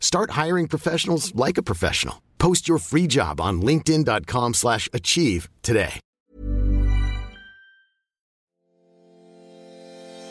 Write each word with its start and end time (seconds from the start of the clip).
Start 0.00 0.30
hiring 0.30 0.66
professionals 0.66 1.32
like 1.36 1.58
a 1.58 1.62
professional. 1.62 2.22
Post 2.38 2.68
your 2.68 2.78
free 2.78 3.06
job 3.06 3.40
on 3.40 3.60
linkedin.com/achieve 3.62 4.54
slash 4.54 4.88
achieve 4.92 5.48
today. 5.62 6.00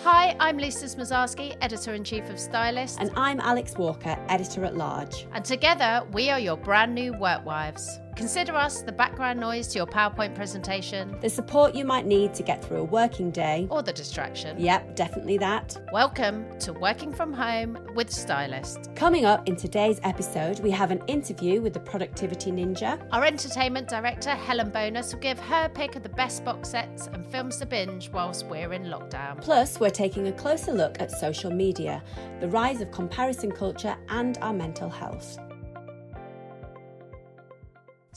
Hi, 0.03 0.35
I'm 0.39 0.57
Lisa 0.57 0.85
Smosarski, 0.85 1.57
editor 1.61 1.93
in 1.93 2.03
chief 2.03 2.29
of 2.29 2.39
Stylist, 2.39 2.97
And 3.01 3.11
I'm 3.17 3.39
Alix 3.41 3.73
Walker, 3.77 4.17
editor 4.29 4.63
at 4.63 4.77
large. 4.77 5.27
and 5.33 5.43
together 5.43 6.01
we 6.13 6.29
are 6.29 6.39
your 6.39 6.55
brand 6.57 6.95
new 6.95 7.11
work 7.19 7.45
wives. 7.45 7.99
Consider 8.17 8.55
us 8.55 8.81
the 8.81 8.91
background 8.91 9.39
noise 9.39 9.67
to 9.67 9.77
your 9.77 9.85
PowerPoint 9.85 10.33
presentation 10.33 11.15
The 11.21 11.29
support 11.29 11.75
you 11.75 11.85
might 11.85 12.07
need 12.07 12.33
to 12.33 12.41
get 12.41 12.65
through 12.65 12.77
a 12.77 12.83
working 12.83 13.29
day. 13.29 13.67
or 13.69 13.83
the 13.83 13.93
distraction. 13.93 14.59
Yep, 14.59 14.95
definitely 14.95 15.37
that. 15.37 15.77
Welcome 15.93 16.57
to 16.61 16.73
Working 16.73 17.13
from 17.13 17.31
Home 17.31 17.77
with 17.93 18.09
Stylist. 18.09 18.89
Coming 18.95 19.25
up 19.25 19.47
in 19.47 19.55
today's 19.55 19.99
episode, 20.01 20.61
we 20.61 20.71
have 20.71 20.89
an 20.89 21.03
interview 21.05 21.61
with 21.61 21.73
the 21.73 21.79
Productivity 21.79 22.51
Ninja. 22.51 22.99
Our 23.11 23.23
entertainment 23.23 23.87
director, 23.87 24.31
Helen 24.31 24.71
Bownass, 24.71 25.13
will 25.13 25.21
give 25.21 25.39
her 25.39 25.69
pick 25.69 25.95
of 25.95 26.01
the 26.01 26.09
best 26.09 26.43
box 26.43 26.69
sets 26.69 27.05
and 27.13 27.23
films 27.23 27.57
to 27.57 27.67
binge 27.67 28.09
whilst 28.09 28.47
we're 28.47 28.73
in 28.73 28.85
lockdown. 28.85 29.39
Plus, 29.39 29.79
we're 29.79 29.91
taking 29.91 30.27
a 30.27 30.31
closer 30.31 30.73
look 30.73 30.99
at 30.99 31.11
social 31.11 31.51
media, 31.51 32.01
the 32.39 32.47
rise 32.47 32.81
of 32.81 32.89
comparison 32.89 33.51
culture, 33.51 33.95
and 34.09 34.39
our 34.39 34.53
mental 34.53 34.89
health. 34.89 35.37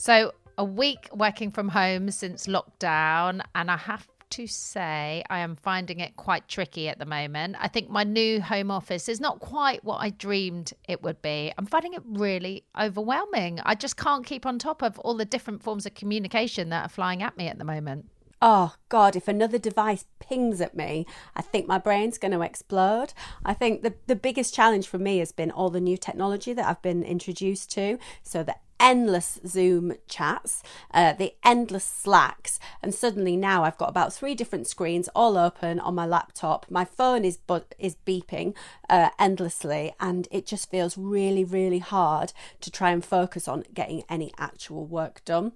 So, 0.01 0.33
a 0.57 0.65
week 0.65 1.11
working 1.13 1.51
from 1.51 1.69
home 1.69 2.11
since 2.11 2.47
lockdown, 2.47 3.43
and 3.55 3.71
I 3.71 3.77
have 3.77 4.09
to 4.31 4.47
say, 4.47 5.23
I 5.29 5.41
am 5.41 5.57
finding 5.57 6.01
it 6.01 6.17
quite 6.17 6.49
tricky 6.49 6.89
at 6.89 6.99
the 6.99 7.05
moment. 7.05 7.57
I 7.61 7.69
think 7.69 7.91
my 7.91 8.03
new 8.03 8.41
home 8.41 8.71
office 8.71 9.11
is 9.11 9.21
not 9.21 9.41
quite 9.41 9.85
what 9.85 9.99
I 9.99 10.09
dreamed 10.09 10.73
it 10.89 11.03
would 11.03 11.21
be. 11.21 11.53
I'm 11.59 11.67
finding 11.67 11.93
it 11.93 12.01
really 12.07 12.65
overwhelming. 12.81 13.61
I 13.63 13.75
just 13.75 13.99
can't 13.99 14.25
keep 14.25 14.47
on 14.47 14.59
top 14.59 14.81
of 14.81 14.99
all 15.01 15.13
the 15.13 15.27
different 15.27 15.63
forms 15.63 15.85
of 15.85 15.93
communication 15.93 16.71
that 16.71 16.87
are 16.87 16.89
flying 16.89 17.23
at 17.23 17.37
me 17.37 17.49
at 17.49 17.59
the 17.59 17.65
moment. 17.67 18.07
Oh, 18.41 18.77
God, 18.89 19.17
if 19.17 19.29
another 19.29 19.59
device 19.59 20.07
pings 20.19 20.63
at 20.63 20.75
me, 20.75 21.05
I 21.37 21.43
think 21.43 21.69
my 21.69 21.77
brain's 21.77 22.17
going 22.17 22.33
to 22.33 22.41
explode. 22.41 23.13
I 23.45 23.53
think 23.53 23.83
the, 23.83 23.93
the 24.07 24.17
biggest 24.17 24.55
challenge 24.55 24.89
for 24.89 24.97
me 24.97 25.19
has 25.19 25.31
been 25.31 25.51
all 25.51 25.69
the 25.69 25.79
new 25.79 25.99
technology 25.99 26.55
that 26.55 26.67
I've 26.67 26.81
been 26.81 27.03
introduced 27.03 27.71
to. 27.73 27.99
So, 28.23 28.43
the 28.43 28.55
endless 28.81 29.39
Zoom 29.47 29.93
chats, 30.09 30.63
uh, 30.93 31.13
the 31.13 31.35
endless 31.45 31.85
Slacks, 31.85 32.59
and 32.83 32.95
suddenly 32.95 33.37
now 33.37 33.63
I've 33.63 33.79
got 33.79 33.91
about 33.91 34.13
three 34.13 34.35
different 34.35 34.67
screens 34.67 35.09
all 35.15 35.37
open 35.37 35.79
on 35.79 35.95
my 35.95 36.07
laptop. 36.07 36.67
My 36.71 36.85
phone 36.85 37.25
is 37.25 37.37
bu- 37.37 37.61
is 37.79 37.97
beeping 38.07 38.55
uh, 38.89 39.11
endlessly, 39.19 39.93
and 40.01 40.27
it 40.31 40.47
just 40.47 40.71
feels 40.71 40.97
really, 40.97 41.45
really 41.45 41.79
hard 41.79 42.33
to 42.63 42.71
try 42.71 42.91
and 42.91 43.05
focus 43.05 43.47
on 43.47 43.65
getting 43.75 44.03
any 44.09 44.33
actual 44.39 44.87
work 44.87 45.23
done. 45.25 45.53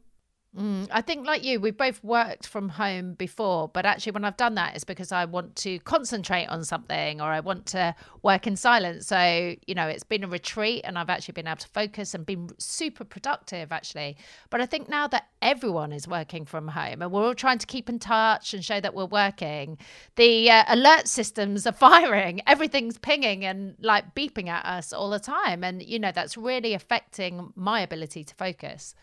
Mm, 0.57 0.89
I 0.93 1.01
think, 1.01 1.27
like 1.27 1.43
you, 1.43 1.59
we've 1.59 1.77
both 1.77 2.03
worked 2.05 2.47
from 2.47 2.69
home 2.69 3.15
before, 3.15 3.69
but 3.69 3.85
actually, 3.85 4.13
when 4.13 4.25
I've 4.25 4.37
done 4.37 4.55
that, 4.55 4.77
it's 4.77 4.85
because 4.85 5.11
I 5.11 5.25
want 5.25 5.57
to 5.57 5.81
concentrate 5.81 6.47
on 6.47 6.65
something 6.65 7.21
or 7.21 7.25
I 7.25 7.41
want 7.41 7.67
to 7.67 7.93
work 8.23 8.47
in 8.47 8.55
silence. 8.55 9.09
So, 9.09 9.57
you 9.67 9.75
know, 9.75 9.89
it's 9.89 10.05
been 10.05 10.23
a 10.23 10.29
retreat 10.29 10.83
and 10.85 10.97
I've 10.97 11.11
actually 11.11 11.33
been 11.33 11.49
able 11.49 11.57
to 11.57 11.69
focus 11.69 12.15
and 12.15 12.25
been 12.25 12.51
super 12.59 13.03
productive, 13.03 13.73
actually. 13.73 14.17
But 14.51 14.61
I 14.61 14.67
think 14.67 14.89
now 14.89 15.09
that 15.09 15.27
everyone 15.43 15.93
is 15.93 16.07
working 16.07 16.45
from 16.45 16.69
home 16.69 17.03
and 17.03 17.11
we're 17.11 17.25
all 17.25 17.35
trying 17.35 17.59
to 17.59 17.67
keep 17.67 17.89
in 17.89 17.99
touch 17.99 18.55
and 18.55 18.65
show 18.65 18.81
that 18.81 18.95
we're 18.95 19.07
working, 19.07 19.77
the 20.15 20.53
uh, 20.53 20.65
alert 20.69 21.09
systems 21.09 21.67
are 21.67 21.73
firing, 21.85 22.43
everything's 22.47 22.97
pinging 22.97 23.45
and 23.45 23.75
like 23.81 24.15
beeping 24.15 24.47
at 24.47 24.65
us 24.65 24.93
all 24.93 25.11
the 25.11 25.19
time. 25.19 25.65
And, 25.65 25.83
you 25.83 25.99
know, 25.99 26.13
that's 26.13 26.37
really 26.37 26.75
affecting 26.75 27.53
my 27.57 27.81
ability 27.81 28.23
to 28.23 28.35
focus. 28.37 28.95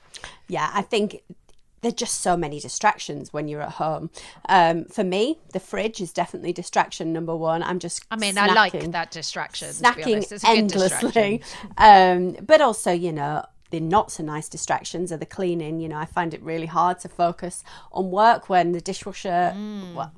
Yeah, 0.48 0.70
I 0.74 0.82
think 0.82 1.22
there's 1.82 1.94
just 1.96 2.22
so 2.22 2.38
many 2.38 2.60
distractions 2.60 3.34
when 3.34 3.48
you're 3.48 3.62
at 3.62 3.72
home. 3.74 4.10
Um, 4.48 4.86
for 4.86 5.04
me, 5.04 5.40
the 5.54 5.60
fridge 5.60 6.00
is 6.00 6.12
definitely 6.14 6.54
distraction 6.54 7.12
number 7.12 7.36
one. 7.36 7.64
I'm 7.64 7.80
just 7.80 8.06
I 8.12 8.16
mean, 8.18 8.38
I 8.38 8.48
like 8.54 8.74
that 8.92 9.12
distraction. 9.12 9.70
snacking. 9.70 10.44
Endlessly. 10.46 11.42
Um, 11.78 12.38
but 12.46 12.62
also, 12.62 12.92
you 12.92 13.12
know, 13.12 13.44
the 13.72 13.80
not 13.80 14.12
so 14.12 14.24
nice 14.24 14.48
distractions 14.50 15.12
are 15.12 15.18
the 15.18 15.26
cleaning. 15.26 15.80
You 15.80 15.90
know, 15.90 15.98
I 15.98 16.06
find 16.06 16.34
it 16.34 16.42
really 16.44 16.66
hard 16.68 17.00
to 17.00 17.10
focus 17.10 17.64
on 17.92 18.12
work 18.12 18.50
when 18.50 18.74
the 18.74 18.82
dishwasher, 18.82 19.54
Mm. 19.56 19.96
well, 19.96 20.12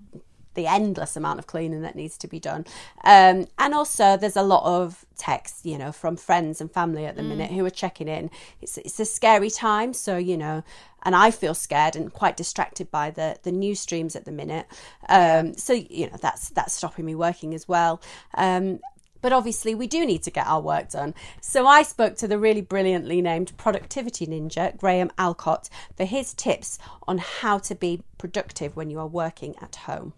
the 0.53 0.67
endless 0.67 1.15
amount 1.15 1.39
of 1.39 1.47
cleaning 1.47 1.81
that 1.81 1.95
needs 1.95 2.17
to 2.19 2.27
be 2.27 2.39
done. 2.39 2.65
Um, 3.03 3.47
and 3.57 3.73
also, 3.73 4.17
there's 4.17 4.35
a 4.35 4.43
lot 4.43 4.63
of 4.63 5.05
texts, 5.17 5.65
you 5.65 5.77
know, 5.77 5.91
from 5.91 6.15
friends 6.17 6.61
and 6.61 6.71
family 6.71 7.05
at 7.05 7.15
the 7.15 7.23
minute 7.23 7.51
Mm. 7.51 7.55
who 7.55 7.65
are 7.65 7.69
checking 7.69 8.07
in. 8.07 8.29
It's, 8.61 8.77
it's 8.77 8.99
a 8.99 9.05
scary 9.05 9.49
time. 9.49 9.93
So, 9.93 10.17
you 10.17 10.37
know, 10.37 10.63
and 11.03 11.15
I 11.15 11.31
feel 11.31 11.53
scared 11.53 11.95
and 11.95 12.11
quite 12.13 12.37
distracted 12.37 12.89
by 12.89 13.09
the, 13.11 13.37
the 13.43 13.51
news 13.51 13.79
streams 13.79 14.15
at 14.15 14.25
the 14.25 14.31
minute. 14.31 14.67
Um, 15.09 15.55
So, 15.55 15.73
you 15.73 16.09
know, 16.09 16.17
that's, 16.21 16.49
that's 16.49 16.73
stopping 16.73 17.05
me 17.05 17.15
working 17.15 17.53
as 17.53 17.67
well. 17.67 18.01
Um, 18.35 18.79
but 19.21 19.31
obviously, 19.31 19.73
we 19.73 19.87
do 19.87 20.05
need 20.05 20.21
to 20.23 20.31
get 20.31 20.47
our 20.47 20.59
work 20.59 20.89
done. 20.89 21.13
So 21.39 21.65
I 21.65 21.83
spoke 21.83 22.17
to 22.17 22.27
the 22.27 22.37
really 22.37 22.59
brilliantly 22.59 23.21
named 23.21 23.55
productivity 23.55 24.27
ninja, 24.27 24.77
Graham 24.77 25.11
Allcott, 25.17 25.69
for 25.95 26.03
his 26.03 26.33
tips 26.33 26.77
on 27.07 27.19
how 27.19 27.57
to 27.59 27.73
be 27.73 28.01
productive 28.17 28.75
when 28.75 28.89
you 28.89 28.99
are 28.99 29.07
working 29.07 29.55
at 29.61 29.77
home. 29.87 30.11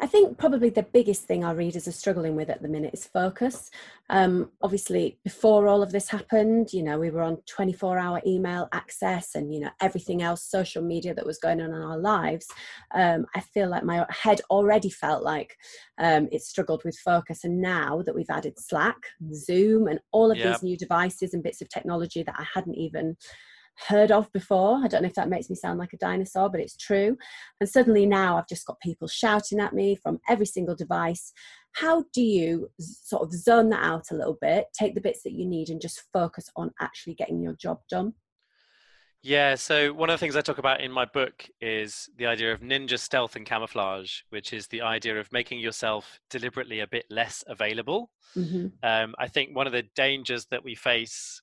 I 0.00 0.06
think 0.06 0.38
probably 0.38 0.70
the 0.70 0.84
biggest 0.84 1.24
thing 1.24 1.42
our 1.44 1.56
readers 1.56 1.88
are 1.88 1.92
struggling 1.92 2.36
with 2.36 2.50
at 2.50 2.62
the 2.62 2.68
minute 2.68 2.94
is 2.94 3.04
focus. 3.04 3.68
Um, 4.08 4.52
obviously, 4.62 5.18
before 5.24 5.66
all 5.66 5.82
of 5.82 5.90
this 5.90 6.08
happened, 6.08 6.72
you 6.72 6.84
know, 6.84 7.00
we 7.00 7.10
were 7.10 7.22
on 7.22 7.38
24 7.46 7.98
hour 7.98 8.22
email 8.24 8.68
access 8.72 9.34
and, 9.34 9.52
you 9.52 9.58
know, 9.58 9.70
everything 9.80 10.22
else, 10.22 10.44
social 10.44 10.82
media 10.82 11.14
that 11.14 11.26
was 11.26 11.38
going 11.38 11.60
on 11.60 11.70
in 11.70 11.82
our 11.82 11.98
lives. 11.98 12.46
Um, 12.94 13.26
I 13.34 13.40
feel 13.40 13.68
like 13.68 13.82
my 13.82 14.06
head 14.10 14.40
already 14.50 14.90
felt 14.90 15.24
like 15.24 15.56
um, 15.98 16.28
it 16.30 16.42
struggled 16.42 16.84
with 16.84 16.96
focus. 16.96 17.42
And 17.42 17.60
now 17.60 18.02
that 18.02 18.14
we've 18.14 18.30
added 18.30 18.56
Slack, 18.60 18.98
Zoom, 19.34 19.88
and 19.88 19.98
all 20.12 20.30
of 20.30 20.38
Yeah. 20.38 20.52
these 20.52 20.62
new 20.62 20.76
devices 20.76 21.34
and 21.34 21.42
bits 21.42 21.60
of 21.60 21.68
technology 21.70 22.22
that 22.22 22.36
I 22.38 22.46
hadn't 22.54 22.76
even 22.76 23.16
heard 23.86 24.10
of 24.10 24.30
before. 24.32 24.80
I 24.82 24.88
don't 24.88 25.02
know 25.02 25.08
if 25.08 25.14
that 25.14 25.28
makes 25.28 25.48
me 25.48 25.56
sound 25.56 25.78
like 25.78 25.92
a 25.92 25.98
dinosaur, 25.98 26.48
but 26.50 26.60
it's 26.60 26.76
true. 26.76 27.16
And 27.60 27.68
suddenly 27.68 28.06
now 28.06 28.36
I've 28.36 28.48
just 28.48 28.66
got 28.66 28.80
people 28.80 29.08
shouting 29.08 29.60
at 29.60 29.74
me 29.74 29.96
from 29.96 30.20
every 30.28 30.46
single 30.46 30.74
device. 30.74 31.32
How 31.72 32.04
do 32.12 32.22
you 32.22 32.68
sort 32.80 33.22
of 33.22 33.32
zone 33.32 33.68
that 33.70 33.84
out 33.84 34.10
a 34.10 34.14
little 34.14 34.38
bit, 34.40 34.66
take 34.72 34.94
the 34.94 35.00
bits 35.00 35.22
that 35.22 35.32
you 35.32 35.46
need, 35.46 35.70
and 35.70 35.80
just 35.80 36.02
focus 36.12 36.50
on 36.56 36.72
actually 36.80 37.14
getting 37.14 37.40
your 37.40 37.54
job 37.54 37.80
done? 37.90 38.14
Yeah, 39.22 39.56
so 39.56 39.92
one 39.92 40.10
of 40.10 40.14
the 40.14 40.18
things 40.18 40.36
I 40.36 40.42
talk 40.42 40.58
about 40.58 40.80
in 40.80 40.92
my 40.92 41.04
book 41.04 41.48
is 41.60 42.08
the 42.16 42.26
idea 42.26 42.52
of 42.52 42.60
ninja 42.60 42.98
stealth 42.98 43.34
and 43.34 43.44
camouflage, 43.44 44.20
which 44.30 44.52
is 44.52 44.68
the 44.68 44.82
idea 44.82 45.18
of 45.18 45.30
making 45.32 45.58
yourself 45.58 46.20
deliberately 46.30 46.80
a 46.80 46.86
bit 46.86 47.04
less 47.10 47.42
available. 47.48 48.10
hmm 48.34 48.68
Um, 48.82 49.14
I 49.18 49.26
think 49.26 49.56
one 49.56 49.66
of 49.66 49.72
the 49.72 49.84
dangers 49.96 50.46
that 50.46 50.62
we 50.62 50.76
face 50.76 51.42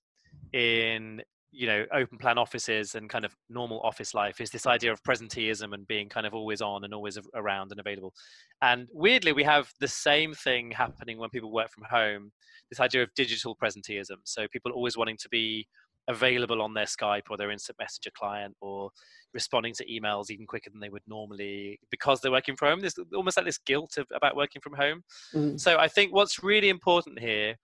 in 0.53 1.21
you 1.55 1.67
know 1.67 1.85
open 1.93 2.17
plan 2.17 2.37
offices 2.37 2.95
and 2.95 3.09
kind 3.09 3.25
of 3.25 3.35
normal 3.49 3.79
office 3.81 4.13
life 4.13 4.41
is 4.41 4.49
this 4.49 4.67
idea 4.67 4.91
of 4.91 5.01
presenteeism 5.03 5.73
and 5.73 5.87
being 5.87 6.09
kind 6.09 6.27
of 6.27 6.33
always 6.33 6.61
on 6.61 6.83
and 6.83 6.93
always 6.93 7.17
around 7.33 7.71
and 7.71 7.79
available 7.79 8.13
and 8.61 8.87
weirdly 8.91 9.31
we 9.31 9.43
have 9.43 9.71
the 9.79 9.87
same 9.87 10.33
thing 10.33 10.71
happening 10.71 11.17
when 11.17 11.29
people 11.29 11.51
work 11.51 11.71
from 11.71 11.83
home 11.89 12.31
this 12.69 12.79
idea 12.79 13.01
of 13.01 13.09
digital 13.15 13.55
presenteeism 13.55 14.17
so 14.23 14.47
people 14.51 14.71
always 14.71 14.97
wanting 14.97 15.17
to 15.17 15.29
be 15.29 15.65
available 16.07 16.61
on 16.61 16.73
their 16.73 16.85
Skype 16.85 17.23
or 17.29 17.37
their 17.37 17.51
instant 17.51 17.77
messenger 17.79 18.11
client 18.15 18.55
or 18.61 18.91
responding 19.33 19.73
to 19.73 19.85
emails 19.85 20.29
even 20.29 20.45
quicker 20.45 20.69
than 20.69 20.79
they 20.79 20.89
would 20.89 21.01
normally 21.07 21.79
because 21.89 22.21
they're 22.21 22.31
working 22.31 22.55
from 22.55 22.69
home. 22.69 22.79
There's 22.79 22.95
almost 23.13 23.37
like 23.37 23.45
this 23.45 23.57
guilt 23.57 23.97
of, 23.97 24.05
about 24.13 24.35
working 24.35 24.61
from 24.61 24.73
home. 24.73 25.03
Mm. 25.33 25.59
So 25.59 25.77
I 25.77 25.87
think 25.87 26.13
what's 26.13 26.43
really 26.43 26.69
important 26.69 27.19
here 27.19 27.55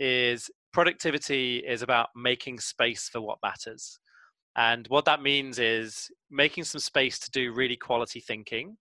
is 0.00 0.50
productivity 0.72 1.58
is 1.58 1.82
about 1.82 2.08
making 2.16 2.60
space 2.60 3.08
for 3.08 3.20
what 3.20 3.38
matters. 3.42 3.98
And 4.56 4.86
what 4.88 5.04
that 5.06 5.22
means 5.22 5.58
is 5.58 6.10
making 6.30 6.64
some 6.64 6.80
space 6.80 7.18
to 7.20 7.30
do 7.30 7.52
really 7.52 7.76
quality 7.76 8.20
thinking. 8.20 8.76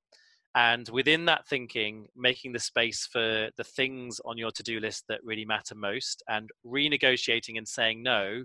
And 0.55 0.89
within 0.89 1.25
that 1.25 1.47
thinking, 1.47 2.07
making 2.15 2.51
the 2.51 2.59
space 2.59 3.07
for 3.09 3.49
the 3.55 3.63
things 3.63 4.19
on 4.25 4.37
your 4.37 4.51
to 4.51 4.63
do 4.63 4.79
list 4.81 5.05
that 5.07 5.23
really 5.23 5.45
matter 5.45 5.75
most 5.75 6.23
and 6.27 6.49
renegotiating 6.65 7.57
and 7.57 7.67
saying 7.67 8.03
no 8.03 8.43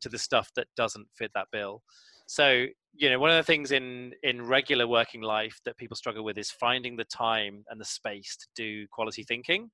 to 0.00 0.08
the 0.08 0.18
stuff 0.18 0.50
that 0.54 0.68
doesn't 0.76 1.08
fit 1.16 1.32
that 1.34 1.48
bill. 1.50 1.82
So, 2.26 2.66
you 2.94 3.10
know, 3.10 3.18
one 3.18 3.30
of 3.30 3.36
the 3.36 3.42
things 3.42 3.72
in 3.72 4.12
in 4.22 4.42
regular 4.42 4.86
working 4.86 5.22
life 5.22 5.58
that 5.64 5.76
people 5.76 5.96
struggle 5.96 6.22
with 6.22 6.38
is 6.38 6.50
finding 6.50 6.96
the 6.96 7.04
time 7.04 7.64
and 7.70 7.80
the 7.80 7.84
space 7.84 8.36
to 8.36 8.46
do 8.54 8.86
quality 8.92 9.24
thinking. 9.24 9.70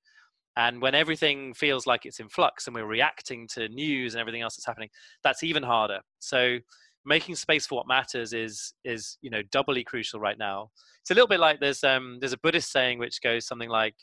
And 0.56 0.80
when 0.80 0.94
everything 0.94 1.52
feels 1.52 1.86
like 1.86 2.06
it's 2.06 2.20
in 2.20 2.28
flux 2.28 2.66
and 2.66 2.74
we're 2.76 2.86
reacting 2.86 3.48
to 3.54 3.68
news 3.68 4.14
and 4.14 4.20
everything 4.20 4.42
else 4.42 4.56
that's 4.56 4.66
happening, 4.66 4.90
that's 5.24 5.42
even 5.42 5.64
harder. 5.64 6.00
So 6.20 6.58
making 7.04 7.34
space 7.34 7.66
for 7.66 7.76
what 7.76 7.86
matters 7.86 8.32
is 8.32 8.72
is 8.84 9.18
you 9.20 9.30
know 9.30 9.42
doubly 9.52 9.84
crucial 9.84 10.20
right 10.20 10.38
now 10.38 10.70
it's 11.02 11.10
a 11.10 11.14
little 11.14 11.28
bit 11.28 11.40
like 11.40 11.60
there's 11.60 11.84
um 11.84 12.18
there's 12.20 12.32
a 12.32 12.38
buddhist 12.38 12.72
saying 12.72 12.98
which 12.98 13.20
goes 13.22 13.46
something 13.46 13.68
like 13.68 13.94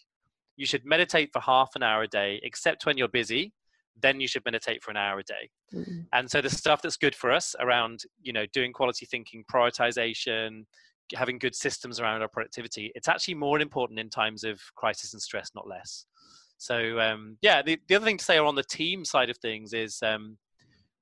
you 0.56 0.66
should 0.66 0.86
meditate 0.86 1.30
for 1.34 1.42
half 1.42 1.72
an 1.76 1.84
hour 1.84 2.04
a 2.04 2.08
day 2.08 2.40
except 2.44 2.86
when 2.86 2.98
you're 2.98 3.08
busy 3.08 3.52
then 4.02 4.20
you 4.20 4.28
should 4.28 4.46
meditate 4.46 4.84
for 4.84 4.92
an 4.92 4.98
hour 4.98 5.20
a 5.20 5.24
day 5.24 5.50
mm-hmm. 5.74 6.02
and 6.14 6.30
so 6.30 6.42
the 6.42 6.50
stuff 6.50 6.82
that's 6.82 6.98
good 6.98 7.16
for 7.16 7.32
us 7.32 7.56
around 7.60 8.02
you 8.22 8.34
know 8.34 8.46
doing 8.54 8.72
quality 8.72 9.06
thinking 9.06 9.44
prioritization 9.52 10.64
having 11.16 11.38
good 11.38 11.56
systems 11.56 12.00
around 12.00 12.22
our 12.22 12.28
productivity 12.28 12.92
it's 12.96 13.08
actually 13.08 13.34
more 13.34 13.60
important 13.60 14.00
in 14.00 14.10
times 14.10 14.44
of 14.44 14.62
crisis 14.76 15.14
and 15.14 15.22
stress 15.22 15.52
not 15.56 15.68
less 15.68 16.06
so 16.62 17.00
um, 17.00 17.38
yeah 17.42 17.62
the, 17.62 17.80
the 17.88 17.96
other 17.96 18.06
thing 18.06 18.18
to 18.18 18.24
say 18.24 18.38
on 18.38 18.56
the 18.56 18.64
team 18.64 19.04
side 19.04 19.30
of 19.30 19.38
things 19.38 19.74
is 19.74 19.98
um, 20.04 20.38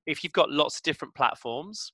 if 0.06 0.24
you've 0.24 0.32
got 0.32 0.50
lots 0.50 0.76
of 0.76 0.82
different 0.82 1.14
platforms, 1.14 1.92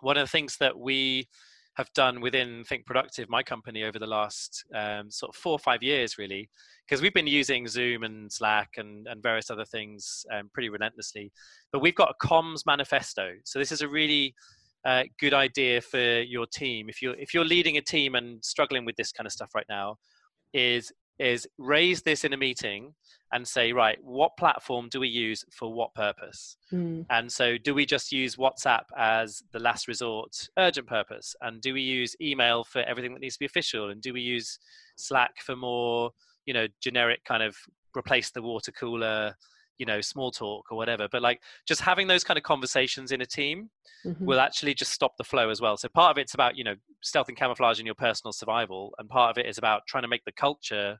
one 0.00 0.16
of 0.16 0.24
the 0.24 0.30
things 0.30 0.56
that 0.58 0.78
we 0.78 1.28
have 1.76 1.92
done 1.94 2.20
within 2.20 2.64
Think 2.64 2.86
Productive, 2.86 3.28
my 3.28 3.42
company, 3.42 3.82
over 3.82 3.98
the 3.98 4.06
last 4.06 4.64
um, 4.74 5.10
sort 5.10 5.34
of 5.34 5.36
four 5.36 5.52
or 5.52 5.58
five 5.58 5.82
years, 5.82 6.18
really, 6.18 6.48
because 6.86 7.02
we've 7.02 7.14
been 7.14 7.26
using 7.26 7.66
Zoom 7.66 8.04
and 8.04 8.32
Slack 8.32 8.70
and, 8.76 9.06
and 9.08 9.22
various 9.22 9.50
other 9.50 9.64
things 9.64 10.24
um, 10.32 10.48
pretty 10.54 10.68
relentlessly. 10.68 11.32
But 11.72 11.82
we've 11.82 11.94
got 11.94 12.14
a 12.14 12.26
comms 12.26 12.64
manifesto. 12.64 13.32
So 13.44 13.58
this 13.58 13.72
is 13.72 13.82
a 13.82 13.88
really 13.88 14.34
uh, 14.86 15.02
good 15.18 15.34
idea 15.34 15.80
for 15.80 16.20
your 16.20 16.46
team. 16.46 16.88
If 16.88 17.02
you're 17.02 17.16
if 17.16 17.34
you're 17.34 17.44
leading 17.44 17.76
a 17.76 17.82
team 17.82 18.14
and 18.14 18.44
struggling 18.44 18.84
with 18.84 18.96
this 18.96 19.10
kind 19.10 19.26
of 19.26 19.32
stuff 19.32 19.50
right 19.54 19.66
now, 19.68 19.96
is 20.52 20.92
is 21.18 21.46
raise 21.58 22.02
this 22.02 22.24
in 22.24 22.32
a 22.32 22.36
meeting 22.36 22.94
and 23.32 23.46
say 23.46 23.72
right 23.72 23.98
what 24.02 24.36
platform 24.36 24.88
do 24.90 25.00
we 25.00 25.08
use 25.08 25.44
for 25.50 25.72
what 25.72 25.94
purpose? 25.94 26.56
Mm. 26.72 27.06
and 27.10 27.30
so 27.30 27.56
do 27.58 27.74
we 27.74 27.86
just 27.86 28.12
use 28.12 28.36
whatsapp 28.36 28.84
as 28.96 29.42
the 29.52 29.58
last 29.58 29.88
resort 29.88 30.48
urgent 30.58 30.86
purpose? 30.86 31.34
And 31.40 31.60
do 31.60 31.74
we 31.74 31.82
use 31.82 32.16
email 32.20 32.64
for 32.64 32.82
everything 32.82 33.12
that 33.14 33.20
needs 33.20 33.34
to 33.34 33.40
be 33.40 33.46
official? 33.46 33.90
And 33.90 34.00
do 34.00 34.12
we 34.12 34.20
use 34.20 34.58
slack 34.96 35.40
for 35.40 35.56
more 35.56 36.10
you 36.46 36.54
know 36.54 36.66
generic 36.80 37.24
kind 37.24 37.42
of 37.42 37.56
replace 37.96 38.30
the 38.30 38.42
water 38.42 38.72
cooler 38.72 39.34
you 39.78 39.86
know 39.86 40.00
small 40.00 40.30
talk 40.30 40.66
or 40.70 40.76
whatever 40.76 41.08
but 41.10 41.22
like 41.22 41.40
just 41.66 41.80
having 41.80 42.06
those 42.06 42.24
kind 42.24 42.38
of 42.38 42.44
conversations 42.44 43.12
in 43.12 43.20
a 43.20 43.26
team 43.26 43.68
mm-hmm. 44.04 44.24
will 44.24 44.40
actually 44.40 44.74
just 44.74 44.92
stop 44.92 45.16
the 45.16 45.24
flow 45.24 45.50
as 45.50 45.60
well 45.60 45.76
so 45.76 45.88
part 45.88 46.10
of 46.10 46.18
it's 46.18 46.34
about 46.34 46.56
you 46.56 46.64
know 46.64 46.74
stealth 47.02 47.28
and 47.28 47.36
camouflage 47.36 47.80
in 47.80 47.86
your 47.86 47.94
personal 47.94 48.32
survival 48.32 48.94
and 48.98 49.08
part 49.08 49.30
of 49.30 49.38
it 49.38 49.48
is 49.48 49.58
about 49.58 49.82
trying 49.88 50.02
to 50.02 50.08
make 50.08 50.24
the 50.24 50.32
culture 50.32 50.98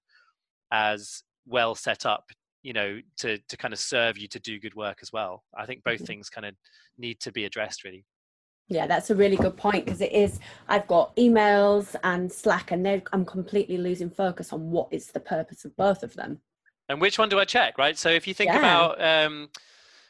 as 0.72 1.22
well 1.46 1.74
set 1.74 2.04
up 2.04 2.24
you 2.62 2.72
know 2.72 2.98
to 3.16 3.38
to 3.48 3.56
kind 3.56 3.72
of 3.72 3.78
serve 3.78 4.18
you 4.18 4.26
to 4.26 4.40
do 4.40 4.58
good 4.58 4.74
work 4.74 4.98
as 5.02 5.12
well 5.12 5.44
i 5.56 5.66
think 5.66 5.84
both 5.84 5.96
mm-hmm. 5.96 6.06
things 6.06 6.28
kind 6.28 6.46
of 6.46 6.54
need 6.98 7.20
to 7.20 7.30
be 7.30 7.44
addressed 7.44 7.84
really 7.84 8.04
yeah 8.68 8.86
that's 8.86 9.10
a 9.10 9.14
really 9.14 9.36
good 9.36 9.56
point 9.56 9.84
because 9.84 10.00
it 10.00 10.12
is 10.12 10.40
i've 10.68 10.86
got 10.86 11.14
emails 11.16 11.94
and 12.02 12.32
slack 12.32 12.72
and 12.72 13.02
i'm 13.12 13.24
completely 13.24 13.76
losing 13.76 14.10
focus 14.10 14.52
on 14.52 14.70
what 14.70 14.88
is 14.90 15.08
the 15.08 15.20
purpose 15.20 15.64
of 15.64 15.76
both 15.76 16.02
of 16.02 16.14
them 16.14 16.40
and 16.88 17.00
which 17.00 17.18
one 17.18 17.28
do 17.28 17.38
I 17.38 17.44
check, 17.44 17.78
right? 17.78 17.96
So 17.96 18.10
if 18.10 18.26
you 18.26 18.34
think 18.34 18.50
yeah. 18.50 18.58
about 18.58 19.02
um, 19.02 19.48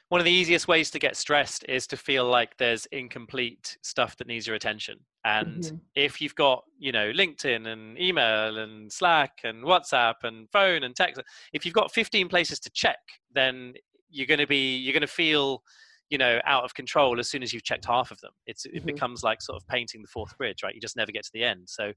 one 0.08 0.20
of 0.20 0.24
the 0.24 0.30
easiest 0.30 0.68
ways 0.68 0.90
to 0.90 0.98
get 0.98 1.16
stressed 1.16 1.64
is 1.68 1.86
to 1.88 1.96
feel 1.96 2.24
like 2.24 2.56
there's 2.58 2.86
incomplete 2.86 3.78
stuff 3.82 4.16
that 4.16 4.26
needs 4.26 4.46
your 4.46 4.56
attention. 4.56 4.98
And 5.24 5.62
mm-hmm. 5.62 5.76
if 5.94 6.20
you've 6.20 6.34
got, 6.34 6.64
you 6.78 6.92
know, 6.92 7.10
LinkedIn 7.12 7.66
and 7.66 7.98
email 7.98 8.58
and 8.58 8.92
Slack 8.92 9.40
and 9.44 9.64
WhatsApp 9.64 10.16
and 10.22 10.48
phone 10.50 10.84
and 10.84 10.94
text, 10.94 11.20
if 11.52 11.64
you've 11.64 11.74
got 11.74 11.92
15 11.92 12.28
places 12.28 12.60
to 12.60 12.70
check, 12.70 12.98
then 13.32 13.74
you're 14.10 14.26
going 14.26 14.40
to 14.40 14.46
be, 14.46 14.76
you're 14.76 14.92
going 14.92 15.00
to 15.00 15.06
feel, 15.06 15.62
you 16.10 16.18
know, 16.18 16.38
out 16.44 16.64
of 16.64 16.74
control 16.74 17.18
as 17.18 17.28
soon 17.28 17.42
as 17.42 17.52
you've 17.52 17.64
checked 17.64 17.86
half 17.86 18.10
of 18.10 18.20
them. 18.20 18.32
It's, 18.46 18.66
mm-hmm. 18.66 18.76
it 18.76 18.86
becomes 18.86 19.22
like 19.22 19.40
sort 19.40 19.56
of 19.56 19.66
painting 19.68 20.02
the 20.02 20.08
Forth 20.08 20.36
Bridge, 20.36 20.62
right? 20.62 20.74
You 20.74 20.80
just 20.80 20.96
never 20.96 21.12
get 21.12 21.24
to 21.24 21.32
the 21.32 21.44
end. 21.44 21.62
So 21.66 21.92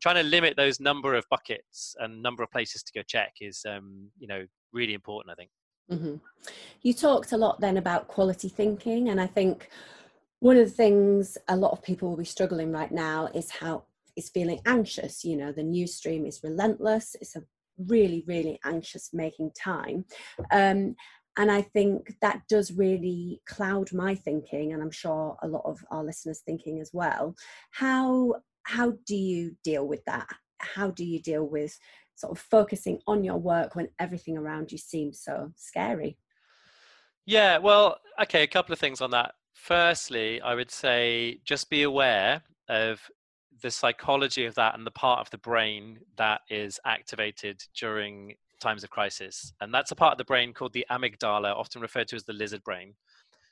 trying 0.00 0.16
to 0.16 0.22
limit 0.22 0.56
those 0.56 0.80
number 0.80 1.14
of 1.14 1.24
buckets 1.30 1.94
and 1.98 2.22
number 2.22 2.42
of 2.42 2.50
places 2.50 2.82
to 2.82 2.92
go 2.92 3.02
check 3.06 3.34
is 3.40 3.64
um, 3.68 4.08
you 4.18 4.26
know 4.26 4.44
really 4.72 4.94
important 4.94 5.32
i 5.32 5.34
think. 5.34 5.50
Mm-hmm. 5.90 6.16
you 6.82 6.94
talked 6.94 7.32
a 7.32 7.36
lot 7.36 7.60
then 7.60 7.76
about 7.76 8.06
quality 8.06 8.48
thinking 8.48 9.08
and 9.08 9.20
i 9.20 9.26
think 9.26 9.68
one 10.38 10.56
of 10.56 10.66
the 10.66 10.74
things 10.74 11.36
a 11.48 11.56
lot 11.56 11.72
of 11.72 11.82
people 11.82 12.08
will 12.08 12.16
be 12.16 12.24
struggling 12.24 12.72
right 12.72 12.92
now 12.92 13.28
is 13.34 13.50
how 13.50 13.84
is 14.16 14.30
feeling 14.30 14.60
anxious. 14.66 15.24
You 15.24 15.36
know 15.36 15.52
the 15.52 15.62
news 15.62 15.94
stream 15.94 16.26
is 16.26 16.40
relentless. 16.42 17.16
It's 17.20 17.36
a 17.36 17.42
really 17.78 18.24
really 18.26 18.58
anxious 18.64 19.10
making 19.12 19.52
time. 19.52 20.04
Um, 20.50 20.96
and 21.36 21.48
i 21.52 21.62
think 21.62 22.12
that 22.20 22.42
does 22.48 22.72
really 22.72 23.40
cloud 23.46 23.92
my 23.92 24.16
thinking 24.16 24.72
and 24.72 24.82
i'm 24.82 24.90
sure 24.90 25.36
a 25.44 25.46
lot 25.46 25.62
of 25.64 25.78
our 25.92 26.02
listeners 26.02 26.42
thinking 26.44 26.80
as 26.80 26.90
well. 26.92 27.34
How 27.70 28.34
how 28.64 28.94
do 29.06 29.16
you 29.16 29.56
deal 29.64 29.86
with 29.86 30.04
that? 30.04 30.28
How 30.58 30.90
do 30.90 31.04
you 31.04 31.20
deal 31.20 31.44
with 31.44 31.78
sort 32.14 32.32
of 32.32 32.38
focusing 32.38 33.00
on 33.06 33.24
your 33.24 33.38
work 33.38 33.74
when 33.74 33.88
everything 33.98 34.36
around 34.36 34.70
you 34.72 34.78
seems 34.78 35.20
so 35.20 35.52
scary? 35.56 36.18
Yeah, 37.26 37.58
well, 37.58 37.98
okay, 38.22 38.42
a 38.42 38.46
couple 38.46 38.72
of 38.72 38.78
things 38.78 39.00
on 39.00 39.10
that. 39.12 39.34
Firstly, 39.54 40.40
I 40.40 40.54
would 40.54 40.70
say 40.70 41.40
just 41.44 41.70
be 41.70 41.82
aware 41.82 42.42
of 42.68 43.00
the 43.62 43.70
psychology 43.70 44.46
of 44.46 44.54
that 44.54 44.74
and 44.76 44.86
the 44.86 44.90
part 44.90 45.20
of 45.20 45.30
the 45.30 45.38
brain 45.38 45.98
that 46.16 46.40
is 46.48 46.80
activated 46.84 47.62
during 47.78 48.34
times 48.60 48.84
of 48.84 48.90
crisis. 48.90 49.52
And 49.60 49.72
that's 49.72 49.90
a 49.90 49.96
part 49.96 50.12
of 50.12 50.18
the 50.18 50.24
brain 50.24 50.52
called 50.52 50.72
the 50.72 50.86
amygdala, 50.90 51.54
often 51.54 51.82
referred 51.82 52.08
to 52.08 52.16
as 52.16 52.24
the 52.24 52.32
lizard 52.32 52.62
brain. 52.64 52.94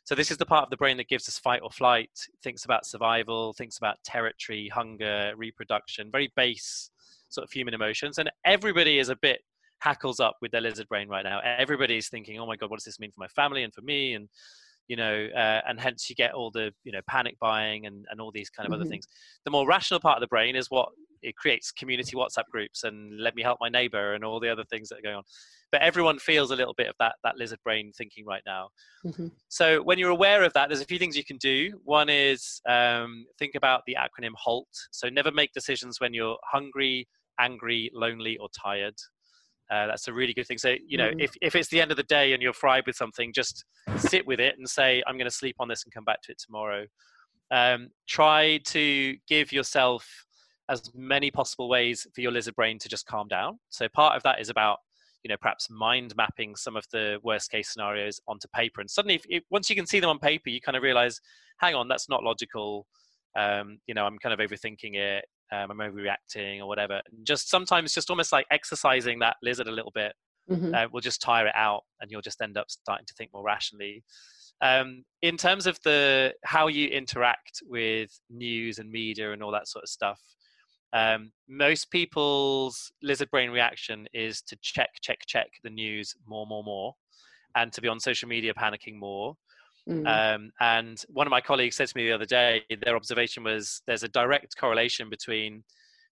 So 0.09 0.15
this 0.15 0.31
is 0.31 0.39
the 0.39 0.47
part 0.47 0.65
of 0.65 0.71
the 0.71 0.77
brain 0.79 0.97
that 0.97 1.09
gives 1.11 1.29
us 1.29 1.39
fight 1.39 1.61
or 1.63 1.71
flight, 1.71 2.09
thinks 2.43 2.65
about 2.65 2.87
survival, 2.87 3.53
thinks 3.53 3.77
about 3.77 4.03
territory, 4.05 4.67
hunger, 4.73 5.35
reproduction, 5.37 6.11
very 6.11 6.33
base 6.35 6.91
sort 7.29 7.45
of 7.45 7.53
human 7.53 7.75
emotions. 7.75 8.17
And 8.17 8.31
everybody 8.47 9.01
is 9.01 9.11
a 9.11 9.17
bit 9.17 9.43
hackles 9.81 10.19
up 10.19 10.37
with 10.41 10.51
their 10.51 10.63
lizard 10.63 10.89
brain 10.89 11.11
right 11.11 11.25
now. 11.25 11.41
Everybody's 11.41 12.09
thinking, 12.09 12.41
"Oh 12.41 12.47
my 12.47 12.57
god, 12.57 12.71
what 12.71 12.79
does 12.79 12.87
this 12.87 12.99
mean 12.99 13.11
for 13.11 13.21
my 13.21 13.29
family 13.29 13.65
and 13.65 13.75
for 13.75 13.83
me?" 13.83 14.15
And 14.15 14.31
you 14.89 14.97
know, 14.97 15.29
uh, 15.37 15.61
and 15.69 15.79
hence 15.79 16.09
you 16.09 16.17
get 16.17 16.33
all 16.33 16.51
the 16.51 16.73
you 16.85 16.93
know 16.93 17.01
panic 17.09 17.37
buying 17.39 17.87
and 17.87 18.07
and 18.11 18.21
all 18.21 18.33
these 18.33 18.51
kind 18.51 18.67
of 18.67 18.73
mm-hmm. 18.73 18.83
other 18.83 18.91
things. 18.91 19.07
The 19.45 19.51
more 19.51 19.67
rational 19.67 20.01
part 20.01 20.17
of 20.17 20.21
the 20.21 20.29
brain 20.29 20.57
is 20.57 20.71
what 20.71 20.89
it 21.23 21.37
creates 21.37 21.73
community 21.73 22.17
WhatsApp 22.17 22.45
groups 22.51 22.85
and 22.85 23.21
let 23.21 23.35
me 23.35 23.43
help 23.43 23.59
my 23.61 23.69
neighbor 23.69 24.15
and 24.15 24.25
all 24.25 24.41
the 24.41 24.49
other 24.49 24.65
things 24.65 24.89
that 24.89 24.99
are 24.99 25.03
going 25.03 25.17
on. 25.17 25.25
But 25.71 25.83
everyone 25.83 26.19
feels 26.19 26.51
a 26.51 26.57
little 26.57 26.75
bit 26.75 26.89
of 26.89 26.95
that 26.99 27.17
that 27.25 27.37
lizard 27.37 27.59
brain 27.63 27.93
thinking 27.97 28.25
right 28.25 28.43
now. 28.47 28.71
Mm-hmm. 29.05 29.29
So 29.49 29.83
when 29.83 29.99
you're 29.99 30.11
aware 30.11 30.43
of 30.43 30.53
that, 30.55 30.69
there's 30.69 30.81
a 30.81 30.87
few 30.87 30.99
things 30.99 31.17
you 31.17 31.25
can 31.25 31.37
do. 31.37 31.79
One 31.85 32.09
is 32.09 32.61
um, 32.69 33.27
think 33.39 33.55
about 33.55 33.83
the 33.87 33.97
acronym 33.99 34.33
HALT. 34.37 34.69
So 34.91 35.09
never 35.09 35.31
make 35.31 35.53
decisions 35.53 36.01
when 36.01 36.15
you're 36.15 36.39
hungry, 36.51 37.07
angry, 37.39 37.91
lonely, 37.93 38.39
or 38.39 38.49
tired. 38.59 38.95
Uh, 39.71 39.87
that's 39.87 40.09
a 40.09 40.13
really 40.13 40.33
good 40.33 40.47
thing. 40.47 40.59
So, 40.59 40.75
you 40.87 40.97
know, 40.97 41.11
mm. 41.11 41.23
if, 41.23 41.33
if 41.43 41.55
it's 41.55 41.69
the 41.69 41.81
end 41.81 41.91
of 41.91 41.97
the 41.97 42.03
day 42.05 42.33
and 42.33 42.43
you're 42.43 42.55
fried 42.55 42.87
with 42.87 42.97
something, 42.97 43.33
just 43.33 43.65
sit 43.99 44.27
with 44.27 44.41
it 44.41 44.57
and 44.57 44.69
say, 44.69 45.03
I'm 45.07 45.17
going 45.17 45.31
to 45.31 45.37
sleep 45.37 45.57
on 45.61 45.69
this 45.69 45.85
and 45.85 45.93
come 45.93 46.05
back 46.05 46.23
to 46.23 46.33
it 46.33 46.39
tomorrow. 46.39 46.87
Um, 47.51 47.91
try 48.07 48.59
to 48.67 49.17
give 49.29 49.53
yourself 49.53 50.07
as 50.71 50.91
many 50.95 51.31
possible 51.31 51.69
ways 51.69 52.07
for 52.15 52.21
your 52.21 52.33
lizard 52.33 52.55
brain 52.55 52.79
to 52.79 52.89
just 52.89 53.07
calm 53.07 53.29
down. 53.29 53.59
So 53.69 53.89
part 53.89 54.17
of 54.17 54.23
that 54.23 54.41
is 54.41 54.49
about 54.49 54.79
you 55.25 55.29
know 55.29 55.37
perhaps 55.41 55.69
mind 55.69 56.15
mapping 56.17 56.55
some 56.55 56.77
of 56.77 56.85
the 56.93 57.19
worst 57.23 57.51
case 57.51 57.71
scenarios 57.71 58.21
onto 58.29 58.47
paper 58.55 58.81
and 58.81 58.89
suddenly 58.89 59.17
if, 59.17 59.25
if, 59.29 59.43
once 59.51 59.69
you 59.69 59.75
can 59.75 59.85
see 59.85 59.99
them 59.99 60.11
on 60.11 60.19
paper 60.19 60.49
you 60.49 60.61
kind 60.61 60.77
of 60.77 60.83
realize 60.83 61.21
hang 61.59 61.75
on 61.75 61.89
that's 61.89 62.09
not 62.09 62.23
logical 62.23 62.87
um, 63.37 63.79
you 63.87 63.95
know 63.95 64.05
i'm 64.05 64.17
kind 64.19 64.33
of 64.33 64.39
overthinking 64.39 64.95
it 64.95 65.25
um, 65.53 65.71
i'm 65.71 65.79
overreacting 65.79 66.61
or 66.61 66.67
whatever 66.67 67.01
and 67.11 67.27
just 67.27 67.49
sometimes 67.51 67.95
just 67.95 68.11
almost 68.11 68.33
like 68.33 68.47
exercising 68.51 69.19
that 69.19 69.37
lizard 69.43 69.69
a 69.69 69.73
little 69.73 69.93
bit 69.95 70.13
mm-hmm. 70.51 70.75
uh, 70.75 70.87
will 70.93 71.01
just 71.01 71.21
tire 71.21 71.47
it 71.47 71.55
out 71.55 71.83
and 72.01 72.11
you'll 72.11 72.21
just 72.21 72.41
end 72.41 72.57
up 72.57 72.71
starting 72.71 73.07
to 73.07 73.15
think 73.15 73.31
more 73.33 73.45
rationally 73.45 74.03
Um, 74.61 75.05
in 75.23 75.37
terms 75.37 75.67
of 75.67 75.79
the 75.85 76.33
how 76.45 76.67
you 76.69 76.89
interact 76.89 77.63
with 77.67 78.11
news 78.29 78.79
and 78.79 78.91
media 78.91 79.33
and 79.33 79.43
all 79.43 79.53
that 79.53 79.69
sort 79.69 79.85
of 79.85 79.89
stuff, 79.89 80.21
um, 80.93 81.31
most 81.49 81.91
people's 81.91 82.91
lizard 83.03 83.31
brain 83.31 83.51
reaction 83.51 84.07
is 84.13 84.43
to 84.43 84.57
check, 84.63 84.91
check, 85.01 85.19
check 85.27 85.49
the 85.63 85.71
news 85.71 86.15
more, 86.27 86.47
more, 86.47 86.65
more, 86.65 86.95
and 87.55 87.73
to 87.73 87.81
be 87.81 87.89
on 87.89 88.01
social 88.01 88.29
media 88.29 88.53
panicking 88.55 88.97
more. 88.99 89.35
Mm. 89.89 90.07
Um, 90.07 90.51
and 90.61 91.03
one 91.09 91.27
of 91.27 91.31
my 91.31 91.41
colleagues 91.41 91.77
said 91.77 91.89
to 91.89 91.97
me 91.97 92.07
the 92.07 92.15
other 92.15 92.27
day, 92.27 92.63
their 92.85 92.97
observation 92.97 93.43
was 93.43 93.83
there's 93.87 94.03
a 94.03 94.09
direct 94.09 94.55
correlation 94.59 95.09
between 95.09 95.65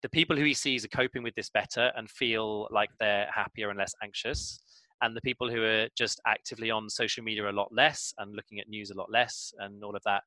the 0.02 0.10
people 0.10 0.36
who 0.36 0.44
he 0.44 0.54
sees 0.54 0.84
are 0.84 0.90
coping 0.90 1.24
with 1.24 1.36
this 1.36 1.50
better 1.50 1.92
and 1.96 2.10
feel 2.10 2.68
like 2.72 2.90
they're 3.00 3.30
happier 3.34 3.70
and 3.70 3.78
less 3.78 3.94
anxious, 4.04 4.60
and 5.02 5.16
the 5.16 5.22
people 5.22 5.50
who 5.50 5.64
are 5.64 5.88
just 5.98 6.20
actively 6.28 6.70
on 6.70 6.90
social 6.90 7.24
media 7.24 7.50
a 7.50 7.52
lot 7.52 7.70
less 7.72 8.14
and 8.18 8.36
looking 8.36 8.60
at 8.60 8.68
news 8.68 8.92
a 8.92 8.98
lot 8.98 9.12
less 9.12 9.54
and 9.60 9.84
all 9.84 9.96
of 9.96 10.04
that. 10.04 10.24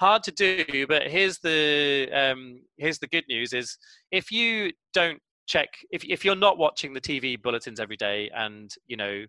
Hard 0.00 0.22
to 0.24 0.32
do, 0.32 0.86
but 0.88 1.06
here's 1.06 1.38
the 1.38 2.08
um, 2.12 2.62
here's 2.78 2.98
the 2.98 3.06
good 3.06 3.24
news: 3.28 3.52
is 3.52 3.76
if 4.10 4.32
you 4.32 4.72
don't 4.92 5.20
check 5.46 5.68
if 5.90 6.04
if 6.04 6.24
you're 6.24 6.34
not 6.34 6.58
watching 6.58 6.92
the 6.92 7.00
TV 7.00 7.40
bulletins 7.40 7.78
every 7.78 7.96
day 7.96 8.30
and 8.34 8.72
you 8.86 8.96
know 8.96 9.24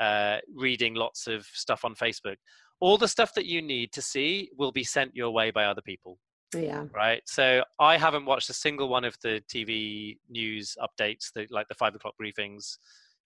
uh, 0.00 0.38
reading 0.54 0.94
lots 0.94 1.26
of 1.26 1.46
stuff 1.52 1.84
on 1.84 1.94
Facebook, 1.94 2.36
all 2.80 2.98
the 2.98 3.08
stuff 3.08 3.34
that 3.34 3.46
you 3.46 3.62
need 3.62 3.92
to 3.92 4.02
see 4.02 4.50
will 4.56 4.72
be 4.72 4.84
sent 4.84 5.14
your 5.14 5.30
way 5.30 5.50
by 5.50 5.64
other 5.64 5.82
people. 5.82 6.18
Yeah. 6.54 6.86
Right. 6.92 7.22
So 7.26 7.62
I 7.78 7.96
haven't 7.96 8.24
watched 8.24 8.50
a 8.50 8.54
single 8.54 8.88
one 8.88 9.04
of 9.04 9.16
the 9.22 9.42
TV 9.52 10.16
news 10.28 10.76
updates, 10.82 11.32
the, 11.34 11.46
like 11.50 11.68
the 11.68 11.74
five 11.74 11.94
o'clock 11.94 12.14
briefings. 12.20 12.78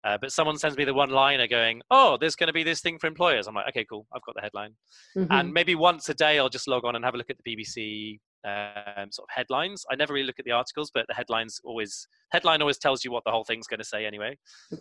Uh, 0.05 0.19
but 0.21 0.31
someone 0.31 0.59
sends 0.59 0.77
me 0.77 0.85
the 0.85 0.93
one 0.93 1.09
liner 1.09 1.47
going, 1.47 1.81
Oh, 1.91 2.19
there's 2.21 2.37
going 2.37 2.49
to 2.49 2.53
be 2.53 2.63
this 2.63 2.83
thing 2.83 2.99
for 2.99 3.07
employers. 3.07 3.47
I'm 3.47 3.55
like, 3.55 3.69
Okay, 3.71 3.87
cool. 3.89 4.07
I've 4.15 4.23
got 4.27 4.35
the 4.35 4.43
headline. 4.43 4.75
Mm-hmm. 5.17 5.33
And 5.33 5.53
maybe 5.53 5.75
once 5.75 6.09
a 6.11 6.15
day, 6.15 6.39
I'll 6.39 6.51
just 6.51 6.69
log 6.69 6.85
on 6.85 6.97
and 6.97 7.05
have 7.05 7.15
a 7.15 7.17
look 7.17 7.31
at 7.31 7.37
the 7.43 7.57
BBC 7.57 8.19
um, 8.45 9.11
sort 9.11 9.27
of 9.29 9.35
headlines. 9.35 9.85
I 9.91 9.97
never 9.97 10.13
really 10.13 10.27
look 10.27 10.39
at 10.39 10.45
the 10.45 10.53
articles, 10.53 10.91
but 10.93 11.07
the 11.09 11.15
headlines 11.15 11.61
always 11.65 12.07
headline 12.31 12.61
always 12.61 12.79
tells 12.79 13.05
you 13.05 13.11
what 13.11 13.25
the 13.25 13.31
whole 13.31 13.45
thing's 13.45 13.67
going 13.67 13.81
to 13.81 13.87
say 13.87 14.05
anyway. 14.05 14.37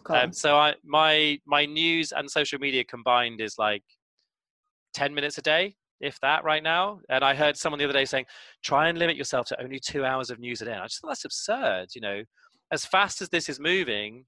Um, 0.09 0.33
so 0.33 0.57
I 0.57 0.73
my 0.83 1.39
my 1.45 1.65
news 1.65 2.11
and 2.11 2.29
social 2.29 2.59
media 2.59 2.83
combined 2.83 3.39
is 3.39 3.55
like 3.57 3.83
10 4.93 5.13
minutes 5.13 5.37
a 5.37 5.41
day, 5.41 5.75
if 5.99 6.19
that, 6.21 6.43
right 6.43 6.63
now. 6.63 6.99
And 7.09 7.23
I 7.23 7.33
heard 7.35 7.57
someone 7.57 7.79
the 7.79 7.85
other 7.85 7.93
day 7.93 8.05
saying, 8.05 8.25
try 8.63 8.89
and 8.89 8.97
limit 8.97 9.15
yourself 9.15 9.47
to 9.47 9.61
only 9.61 9.79
two 9.79 10.05
hours 10.05 10.29
of 10.29 10.39
news 10.39 10.61
a 10.61 10.65
day. 10.65 10.73
And 10.73 10.81
I 10.81 10.85
just 10.85 11.01
thought 11.01 11.09
that's 11.09 11.25
absurd. 11.25 11.89
You 11.95 12.01
know, 12.01 12.23
as 12.71 12.85
fast 12.85 13.21
as 13.21 13.29
this 13.29 13.49
is 13.49 13.59
moving, 13.59 14.25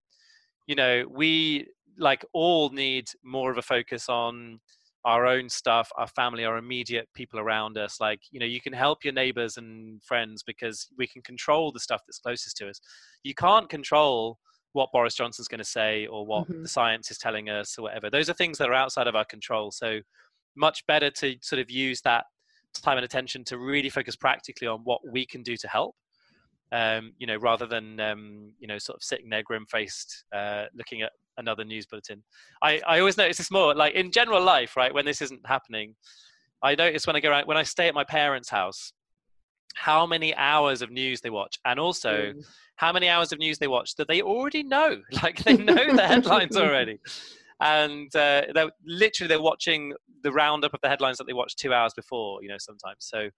you 0.68 0.76
know, 0.76 1.06
we 1.10 1.68
like 1.98 2.26
all 2.34 2.70
need 2.70 3.08
more 3.24 3.52
of 3.52 3.58
a 3.58 3.62
focus 3.62 4.10
on 4.10 4.60
our 5.06 5.28
own 5.28 5.48
stuff, 5.48 5.92
our 5.98 6.08
family, 6.08 6.46
our 6.46 6.58
immediate 6.58 7.08
people 7.14 7.40
around 7.40 7.78
us. 7.78 8.02
Like, 8.02 8.22
you 8.32 8.40
know, 8.40 8.46
you 8.46 8.60
can 8.60 8.74
help 8.74 9.04
your 9.04 9.14
neighbors 9.14 9.58
and 9.58 10.04
friends 10.04 10.42
because 10.42 10.88
we 10.98 11.06
can 11.06 11.22
control 11.22 11.72
the 11.72 11.80
stuff 11.80 12.02
that's 12.08 12.18
closest 12.18 12.58
to 12.58 12.70
us. 12.70 12.82
You 13.24 13.36
can't 13.36 13.70
control 13.70 14.40
what 14.74 14.92
Boris 14.92 15.14
Johnson's 15.14 15.48
going 15.48 15.60
to 15.60 15.64
say 15.64 16.08
or 16.08 16.26
what 16.26 16.50
mm-hmm. 16.50 16.64
the 16.64 16.68
science 16.68 17.12
is 17.12 17.20
telling 17.20 17.50
us 17.50 17.78
or 17.78 17.84
whatever. 17.84 18.10
Those 18.10 18.30
are 18.30 18.34
things 18.34 18.58
that 18.58 18.68
are 18.68 18.74
outside 18.74 19.08
of 19.08 19.16
our 19.16 19.24
control. 19.26 19.72
So 19.72 20.00
much 20.56 20.86
better 20.88 21.10
to 21.10 21.36
sort 21.42 21.60
of 21.60 21.70
use 21.70 22.02
that 22.02 22.26
time 22.74 22.98
and 22.98 23.06
attention 23.06 23.44
to 23.46 23.58
really 23.58 23.90
focus 23.90 24.16
practically 24.16 24.68
on 24.68 24.80
what 24.84 25.02
we 25.10 25.26
can 25.26 25.44
do 25.44 25.56
to 25.58 25.68
help. 25.68 25.96
Um, 26.72 27.14
you 27.20 27.28
know 27.28 27.38
rather 27.38 27.68
than 27.68 28.00
um, 28.00 28.52
you 28.60 28.68
know 28.68 28.80
sort 28.80 28.98
of 28.98 29.04
sitting 29.04 29.30
there 29.30 29.44
grim 29.44 29.66
faced 29.68 30.26
uh, 30.36 30.66
looking 30.74 31.04
at 31.04 31.12
another 31.38 31.64
news 31.64 31.86
bulletin. 31.86 32.24
I, 32.62 32.82
I 32.88 33.00
always 33.00 33.18
notice 33.18 33.38
this 33.38 33.52
more 33.52 33.76
like 33.76 33.94
in 33.94 34.12
general 34.12 34.42
life 34.42 34.76
right 34.76 34.94
when 34.94 35.06
this 35.06 35.22
isn't 35.22 35.46
happening 35.46 35.96
i 36.64 36.74
notice 36.74 37.06
when 37.06 37.16
i 37.16 37.20
go 37.20 37.30
around 37.30 37.46
when 37.46 37.58
i 37.58 37.64
stay 37.64 37.88
at 37.88 37.94
my 37.94 38.06
parents 38.06 38.50
house 38.50 38.94
how 39.76 40.06
many 40.06 40.34
hours 40.36 40.82
of 40.82 40.90
news 40.90 41.22
they 41.22 41.30
watch 41.30 41.60
and 41.66 41.80
also 41.80 42.34
mm. 42.34 42.46
how 42.78 42.92
many 42.92 43.10
hours 43.10 43.32
of 43.32 43.40
news 43.40 43.58
they 43.60 43.68
watch 43.68 43.96
that 43.96 44.08
they 44.08 44.22
already 44.22 44.64
know. 44.64 45.02
Like 45.24 45.44
they 45.44 45.58
know 45.58 45.96
the 45.96 46.08
headlines 46.08 46.58
already 46.58 47.00
and 47.62 48.14
uh, 48.16 48.44
they're 48.54 48.72
literally 48.86 49.28
they're 49.28 49.42
watching 49.42 49.94
the 50.24 50.32
roundup 50.32 50.74
of 50.74 50.80
the 50.82 50.90
headlines 50.90 51.18
that 51.18 51.28
they 51.28 51.34
watched 51.34 51.60
two 51.60 51.74
hours 51.74 51.94
before. 51.96 52.42
You 52.42 52.50
know, 52.50 52.58
sometimes. 52.60 53.00
So 53.00 53.30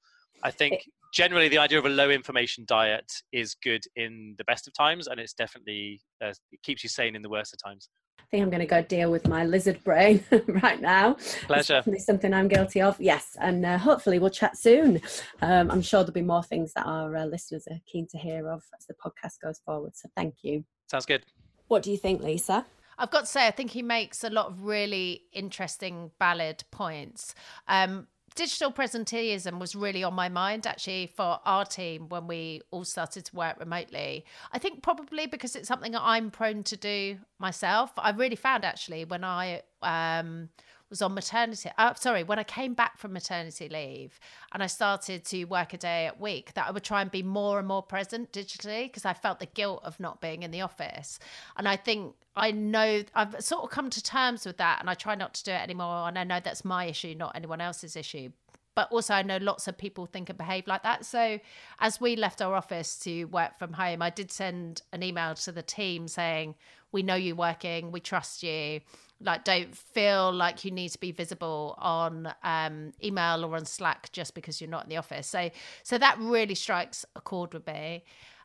I 0.43 0.51
think 0.51 0.83
generally 1.13 1.47
the 1.47 1.57
idea 1.57 1.79
of 1.79 1.85
a 1.85 1.89
low 1.89 2.09
information 2.09 2.65
diet 2.67 3.11
is 3.31 3.55
good 3.55 3.83
in 3.95 4.35
the 4.37 4.43
best 4.43 4.67
of 4.67 4.73
times, 4.73 5.07
and 5.07 5.19
it's 5.19 5.33
definitely 5.33 6.01
uh, 6.23 6.33
it 6.51 6.61
keeps 6.63 6.83
you 6.83 6.89
sane 6.89 7.15
in 7.15 7.21
the 7.21 7.29
worst 7.29 7.53
of 7.53 7.59
times. 7.63 7.89
I 8.19 8.23
think 8.29 8.43
I'm 8.43 8.49
going 8.49 8.59
to 8.59 8.65
go 8.65 8.81
deal 8.81 9.09
with 9.09 9.25
my 9.27 9.45
lizard 9.45 9.81
brain 9.85 10.21
right 10.47 10.81
now. 10.81 11.13
Pleasure. 11.43 11.81
It's 11.85 12.05
something 12.05 12.33
I'm 12.33 12.49
guilty 12.49 12.81
of. 12.81 12.99
Yes, 12.99 13.37
and 13.39 13.65
uh, 13.65 13.77
hopefully 13.77 14.19
we'll 14.19 14.31
chat 14.31 14.57
soon. 14.57 15.01
Um, 15.41 15.71
I'm 15.71 15.81
sure 15.81 16.01
there'll 16.01 16.13
be 16.13 16.21
more 16.21 16.43
things 16.43 16.73
that 16.73 16.85
our 16.85 17.15
uh, 17.15 17.25
listeners 17.25 17.67
are 17.71 17.79
keen 17.91 18.07
to 18.11 18.17
hear 18.17 18.49
of 18.49 18.63
as 18.77 18.85
the 18.85 18.95
podcast 18.95 19.35
goes 19.41 19.59
forward. 19.65 19.95
So 19.95 20.09
thank 20.15 20.35
you. 20.41 20.65
Sounds 20.91 21.05
good. 21.05 21.23
What 21.67 21.83
do 21.83 21.91
you 21.91 21.97
think, 21.97 22.21
Lisa? 22.21 22.65
I've 22.97 23.11
got 23.11 23.21
to 23.21 23.25
say, 23.25 23.47
I 23.47 23.51
think 23.51 23.71
he 23.71 23.81
makes 23.81 24.23
a 24.23 24.29
lot 24.29 24.47
of 24.47 24.63
really 24.63 25.23
interesting, 25.31 26.11
ballad 26.19 26.63
points. 26.71 27.35
Um, 27.67 28.07
digital 28.37 28.71
presenteeism 28.71 29.59
was 29.59 29.75
really 29.75 30.03
on 30.03 30.13
my 30.13 30.29
mind 30.29 30.67
actually 30.67 31.07
for 31.07 31.39
our 31.43 31.65
team 31.65 32.07
when 32.09 32.27
we 32.27 32.61
all 32.69 32.85
started 32.85 33.25
to 33.25 33.35
work 33.35 33.59
remotely. 33.59 34.23
I 34.51 34.59
think 34.59 34.83
probably 34.83 35.25
because 35.25 35.55
it's 35.55 35.67
something 35.67 35.91
that 35.93 36.03
I'm 36.03 36.29
prone 36.29 36.63
to 36.63 36.77
do 36.77 37.17
myself. 37.39 37.91
I 37.97 38.11
really 38.11 38.35
found 38.35 38.63
actually 38.63 39.05
when 39.05 39.23
I 39.23 39.63
um, 39.81 40.49
was 40.89 41.01
on 41.01 41.13
maternity. 41.13 41.69
Uh, 41.77 41.93
sorry, 41.95 42.23
when 42.23 42.39
I 42.39 42.43
came 42.43 42.73
back 42.73 42.97
from 42.97 43.13
maternity 43.13 43.69
leave 43.69 44.19
and 44.51 44.63
I 44.63 44.67
started 44.67 45.25
to 45.25 45.43
work 45.45 45.73
a 45.73 45.77
day 45.77 46.07
a 46.07 46.21
week, 46.21 46.53
that 46.53 46.67
I 46.67 46.71
would 46.71 46.83
try 46.83 47.01
and 47.01 47.11
be 47.11 47.23
more 47.23 47.59
and 47.59 47.67
more 47.67 47.83
present 47.83 48.31
digitally 48.31 48.83
because 48.83 49.05
I 49.05 49.13
felt 49.13 49.39
the 49.39 49.45
guilt 49.47 49.81
of 49.83 49.99
not 49.99 50.21
being 50.21 50.43
in 50.43 50.51
the 50.51 50.61
office. 50.61 51.19
And 51.57 51.67
I 51.67 51.75
think 51.75 52.15
I 52.35 52.51
know 52.51 53.03
I've 53.15 53.41
sort 53.43 53.63
of 53.63 53.69
come 53.69 53.89
to 53.89 54.01
terms 54.01 54.45
with 54.45 54.57
that 54.57 54.79
and 54.79 54.89
I 54.89 54.93
try 54.93 55.15
not 55.15 55.33
to 55.35 55.43
do 55.43 55.51
it 55.51 55.61
anymore. 55.61 56.07
And 56.07 56.17
I 56.17 56.23
know 56.23 56.39
that's 56.39 56.63
my 56.63 56.85
issue, 56.85 57.15
not 57.17 57.35
anyone 57.35 57.61
else's 57.61 57.95
issue 57.95 58.29
but 58.77 58.91
also 58.91 59.15
I 59.15 59.23
know 59.23 59.37
lots 59.37 59.67
of 59.67 59.75
people 59.75 60.05
think 60.05 60.29
and 60.29 60.37
behave 60.37 60.67
like 60.67 60.83
that. 60.83 61.03
So 61.03 61.39
as 61.79 61.99
we 61.99 62.15
left 62.15 62.43
our 62.43 62.53
office 62.53 62.95
to 62.99 63.23
work 63.25 63.57
from 63.57 63.73
home, 63.73 64.03
I 64.03 64.11
did 64.11 64.31
send 64.31 64.83
an 64.93 65.01
email 65.01 65.33
to 65.33 65.51
the 65.51 65.63
team 65.63 66.07
saying, 66.07 66.53
"We 66.91 67.01
know 67.01 67.15
you're 67.15 67.35
working. 67.35 67.91
We 67.91 68.01
trust 68.01 68.43
you 68.43 68.81
like 69.19 69.43
don't 69.43 69.75
feel 69.75 70.31
like 70.31 70.63
you 70.63 70.69
need 70.69 70.89
to 70.89 70.99
be 70.99 71.11
visible 71.11 71.73
on 71.79 72.31
um, 72.43 72.93
email 73.03 73.43
or 73.43 73.55
on 73.55 73.65
slack 73.65 74.11
just 74.11 74.35
because 74.35 74.61
you're 74.61 74.69
not 74.69 74.83
in 74.83 74.89
the 74.89 74.97
office 74.97 75.25
so 75.25 75.49
so 75.81 75.97
that 75.97 76.15
really 76.19 76.53
strikes 76.53 77.03
a 77.15 77.21
chord 77.21 77.51
with 77.51 77.65
me 77.65 78.03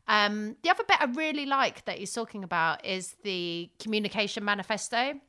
um, 0.08 0.56
the 0.62 0.70
other 0.70 0.82
bit 0.88 0.96
i 0.98 1.04
really 1.12 1.44
like 1.44 1.84
that 1.84 1.98
he's 1.98 2.14
talking 2.14 2.42
about 2.42 2.82
is 2.86 3.16
the 3.22 3.68
communication 3.78 4.42
manifesto 4.46 5.20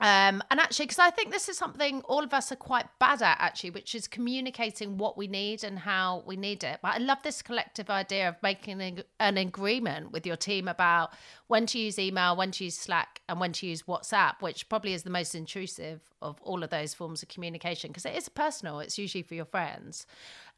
um, 0.00 0.42
and 0.50 0.58
actually, 0.58 0.86
because 0.86 0.98
I 0.98 1.10
think 1.10 1.30
this 1.30 1.48
is 1.48 1.56
something 1.56 2.02
all 2.02 2.24
of 2.24 2.34
us 2.34 2.50
are 2.50 2.56
quite 2.56 2.86
bad 2.98 3.22
at, 3.22 3.36
actually, 3.40 3.70
which 3.70 3.94
is 3.94 4.08
communicating 4.08 4.98
what 4.98 5.16
we 5.16 5.28
need 5.28 5.62
and 5.62 5.78
how 5.78 6.24
we 6.26 6.36
need 6.36 6.64
it. 6.64 6.80
But 6.82 6.94
I 6.94 6.98
love 6.98 7.22
this 7.22 7.42
collective 7.42 7.88
idea 7.88 8.28
of 8.28 8.36
making 8.42 8.82
an, 8.82 9.04
an 9.20 9.38
agreement 9.38 10.10
with 10.10 10.26
your 10.26 10.36
team 10.36 10.66
about 10.66 11.12
when 11.46 11.66
to 11.66 11.78
use 11.78 11.98
email, 11.98 12.36
when 12.36 12.50
to 12.50 12.64
use 12.64 12.76
Slack, 12.76 13.20
and 13.28 13.38
when 13.38 13.52
to 13.52 13.66
use 13.66 13.84
WhatsApp, 13.84 14.34
which 14.40 14.68
probably 14.68 14.94
is 14.94 15.04
the 15.04 15.10
most 15.10 15.34
intrusive 15.34 16.00
of 16.20 16.40
all 16.42 16.64
of 16.64 16.70
those 16.70 16.92
forms 16.92 17.22
of 17.22 17.28
communication 17.28 17.90
because 17.90 18.04
it 18.04 18.16
is 18.16 18.28
personal, 18.28 18.80
it's 18.80 18.98
usually 18.98 19.22
for 19.22 19.34
your 19.34 19.44
friends. 19.44 20.06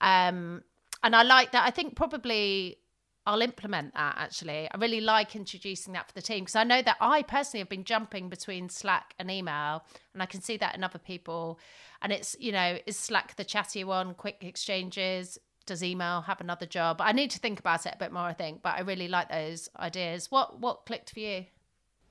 Um, 0.01 0.63
and 1.03 1.15
I 1.15 1.23
like 1.23 1.53
that. 1.53 1.67
I 1.67 1.71
think 1.71 1.95
probably 1.95 2.79
I'll 3.27 3.43
implement 3.43 3.95
that 3.95 4.15
actually. 4.17 4.69
I 4.71 4.77
really 4.79 5.01
like 5.01 5.35
introducing 5.35 5.93
that 5.95 6.07
for 6.07 6.15
the 6.15 6.23
team 6.23 6.41
because 6.41 6.55
I 6.55 6.63
know 6.65 6.81
that 6.83 6.97
I 7.01 7.23
personally 7.23 7.61
have 7.61 7.69
been 7.69 7.85
jumping 7.85 8.29
between 8.29 8.69
Slack 8.69 9.15
and 9.19 9.31
email 9.31 9.83
and 10.15 10.23
I 10.23 10.27
can 10.27 10.41
see 10.41 10.57
that 10.59 10.77
in 10.77 10.85
other 10.85 11.01
people. 11.01 11.59
And 12.01 12.13
it's, 12.13 12.37
you 12.39 12.53
know, 12.53 12.79
is 12.87 12.97
Slack 12.97 13.35
the 13.35 13.45
chatty 13.45 13.83
one, 13.83 14.15
quick 14.15 14.39
exchanges? 14.43 15.39
Does 15.67 15.83
email 15.83 16.21
have 16.23 16.41
another 16.41 16.67
job? 16.67 17.01
I 17.01 17.11
need 17.11 17.33
to 17.33 17.41
think 17.41 17.59
about 17.59 17.85
it 17.85 17.95
a 17.95 17.99
bit 17.99 18.13
more, 18.13 18.23
I 18.23 18.33
think, 18.33 18.63
but 18.63 18.77
I 18.77 18.83
really 18.83 19.09
like 19.09 19.29
those 19.29 19.69
ideas. 19.77 20.31
What 20.31 20.61
what 20.61 20.87
clicked 20.87 21.11
for 21.11 21.19
you? 21.19 21.47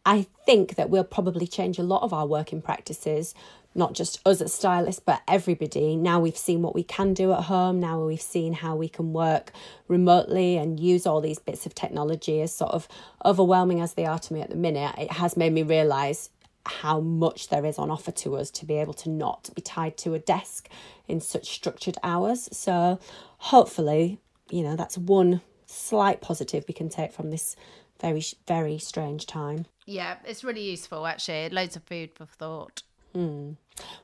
I 0.05 0.27
think 0.45 0.75
that 0.75 0.89
we'll 0.89 1.03
probably 1.03 1.47
change 1.47 1.79
a 1.79 1.83
lot 1.83 2.03
of 2.03 2.13
our 2.13 2.27
working 2.27 2.61
practices, 2.61 3.33
not 3.73 3.93
just 3.93 4.19
us 4.25 4.39
as 4.39 4.53
stylists, 4.53 5.01
but 5.03 5.23
everybody. 5.27 5.95
Now 5.95 6.19
we've 6.19 6.37
seen 6.37 6.61
what 6.61 6.75
we 6.75 6.83
can 6.83 7.13
do 7.15 7.33
at 7.33 7.45
home, 7.45 7.79
now 7.79 8.05
we've 8.05 8.21
seen 8.21 8.53
how 8.53 8.75
we 8.75 8.87
can 8.87 9.13
work 9.13 9.51
remotely 9.87 10.57
and 10.57 10.79
use 10.79 11.07
all 11.07 11.21
these 11.21 11.39
bits 11.39 11.65
of 11.65 11.73
technology 11.73 12.41
as 12.41 12.53
sort 12.53 12.71
of 12.71 12.87
overwhelming 13.25 13.81
as 13.81 13.95
they 13.95 14.05
are 14.05 14.19
to 14.19 14.33
me 14.33 14.41
at 14.41 14.51
the 14.51 14.55
minute. 14.55 14.93
It 14.97 15.11
has 15.11 15.35
made 15.35 15.53
me 15.53 15.63
realise 15.63 16.29
how 16.67 16.99
much 16.99 17.49
there 17.49 17.65
is 17.65 17.77
on 17.77 17.91
offer 17.91 18.11
to 18.11 18.35
us 18.35 18.49
to 18.49 18.65
be 18.65 18.75
able 18.75 18.93
to 18.93 19.09
not 19.09 19.49
be 19.55 19.61
tied 19.61 19.97
to 19.97 20.13
a 20.13 20.19
desk 20.19 20.69
in 21.07 21.19
such 21.19 21.47
structured 21.47 21.97
hours. 22.03 22.49
So 22.51 22.99
hopefully, 23.37 24.19
you 24.49 24.63
know, 24.63 24.75
that's 24.75 24.97
one 24.97 25.41
slight 25.65 26.21
positive 26.21 26.65
we 26.67 26.73
can 26.73 26.89
take 26.89 27.11
from 27.11 27.31
this 27.31 27.55
very, 27.99 28.23
very 28.47 28.77
strange 28.77 29.25
time. 29.25 29.65
Yeah, 29.85 30.17
it's 30.25 30.43
really 30.43 30.63
useful 30.63 31.05
actually. 31.05 31.49
Loads 31.49 31.75
of 31.75 31.83
food 31.83 32.11
for 32.15 32.25
thought. 32.25 32.81
Mm. 33.15 33.57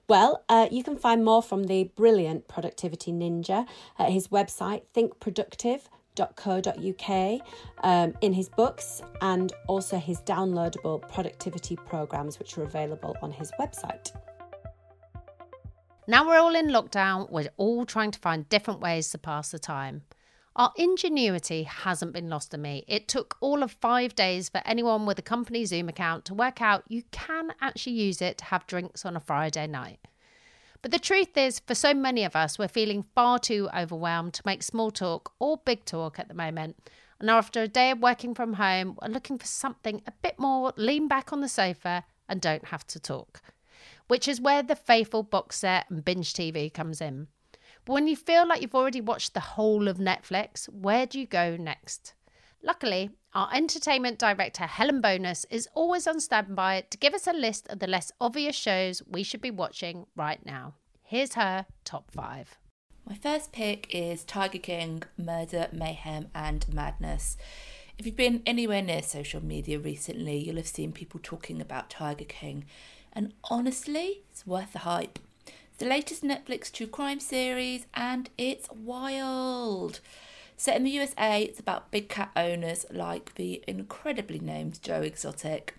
Well, 0.08 0.44
uh, 0.48 0.68
you 0.72 0.84
can 0.84 0.96
find 0.98 1.26
more 1.26 1.42
from 1.42 1.64
the 1.66 1.86
brilliant 1.96 2.48
productivity 2.48 3.12
ninja 3.12 3.66
at 4.00 4.12
his 4.12 4.30
website, 4.30 4.84
thinkproductive.co.uk, 4.96 7.42
um, 7.84 8.14
in 8.22 8.34
his 8.34 8.50
books, 8.50 9.02
and 9.22 9.54
also 9.68 9.98
his 9.98 10.22
downloadable 10.22 11.08
productivity 11.10 11.76
programs, 11.76 12.40
which 12.40 12.58
are 12.58 12.64
available 12.64 13.18
on 13.22 13.32
his 13.32 13.52
website. 13.60 14.12
Now 16.08 16.26
we're 16.28 16.40
all 16.40 16.56
in 16.56 16.68
lockdown, 16.68 17.30
we're 17.30 17.52
all 17.58 17.86
trying 17.86 18.12
to 18.12 18.20
find 18.20 18.48
different 18.50 18.82
ways 18.82 19.10
to 19.12 19.18
pass 19.18 19.52
the 19.52 19.60
time. 19.60 20.02
Our 20.62 20.74
ingenuity 20.76 21.64
hasn't 21.64 22.14
been 22.14 22.30
lost 22.30 22.54
on 22.54 22.62
me. 22.62 22.86
It 22.88 23.08
took 23.08 23.36
all 23.42 23.64
of 23.64 23.72
five 23.72 24.14
days 24.14 24.48
for 24.48 24.62
anyone 24.64 25.08
with 25.08 25.18
a 25.18 25.24
company 25.24 25.66
Zoom 25.66 25.90
account 25.90 26.24
to 26.26 26.36
work 26.36 26.62
out 26.62 26.84
you 26.88 27.02
can 27.10 27.52
actually 27.62 27.94
use 27.94 28.22
it 28.22 28.38
to 28.38 28.46
have 28.46 28.68
drinks 28.68 29.04
on 29.04 29.16
a 29.16 29.20
Friday 29.20 29.66
night. 29.66 29.98
But 30.84 30.92
the 30.92 31.00
truth 31.00 31.36
is, 31.36 31.58
for 31.58 31.74
so 31.74 31.96
many 31.96 32.24
of 32.24 32.36
us, 32.36 32.60
we're 32.60 32.68
feeling 32.68 33.06
far 33.16 33.40
too 33.40 33.70
overwhelmed 33.76 34.36
to 34.36 34.44
make 34.46 34.62
small 34.62 34.92
talk 34.92 35.34
or 35.40 35.58
big 35.58 35.84
talk 35.84 36.20
at 36.20 36.28
the 36.28 36.36
moment. 36.36 36.76
And 37.20 37.32
after 37.32 37.64
a 37.64 37.68
day 37.68 37.90
of 37.90 37.98
working 37.98 38.36
from 38.36 38.54
home, 38.54 39.00
we're 39.02 39.12
looking 39.12 39.40
for 39.40 39.48
something 39.48 40.04
a 40.06 40.14
bit 40.22 40.38
more 40.38 40.74
lean 40.78 41.08
back 41.08 41.34
on 41.34 41.42
the 41.42 41.50
sofa 41.50 42.04
and 42.30 42.40
don't 42.40 42.66
have 42.66 42.86
to 42.86 43.00
talk, 43.00 43.42
which 44.10 44.28
is 44.28 44.40
where 44.40 44.62
the 44.62 44.76
faithful 44.76 45.24
box 45.24 45.58
set 45.58 45.90
and 45.90 46.06
binge 46.06 46.36
TV 46.36 46.72
comes 46.72 47.02
in. 47.02 47.30
But 47.86 47.94
when 47.94 48.08
you 48.08 48.16
feel 48.16 48.48
like 48.48 48.62
you've 48.62 48.76
already 48.76 49.02
watched 49.02 49.34
the 49.34 49.40
whole 49.40 49.88
of 49.88 49.98
Netflix, 49.98 50.66
where 50.70 51.06
do 51.06 51.20
you 51.20 51.26
go 51.26 51.58
next? 51.58 52.14
Luckily, 52.64 53.10
our 53.34 53.50
entertainment 53.54 54.20
director, 54.20 54.66
Helen 54.66 55.02
Bownass, 55.02 55.46
is 55.50 55.68
always 55.74 56.06
on 56.06 56.20
standby 56.20 56.86
to 56.90 56.98
give 56.98 57.14
us 57.14 57.26
a 57.26 57.34
list 57.34 57.68
of 57.70 57.80
the 57.80 57.88
less 57.88 58.12
obvious 58.22 58.56
shows 58.56 59.02
we 59.08 59.24
should 59.24 59.42
be 59.42 59.50
watching 59.50 60.06
right 60.16 60.46
now. 60.46 60.76
Here's 61.04 61.34
her 61.34 61.66
top 61.84 62.12
five. 62.12 62.58
My 63.08 63.16
first 63.16 63.52
pick 63.52 63.88
is 63.90 64.24
Tiger 64.24 64.60
King 64.60 65.04
Murder, 65.18 65.70
Mayhem, 65.74 66.28
and 66.36 66.72
Madness. 66.72 67.36
If 67.98 68.06
you've 68.06 68.16
been 68.16 68.44
anywhere 68.46 68.82
near 68.82 69.02
social 69.02 69.44
media 69.44 69.80
recently, 69.80 70.38
you'll 70.38 70.58
have 70.58 70.68
seen 70.68 70.92
people 70.92 71.20
talking 71.22 71.62
about 71.62 71.90
Tiger 71.90 72.26
King, 72.26 72.66
and 73.12 73.34
honestly, 73.46 74.24
it's 74.30 74.46
worth 74.46 74.74
the 74.74 74.80
hype 74.80 75.20
the 75.78 75.86
latest 75.86 76.24
Netflix 76.24 76.72
true 76.72 76.88
crime 76.88 77.20
series, 77.20 77.86
and 77.94 78.30
it's 78.38 78.70
wild. 78.72 80.00
Set 80.58 80.76
in 80.76 80.84
the 80.84 80.92
USA, 80.92 81.42
it's 81.42 81.60
about 81.60 81.90
big 81.90 82.08
cat 82.08 82.30
owners 82.36 82.86
like 82.92 83.34
the 83.36 83.64
incredibly 83.68 84.40
named 84.40 84.80
Joe 84.84 85.02
Exotic. 85.02 85.76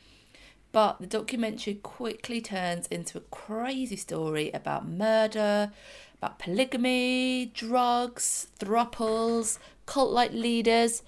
But 0.73 1.01
the 1.01 1.07
documentary 1.07 1.75
quickly 1.75 2.41
turns 2.41 2.87
into 2.89 3.19
a 3.19 3.23
crazy 3.31 3.97
story 3.97 4.51
about 4.53 4.89
murder, 4.89 5.71
about 6.19 6.39
polygamy, 6.39 7.53
drugs, 7.55 8.49
thruples, 8.59 9.59
cult 9.87 10.11
like 10.11 10.33
leaders, 10.33 11.03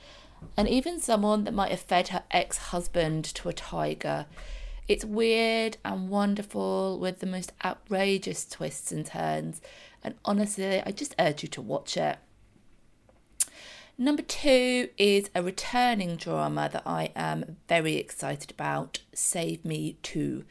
and 0.56 0.68
even 0.68 1.00
someone 1.00 1.44
that 1.44 1.54
might 1.54 1.70
have 1.70 1.80
fed 1.80 2.08
her 2.08 2.24
ex 2.30 2.58
husband 2.58 3.24
to 3.24 3.48
a 3.48 3.52
tiger. 3.52 4.26
It's 4.86 5.04
weird 5.04 5.78
and 5.84 6.10
wonderful 6.10 6.98
with 6.98 7.20
the 7.20 7.26
most 7.26 7.52
outrageous 7.64 8.44
twists 8.44 8.92
and 8.92 9.06
turns. 9.06 9.62
And 10.02 10.14
honestly, 10.24 10.82
I 10.84 10.90
just 10.90 11.14
urge 11.18 11.42
you 11.42 11.48
to 11.50 11.62
watch 11.62 11.96
it. 11.96 12.18
Number 13.96 14.22
two 14.22 14.88
is 14.98 15.30
a 15.34 15.42
returning 15.42 16.16
drama 16.16 16.68
that 16.72 16.82
I 16.84 17.12
am 17.16 17.56
very 17.68 17.94
excited 17.94 18.50
about 18.50 18.98
Save 19.14 19.64
Me 19.64 19.96
2. 20.02 20.44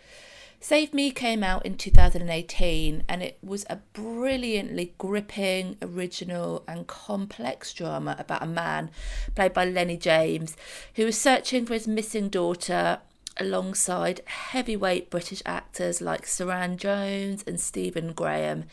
Save 0.62 0.94
Me 0.94 1.12
came 1.12 1.44
out 1.44 1.66
in 1.66 1.76
2018 1.78 3.04
and 3.10 3.22
it 3.22 3.38
was 3.44 3.66
a 3.70 3.82
brilliantly 3.92 4.94
gripping, 4.98 5.76
original, 5.82 6.64
and 6.70 6.88
complex 6.88 7.74
drama 7.74 8.16
about 8.18 8.42
a 8.42 8.48
man 8.48 8.90
played 9.36 9.54
by 9.54 9.66
Lenny 9.66 9.98
James 9.98 10.56
who 10.96 11.04
was 11.04 11.20
searching 11.20 11.66
for 11.66 11.74
his 11.74 11.86
missing 11.86 12.30
daughter 12.30 13.00
alongside 13.38 14.22
heavyweight 14.26 15.10
British 15.10 15.42
actors 15.46 16.02
like 16.02 16.26
Suranne 16.26 16.78
Jones 16.78 17.44
and 17.48 17.60
Stephen 17.60 18.14
Graham. 18.14 18.66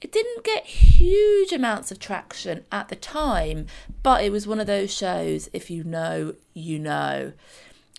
It 0.00 0.12
didn't 0.12 0.44
get 0.44 0.64
huge 0.64 1.52
amounts 1.52 1.90
of 1.90 1.98
traction 1.98 2.64
at 2.70 2.88
the 2.88 2.96
time, 2.96 3.66
but 4.02 4.22
it 4.22 4.30
was 4.30 4.46
one 4.46 4.60
of 4.60 4.68
those 4.68 4.94
shows, 4.94 5.48
if 5.52 5.70
you 5.70 5.82
know, 5.82 6.34
you 6.54 6.78
know. 6.78 7.32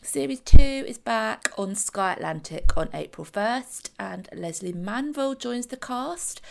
Series 0.01 0.39
2 0.39 0.59
is 0.61 0.97
back 0.97 1.51
on 1.57 1.75
Sky 1.75 2.13
Atlantic 2.13 2.77
on 2.77 2.87
April 2.93 3.25
1st, 3.25 3.89
and 3.99 4.29
Lesley 4.33 4.71
Manville 4.71 5.35
joins 5.35 5.67
the 5.67 5.77
cast. 5.77 6.41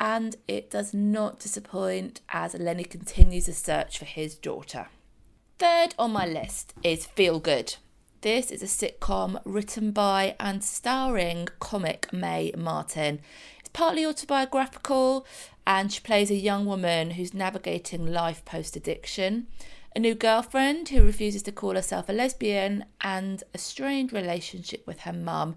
And 0.00 0.36
it 0.48 0.70
does 0.70 0.92
not 0.92 1.38
disappoint 1.38 2.20
as 2.28 2.54
Lenny 2.54 2.84
continues 2.84 3.48
a 3.48 3.52
search 3.52 3.98
for 3.98 4.04
his 4.04 4.34
daughter. 4.34 4.88
Third 5.58 5.94
on 5.98 6.12
my 6.12 6.26
list 6.26 6.74
is 6.82 7.06
Feel 7.06 7.38
Good. 7.40 7.76
This 8.22 8.50
is 8.50 8.64
a 8.64 8.66
sitcom 8.66 9.40
written 9.44 9.92
by 9.92 10.34
and 10.40 10.64
starring 10.64 11.46
comic 11.60 12.12
Mae 12.12 12.52
Martin. 12.58 13.20
It's 13.60 13.68
partly 13.68 14.04
autobiographical, 14.04 15.24
and 15.64 15.92
she 15.92 16.00
plays 16.00 16.28
a 16.28 16.34
young 16.34 16.66
woman 16.66 17.12
who's 17.12 17.32
navigating 17.32 18.12
life 18.12 18.44
post 18.44 18.74
addiction, 18.74 19.46
a 19.94 20.00
new 20.00 20.16
girlfriend 20.16 20.88
who 20.88 21.04
refuses 21.04 21.44
to 21.44 21.52
call 21.52 21.76
herself 21.76 22.08
a 22.08 22.12
lesbian, 22.12 22.86
and 23.02 23.44
a 23.54 23.58
strained 23.58 24.12
relationship 24.12 24.84
with 24.84 25.02
her 25.02 25.12
mum, 25.12 25.54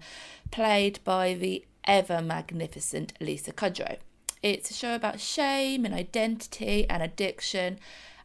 played 0.52 1.00
by 1.02 1.34
the 1.34 1.64
ever 1.84 2.22
magnificent 2.22 3.12
Lisa 3.18 3.52
Kudrow. 3.52 3.96
It's 4.40 4.70
a 4.70 4.74
show 4.74 4.94
about 4.94 5.18
shame 5.18 5.84
and 5.84 5.92
identity 5.92 6.88
and 6.88 7.02
addiction, 7.02 7.80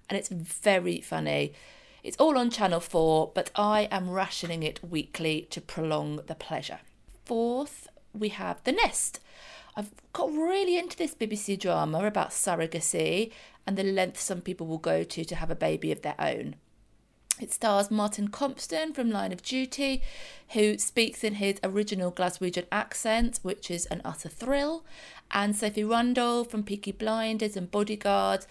and 0.08 0.15
it's 0.19 0.30
very 0.30 1.02
funny. 1.02 1.54
It's 2.03 2.17
all 2.17 2.38
on 2.38 2.49
Channel 2.49 2.79
4, 2.79 3.31
but 3.33 3.49
I 3.55 3.88
am 3.91 4.10
rationing 4.10 4.63
it 4.63 4.79
weekly 4.83 5.47
to 5.49 5.60
prolong 5.60 6.21
the 6.27 6.36
pleasure. 6.36 6.79
Fourth, 7.25 7.88
we 8.13 8.29
have 8.29 8.63
The 8.63 8.71
Nest. 8.71 9.19
I've 9.75 9.91
got 10.13 10.31
really 10.31 10.77
into 10.77 10.97
this 10.97 11.15
BBC 11.15 11.60
drama 11.60 12.05
about 12.05 12.31
surrogacy 12.31 13.31
and 13.65 13.77
the 13.77 13.83
length 13.83 14.19
some 14.19 14.41
people 14.41 14.65
will 14.65 14.77
go 14.77 15.03
to 15.03 15.25
to 15.25 15.36
have 15.36 15.51
a 15.51 15.55
baby 15.55 15.91
of 15.91 16.01
their 16.01 16.15
own. 16.19 16.55
It 17.39 17.53
stars 17.53 17.91
Martin 17.91 18.29
Compston 18.29 18.95
from 18.95 19.12
Line 19.12 19.31
of 19.31 19.43
Duty, 19.43 20.01
who 20.49 20.79
speaks 20.79 21.23
in 21.23 21.36
his 21.36 21.60
original 21.63 22.12
Glaswegian 22.12 22.65
accent, 22.71 23.39
which 23.43 23.69
is 23.69 23.86
an 23.88 24.01
utter 24.03 24.29
thrill, 24.29 24.83
and 25.29 25.55
Sophie 25.55 25.83
Rundle 25.83 26.43
from 26.43 26.63
Peaky 26.63 26.91
Blinders 26.91 27.55
and 27.55 27.69
Bodyguard, 27.69 28.47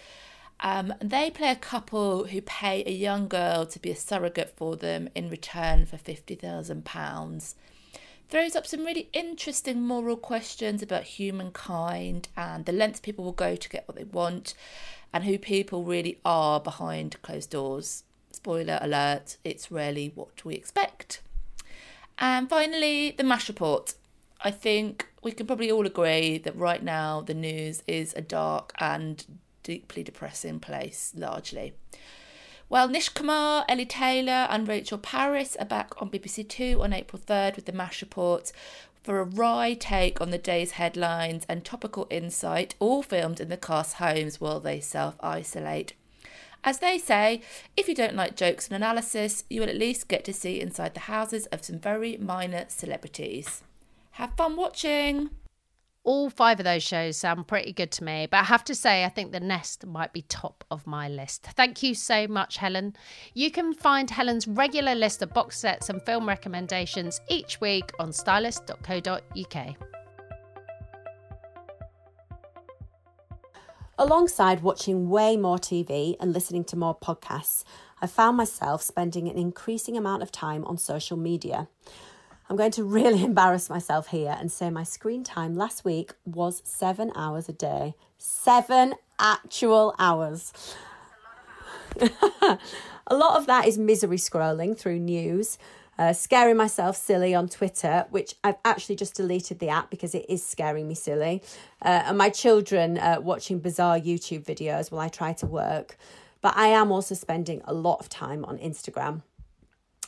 um, 0.59 0.93
they 0.99 1.29
play 1.29 1.51
a 1.51 1.55
couple 1.55 2.25
who 2.25 2.41
pay 2.41 2.83
a 2.85 2.91
young 2.91 3.27
girl 3.27 3.65
to 3.67 3.79
be 3.79 3.91
a 3.91 3.95
surrogate 3.95 4.53
for 4.55 4.75
them 4.75 5.09
in 5.13 5.29
return 5.29 5.85
for 5.85 5.97
£50,000. 5.97 7.55
Throws 8.29 8.55
up 8.55 8.67
some 8.67 8.83
really 8.83 9.09
interesting 9.13 9.81
moral 9.81 10.17
questions 10.17 10.81
about 10.81 11.03
humankind 11.03 12.27
and 12.35 12.65
the 12.65 12.73
lengths 12.73 12.99
people 12.99 13.23
will 13.23 13.31
go 13.31 13.55
to 13.55 13.69
get 13.69 13.87
what 13.87 13.95
they 13.95 14.03
want 14.03 14.53
and 15.13 15.23
who 15.23 15.37
people 15.37 15.83
really 15.83 16.19
are 16.25 16.59
behind 16.59 17.21
closed 17.21 17.51
doors. 17.51 18.03
Spoiler 18.31 18.79
alert, 18.81 19.37
it's 19.43 19.71
rarely 19.71 20.11
what 20.13 20.43
we 20.43 20.55
expect. 20.55 21.21
And 22.19 22.49
finally, 22.49 23.11
the 23.11 23.23
MASH 23.23 23.47
report. 23.47 23.93
I 24.41 24.51
think 24.51 25.07
we 25.23 25.31
can 25.31 25.47
probably 25.47 25.71
all 25.71 25.85
agree 25.85 26.37
that 26.39 26.55
right 26.55 26.83
now 26.83 27.21
the 27.21 27.33
news 27.33 27.81
is 27.87 28.13
a 28.15 28.21
dark 28.21 28.73
and 28.79 29.23
deeply 29.67 30.01
depressing 30.01 30.61
place, 30.61 31.11
largely. 31.13 31.73
Well, 32.69 32.87
Nish 32.87 33.09
Kumar, 33.09 33.65
Ellie 33.67 33.85
Taylor, 33.85 34.47
and 34.49 34.65
Rachel 34.65 34.97
Parris 34.97 35.57
are 35.57 35.65
back 35.65 36.01
on 36.01 36.09
BBC 36.09 36.47
Two 36.47 36.81
on 36.81 36.93
April 36.93 37.21
3rd 37.21 37.57
with 37.57 37.65
the 37.65 37.73
MASH 37.73 38.01
report 38.01 38.53
for 39.03 39.19
a 39.19 39.25
wry 39.25 39.73
take 39.77 40.21
on 40.21 40.31
the 40.31 40.37
day's 40.37 40.71
headlines 40.71 41.45
and 41.49 41.65
topical 41.65 42.07
insight, 42.09 42.75
all 42.79 43.03
filmed 43.03 43.41
in 43.41 43.49
the 43.49 43.57
cast 43.57 43.95
homes 43.95 44.39
while 44.39 44.61
they 44.61 44.79
self 44.79 45.15
isolate. 45.19 45.93
As 46.63 46.79
they 46.79 46.97
say, 46.97 47.41
if 47.75 47.89
you 47.89 47.95
don't 47.95 48.15
like 48.15 48.37
jokes 48.37 48.67
and 48.67 48.75
analysis, 48.75 49.43
you 49.49 49.59
will 49.59 49.69
at 49.69 49.75
least 49.75 50.07
get 50.07 50.23
to 50.25 50.33
see 50.33 50.61
inside 50.61 50.93
the 50.93 51.01
houses 51.11 51.45
of 51.47 51.65
some 51.65 51.79
very 51.79 52.15
minor 52.15 52.63
celebrities. 52.69 53.63
Have 54.11 54.31
fun 54.37 54.55
watching! 54.55 55.29
All 56.07 56.29
five 56.29 56.57
of 56.57 56.63
those 56.63 56.83
shows 56.83 57.17
sound 57.17 57.47
pretty 57.47 57.73
good 57.73 57.91
to 57.91 58.03
me, 58.03 58.29
but 58.31 58.37
I 58.37 58.43
have 58.45 58.63
to 58.63 58.73
say, 58.73 59.03
I 59.03 59.09
think 59.09 59.33
The 59.33 59.41
Nest 59.41 59.85
might 59.85 60.13
be 60.13 60.21
top 60.21 60.63
of 60.71 60.87
my 60.87 61.09
list. 61.09 61.43
Thank 61.43 61.83
you 61.83 61.93
so 61.93 62.27
much, 62.27 62.55
Helen. 62.55 62.95
You 63.33 63.51
can 63.51 63.73
find 63.73 64.09
Helen's 64.09 64.47
regular 64.47 64.95
list 64.95 65.21
of 65.21 65.33
box 65.33 65.59
sets 65.59 65.89
and 65.89 66.01
film 66.01 66.25
recommendations 66.25 67.19
each 67.27 67.59
week 67.59 67.91
on 67.99 68.13
stylist.co.uk. 68.13 69.75
Alongside 73.99 74.61
watching 74.61 75.09
way 75.09 75.35
more 75.35 75.57
TV 75.57 76.15
and 76.21 76.31
listening 76.31 76.63
to 76.65 76.77
more 76.77 76.97
podcasts, 76.97 77.65
I 78.01 78.07
found 78.07 78.37
myself 78.37 78.81
spending 78.81 79.27
an 79.27 79.37
increasing 79.37 79.97
amount 79.97 80.23
of 80.23 80.31
time 80.31 80.63
on 80.65 80.77
social 80.77 81.17
media. 81.17 81.67
I'm 82.49 82.55
going 82.55 82.71
to 82.71 82.83
really 82.83 83.23
embarrass 83.31 83.69
myself 83.69 84.07
here 84.07 84.35
and 84.39 84.51
say 84.51 84.69
my 84.69 84.83
screen 84.83 85.23
time 85.23 85.55
last 85.55 85.83
week 85.83 86.13
was 86.25 86.61
seven 86.65 87.11
hours 87.15 87.49
a 87.49 87.53
day. 87.53 87.95
Seven 88.17 88.95
actual 89.19 89.95
hours. 89.99 90.53
a 93.07 93.15
lot 93.15 93.37
of 93.37 93.47
that 93.47 93.67
is 93.67 93.77
misery 93.77 94.17
scrolling 94.17 94.77
through 94.77 94.99
news, 94.99 95.57
uh, 95.97 96.13
scaring 96.13 96.57
myself 96.57 96.95
silly 96.95 97.33
on 97.33 97.49
Twitter, 97.49 98.05
which 98.11 98.35
I've 98.43 98.57
actually 98.63 98.95
just 98.95 99.15
deleted 99.15 99.59
the 99.59 99.69
app 99.69 99.89
because 99.89 100.13
it 100.13 100.25
is 100.29 100.45
scaring 100.45 100.87
me 100.87 100.95
silly, 100.95 101.41
uh, 101.81 102.03
and 102.05 102.17
my 102.17 102.29
children 102.29 102.97
uh, 102.97 103.17
watching 103.19 103.59
bizarre 103.59 103.99
YouTube 103.99 104.45
videos 104.45 104.91
while 104.91 105.01
I 105.01 105.09
try 105.09 105.33
to 105.33 105.47
work. 105.47 105.97
But 106.41 106.55
I 106.55 106.67
am 106.67 106.91
also 106.91 107.15
spending 107.15 107.61
a 107.65 107.73
lot 107.73 107.99
of 107.99 108.09
time 108.09 108.45
on 108.45 108.59
Instagram. 108.59 109.23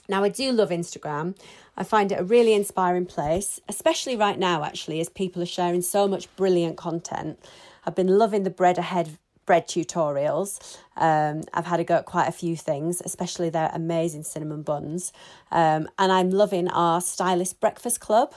Now, 0.10 0.24
I 0.24 0.30
do 0.30 0.52
love 0.52 0.70
Instagram. 0.70 1.36
I 1.78 1.84
find 1.84 2.12
it 2.12 2.20
a 2.20 2.24
really 2.24 2.54
inspiring 2.54 3.06
place, 3.06 3.62
especially 3.70 4.18
right 4.18 4.38
now, 4.38 4.64
actually, 4.64 5.00
as 5.00 5.08
people 5.08 5.42
are 5.42 5.46
sharing 5.46 5.82
so 5.82 6.08
much 6.08 6.36
brilliant 6.36 6.76
content. 6.76 7.40
I've 7.86 7.96
been 7.96 8.18
loving 8.18 8.44
the 8.44 8.50
bread 8.50 8.78
ahead 8.78 9.18
bread 9.46 9.68
tutorials. 9.68 10.78
Um, 10.96 11.42
I've 11.56 11.66
had 11.66 11.80
a 11.80 11.84
go 11.84 11.96
at 11.96 12.06
quite 12.06 12.28
a 12.28 12.32
few 12.32 12.56
things, 12.56 13.02
especially 13.04 13.50
their 13.50 13.72
amazing 13.74 14.22
cinnamon 14.22 14.62
buns. 14.62 15.12
Um, 15.50 15.90
and 15.98 16.12
I'm 16.12 16.30
loving 16.30 16.68
our 16.68 17.02
stylist 17.02 17.60
breakfast 17.60 18.00
club. 18.00 18.36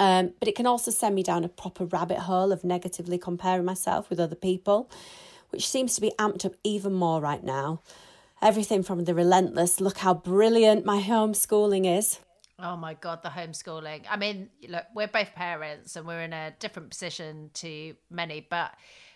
Um, 0.00 0.32
but 0.40 0.48
it 0.48 0.56
can 0.56 0.66
also 0.66 0.90
send 0.90 1.14
me 1.14 1.22
down 1.22 1.44
a 1.44 1.48
proper 1.48 1.84
rabbit 1.84 2.20
hole 2.20 2.50
of 2.50 2.64
negatively 2.64 3.18
comparing 3.18 3.64
myself 3.64 4.10
with 4.10 4.18
other 4.18 4.34
people, 4.34 4.90
which 5.50 5.68
seems 5.68 5.94
to 5.94 6.00
be 6.00 6.10
amped 6.18 6.44
up 6.44 6.54
even 6.64 6.92
more 6.92 7.20
right 7.20 7.44
now. 7.44 7.80
Everything 8.42 8.82
from 8.82 9.04
the 9.04 9.14
relentless, 9.14 9.80
look 9.80 9.98
how 9.98 10.14
brilliant 10.14 10.84
my 10.86 11.02
homeschooling 11.02 11.84
is. 11.98 12.20
Oh 12.58 12.76
my 12.76 12.94
God, 12.94 13.22
the 13.22 13.28
homeschooling. 13.28 14.04
I 14.08 14.16
mean, 14.16 14.48
look, 14.68 14.84
we're 14.94 15.08
both 15.08 15.34
parents 15.34 15.96
and 15.96 16.06
we're 16.06 16.22
in 16.22 16.32
a 16.32 16.52
different 16.58 16.90
position 16.90 17.50
to 17.54 17.94
many, 18.10 18.46
but 18.48 18.72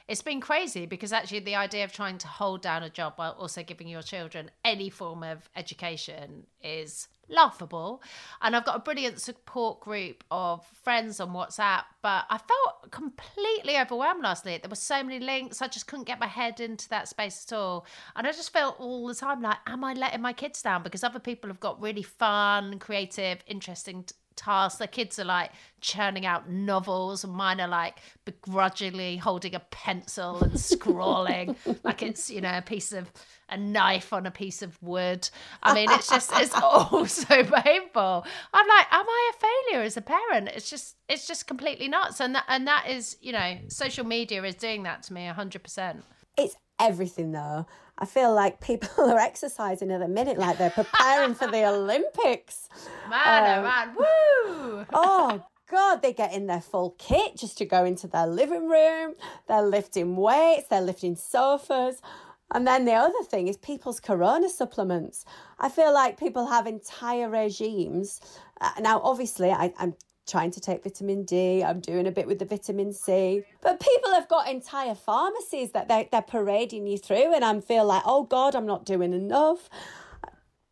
it's 0.07 0.23
been 0.23 0.41
crazy 0.41 0.85
because 0.85 1.13
actually 1.13 1.41
the 1.41 1.55
idea 1.55 1.85
of 1.85 1.93
trying 1.93 2.19
to 2.19 2.29
hold 2.29 2.61
down 2.61 2.83
a 2.83 2.91
job 2.91 3.15
while 3.17 3.33
also 3.39 3.63
giving 3.63 3.89
your 3.89 4.03
children 4.03 4.51
any 4.65 4.91
form 4.91 5.23
of 5.23 5.49
education 5.57 6.47
is 6.63 7.09
laughable. 7.31 8.03
And 8.43 8.55
i've 8.55 8.67
got 8.67 8.77
a 8.77 8.81
brilliant 8.81 9.19
support 9.19 9.81
group 9.81 10.23
of 10.31 10.63
friends 10.83 11.21
on 11.21 11.31
whatsapp 11.31 11.85
but 12.03 12.27
i 12.29 12.37
felt 12.37 12.91
completely 12.91 13.79
overwhelmed 13.79 14.23
last 14.23 14.45
night. 14.45 14.63
There 14.63 14.69
were 14.69 14.77
so 14.77 15.03
many 15.03 15.21
links 15.25 15.63
i 15.63 15.69
just 15.69 15.87
couldn't 15.87 16.05
get 16.05 16.21
my 16.21 16.27
head 16.27 16.61
into 16.61 16.87
that 16.91 17.09
space 17.09 17.47
at 17.49 17.57
all. 17.57 17.87
And 18.15 18.27
i 18.27 18.33
just 18.33 18.53
felt 18.53 18.79
all 18.79 19.07
the 19.07 19.15
time 19.15 19.41
like 19.41 19.57
am 19.67 19.85
i 19.85 19.95
letting 19.95 20.21
my 20.21 20.35
kids 20.35 20.61
down? 20.61 20.83
Because 20.83 21.03
other 21.03 21.19
people 21.19 21.49
have 21.49 21.61
got 21.61 21.81
really 21.81 22.03
fun 22.03 22.79
creative 22.79 23.43
interesting 23.47 24.05
tasks. 24.37 24.79
The 24.79 24.87
kids 24.87 25.19
are 25.19 25.25
like 25.25 25.53
churning 25.81 26.27
out 26.27 26.49
novels, 26.49 27.25
and 27.25 27.33
mine 27.33 27.61
are 27.61 27.69
like 27.69 27.99
begrudgingly 28.25 29.17
holding 29.17 29.55
a 29.55 29.61
pencil 29.61 30.43
and 30.43 30.59
scrawling 30.59 31.57
like 31.85 32.03
it's 32.03 32.31
you 32.31 32.41
know 32.41 32.57
a 32.57 32.63
piece 32.63 32.93
of 32.93 33.11
a 33.49 33.57
knife 33.57 34.13
on 34.13 34.27
a 34.27 34.31
piece 34.31 34.63
of 34.63 34.81
wood. 34.83 35.29
I 35.63 35.75
mean, 35.75 35.91
it's 35.91 36.09
just 36.09 36.31
it's 36.35 36.55
all 36.63 37.07
so 37.07 37.45
painful. 37.45 38.27
I'm 38.53 38.69
like, 38.69 38.87
am 38.91 39.07
I 39.09 39.33
a 39.35 39.41
failure 39.41 39.85
as 39.85 39.97
a 39.97 40.03
parent? 40.03 40.49
It's 40.49 40.71
just 40.71 40.97
it's 41.09 41.27
just 41.27 41.47
completely 41.47 41.89
nuts, 41.89 42.21
and 42.21 42.35
that 42.35 42.45
and 42.49 42.67
that 42.67 42.89
is 42.89 43.17
you 43.21 43.33
know 43.33 43.59
social 43.69 44.05
media 44.05 44.43
is 44.43 44.55
doing 44.55 44.83
that 44.85 45.03
to 45.05 45.13
me 45.13 45.27
hundred 45.27 45.63
percent. 45.63 46.05
It's 46.37 46.57
everything 46.81 47.33
though. 47.33 47.67
I 47.99 48.07
feel 48.07 48.35
like 48.35 48.61
people 48.61 49.05
are 49.11 49.19
exercising 49.19 49.91
at 49.91 50.01
the 50.01 50.09
minute, 50.09 50.39
like 50.39 50.59
they're 50.59 50.71
preparing 50.71 51.35
for 51.35 51.47
the 51.47 51.65
Olympics. 51.67 52.69
Man, 53.09 53.59
um, 53.59 53.65
oh 53.65 53.69
man, 53.69 53.95
woo! 53.97 54.87
oh 54.93 55.47
God, 55.71 56.03
they 56.03 56.13
get 56.13 56.33
in 56.33 56.47
their 56.47 56.61
full 56.61 56.95
kit 56.99 57.37
just 57.37 57.59
to 57.59 57.65
go 57.65 57.85
into 57.85 58.07
their 58.07 58.27
living 58.27 58.69
room. 58.69 59.15
They're 59.49 59.63
lifting 59.63 60.17
weights, 60.17 60.69
they're 60.69 60.81
lifting 60.81 61.17
sofas. 61.17 62.01
And 62.53 62.67
then 62.67 62.85
the 62.85 62.93
other 62.93 63.23
thing 63.25 63.49
is 63.49 63.57
people's 63.57 64.01
corona 64.01 64.49
supplements. 64.49 65.25
I 65.59 65.69
feel 65.69 65.93
like 65.93 66.19
people 66.19 66.47
have 66.47 66.67
entire 66.67 67.29
regimes. 67.29 68.21
Uh, 68.61 68.71
now, 68.81 69.01
obviously, 69.03 69.51
I, 69.51 69.73
I'm 69.79 69.95
trying 70.27 70.51
to 70.53 70.61
take 70.61 70.83
vitamin 70.83 71.25
D. 71.25 71.63
I'm 71.63 71.81
doing 71.81 72.07
a 72.07 72.11
bit 72.11 72.27
with 72.27 72.39
the 72.39 72.45
vitamin 72.45 72.93
C. 72.93 73.43
But 73.61 73.81
people 73.81 74.13
have 74.13 74.29
got 74.29 74.49
entire 74.49 74.95
pharmacies 74.95 75.73
that 75.73 75.89
they're, 75.89 76.07
they're 76.11 76.23
parading 76.23 76.87
you 76.87 76.99
through, 76.99 77.35
and 77.35 77.45
I 77.45 77.61
feel 77.61 77.85
like, 77.85 78.03
oh 78.05 78.25
God, 78.25 78.55
I'm 78.55 78.67
not 78.67 78.85
doing 78.85 79.13
enough. 79.13 79.69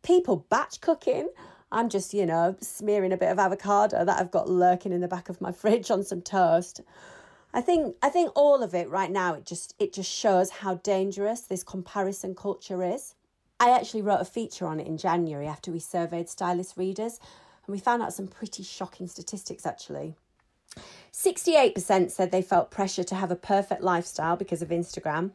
People 0.01 0.45
batch 0.49 0.81
cooking. 0.81 1.29
I'm 1.71 1.89
just, 1.89 2.13
you 2.13 2.25
know, 2.25 2.55
smearing 2.61 3.11
a 3.11 3.17
bit 3.17 3.31
of 3.31 3.39
avocado 3.39 4.05
that 4.05 4.19
I've 4.19 4.31
got 4.31 4.49
lurking 4.49 4.93
in 4.93 5.01
the 5.01 5.07
back 5.07 5.29
of 5.29 5.41
my 5.41 5.51
fridge 5.61 5.89
on 5.91 6.03
some 6.03 6.21
toast. 6.21 6.81
I 7.53 7.61
think 7.61 7.95
I 8.01 8.09
think 8.09 8.31
all 8.35 8.63
of 8.63 8.73
it 8.73 8.89
right 8.89 9.11
now 9.11 9.35
it 9.35 9.45
just 9.45 9.75
it 9.77 9.93
just 9.93 10.11
shows 10.11 10.49
how 10.49 10.75
dangerous 10.75 11.41
this 11.41 11.63
comparison 11.63 12.33
culture 12.33 12.83
is. 12.83 13.13
I 13.59 13.69
actually 13.69 14.01
wrote 14.01 14.21
a 14.21 14.25
feature 14.25 14.65
on 14.65 14.79
it 14.79 14.87
in 14.87 14.97
January 14.97 15.47
after 15.47 15.71
we 15.71 15.79
surveyed 15.79 16.29
stylist 16.29 16.75
readers 16.77 17.19
and 17.65 17.73
we 17.73 17.79
found 17.79 18.01
out 18.01 18.13
some 18.13 18.27
pretty 18.27 18.63
shocking 18.63 19.07
statistics 19.07 19.65
actually. 19.65 20.15
68% 21.11 22.09
said 22.09 22.31
they 22.31 22.41
felt 22.41 22.71
pressure 22.71 23.03
to 23.03 23.15
have 23.15 23.31
a 23.31 23.35
perfect 23.35 23.81
lifestyle 23.81 24.35
because 24.35 24.61
of 24.61 24.69
Instagram. 24.69 25.31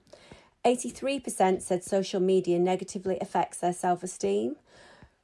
83% 0.64 1.62
said 1.62 1.85
social 1.85 2.21
media 2.21 2.59
negatively 2.59 3.19
affects 3.21 3.59
their 3.59 3.73
self 3.73 4.03
esteem. 4.03 4.57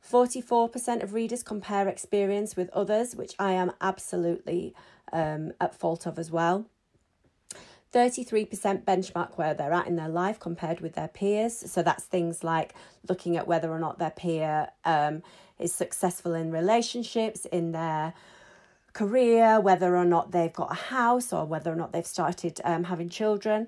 44% 0.09 1.03
of 1.03 1.14
readers 1.14 1.43
compare 1.43 1.88
experience 1.88 2.57
with 2.57 2.69
others, 2.71 3.17
which 3.17 3.35
I 3.38 3.53
am 3.53 3.73
absolutely 3.81 4.75
um, 5.12 5.53
at 5.61 5.75
fault 5.75 6.07
of 6.07 6.19
as 6.19 6.31
well. 6.31 6.67
33% 7.93 8.85
benchmark 8.85 9.38
where 9.38 9.55
they're 9.55 9.73
at 9.73 9.87
in 9.87 9.97
their 9.97 10.09
life 10.09 10.40
compared 10.40 10.81
with 10.81 10.95
their 10.95 11.09
peers. 11.09 11.71
So 11.71 11.83
that's 11.83 12.05
things 12.05 12.43
like 12.43 12.75
looking 13.09 13.37
at 13.37 13.47
whether 13.47 13.71
or 13.71 13.79
not 13.79 13.99
their 13.99 14.11
peer 14.11 14.69
um, 14.85 15.23
is 15.59 15.75
successful 15.75 16.35
in 16.35 16.51
relationships, 16.51 17.45
in 17.47 17.73
their 17.73 18.14
career, 18.93 19.61
whether 19.61 19.97
or 19.97 20.05
not 20.05 20.31
they've 20.31 20.53
got 20.53 20.71
a 20.71 20.75
house 20.75 21.33
or 21.33 21.45
whether 21.45 21.73
or 21.73 21.77
not 21.77 21.93
they've 21.93 22.07
started 22.07 22.61
um, 22.64 22.85
having 22.85 23.09
children. 23.09 23.67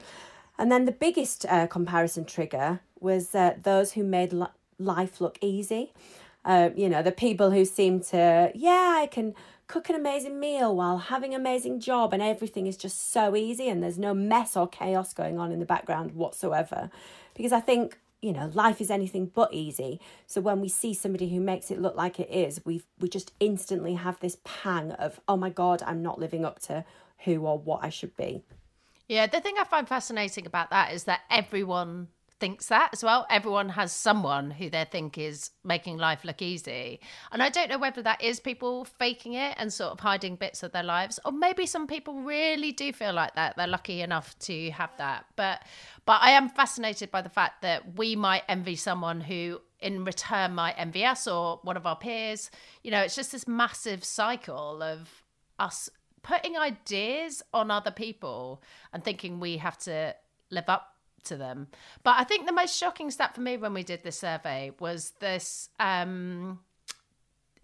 And 0.59 0.73
then 0.73 0.85
the 0.85 0.93
biggest 0.93 1.45
uh, 1.49 1.67
comparison 1.67 2.25
trigger 2.25 2.81
was 3.01 3.35
uh, 3.35 3.55
those 3.63 3.93
who 3.93 4.05
made 4.05 4.33
li- 4.33 4.47
life 4.79 5.21
look 5.21 5.39
easy. 5.41 5.93
Uh, 6.45 6.71
you 6.77 6.89
know, 6.89 7.03
the 7.03 7.13
people 7.13 7.51
who 7.51 7.65
seem 7.65 8.01
to, 8.01 8.53
yeah, 8.55 8.95
I 9.03 9.09
can 9.11 9.35
cook 9.67 9.89
an 9.89 9.97
amazing 9.97 10.39
meal 10.39 10.75
while 10.77 10.99
having 10.99 11.35
an 11.35 11.41
amazing 11.41 11.81
job 11.81 12.15
and 12.15 12.23
everything 12.23 12.69
is 12.69 12.77
just 12.77 13.11
so 13.11 13.35
easy 13.35 13.69
and 13.69 13.83
there's 13.83 13.99
no 13.99 14.15
mess 14.15 14.57
or 14.57 14.69
chaos 14.69 15.13
going 15.13 15.39
on 15.39 15.51
in 15.51 15.59
the 15.59 15.67
background 15.67 16.13
whatsoever. 16.13 16.89
Because 17.35 17.53
I 17.53 17.61
think 17.61 17.99
you 18.23 18.33
know 18.33 18.51
life 18.55 18.81
is 18.81 18.91
anything 18.91 19.27
but 19.35 19.53
easy. 19.53 20.01
So 20.27 20.41
when 20.41 20.61
we 20.61 20.69
see 20.69 20.95
somebody 20.95 21.29
who 21.29 21.41
makes 21.41 21.71
it 21.71 21.81
look 21.81 21.97
like 21.97 22.19
it 22.21 22.31
is 22.31 22.65
we 22.65 22.83
we 22.99 23.09
just 23.09 23.33
instantly 23.41 23.95
have 23.95 24.19
this 24.21 24.39
pang 24.45 24.93
of 24.93 25.21
oh 25.29 25.37
my 25.37 25.51
god 25.51 25.83
i'm 25.87 26.03
not 26.03 26.19
living 26.19 26.45
up 26.45 26.59
to 26.61 26.85
who 27.25 27.47
or 27.47 27.59
what 27.59 27.85
i 27.85 27.89
should 27.89 28.17
be. 28.17 28.43
Yeah 29.09 29.27
the 29.27 29.41
thing 29.41 29.55
i 29.59 29.65
find 29.65 29.89
fascinating 29.89 30.47
about 30.47 30.71
that 30.71 30.93
is 30.93 31.05
that 31.05 31.21
everyone 31.31 32.09
thinks 32.39 32.67
that 32.67 32.91
as 32.93 33.03
well. 33.03 33.27
Everyone 33.31 33.71
has 33.71 33.93
someone 33.93 34.51
who 34.51 34.69
they 34.69 34.85
think 34.85 35.17
is 35.17 35.51
making 35.65 35.97
life 35.97 36.25
look 36.25 36.43
easy. 36.43 37.01
And 37.33 37.43
I 37.43 37.49
don't 37.49 37.71
know 37.71 37.79
whether 37.79 38.03
that 38.03 38.23
is 38.23 38.41
people 38.41 38.85
faking 38.85 39.35
it 39.35 39.55
and 39.59 39.73
sort 39.73 39.93
of 39.93 40.01
hiding 40.01 40.37
bits 40.37 40.63
of 40.63 40.73
their 40.73 40.83
lives, 40.83 41.19
or 41.25 41.33
maybe 41.33 41.67
some 41.67 41.87
people 41.87 42.21
really 42.21 42.73
do 42.73 42.93
feel 42.93 43.13
like 43.13 43.35
that. 43.35 43.57
They're 43.57 43.67
lucky 43.67 44.03
enough 44.03 44.39
to 44.41 44.71
have 44.71 44.91
that. 44.99 45.27
But 45.37 45.63
but 46.05 46.21
I 46.23 46.31
am 46.31 46.49
fascinated 46.49 47.11
by 47.11 47.23
the 47.23 47.29
fact 47.29 47.63
that 47.63 47.97
we 47.97 48.17
might 48.17 48.43
envy 48.49 48.77
someone 48.77 49.21
who 49.21 49.61
in 49.81 50.05
return 50.05 50.55
might 50.55 50.75
envy 50.79 51.05
us 51.05 51.27
or 51.27 51.61
one 51.63 51.77
of 51.77 51.87
our 51.87 51.97
peers. 51.97 52.51
You 52.83 52.91
know, 52.91 53.01
it's 53.01 53.17
just 53.17 53.33
this 53.33 53.49
massive 53.49 54.05
cycle 54.05 54.83
of 54.83 55.25
us 55.59 55.91
putting 56.23 56.57
ideas 56.57 57.43
on 57.55 57.71
other 57.71 57.91
people 57.91 58.63
and 58.93 59.05
thinking 59.05 59.39
we 59.39 59.59
have 59.59 59.79
to 59.79 60.15
live 60.51 60.69
up 60.69 60.96
to 61.27 61.37
them. 61.37 61.69
But 62.03 62.17
I 62.19 62.25
think 62.25 62.47
the 62.47 62.53
most 62.53 62.77
shocking 62.77 63.11
stat 63.11 63.35
for 63.35 63.41
me 63.41 63.57
when 63.57 63.75
we 63.75 63.83
did 63.83 64.03
this 64.03 64.19
survey 64.19 64.73
was 64.81 65.13
this. 65.21 65.69
Um, 65.79 66.61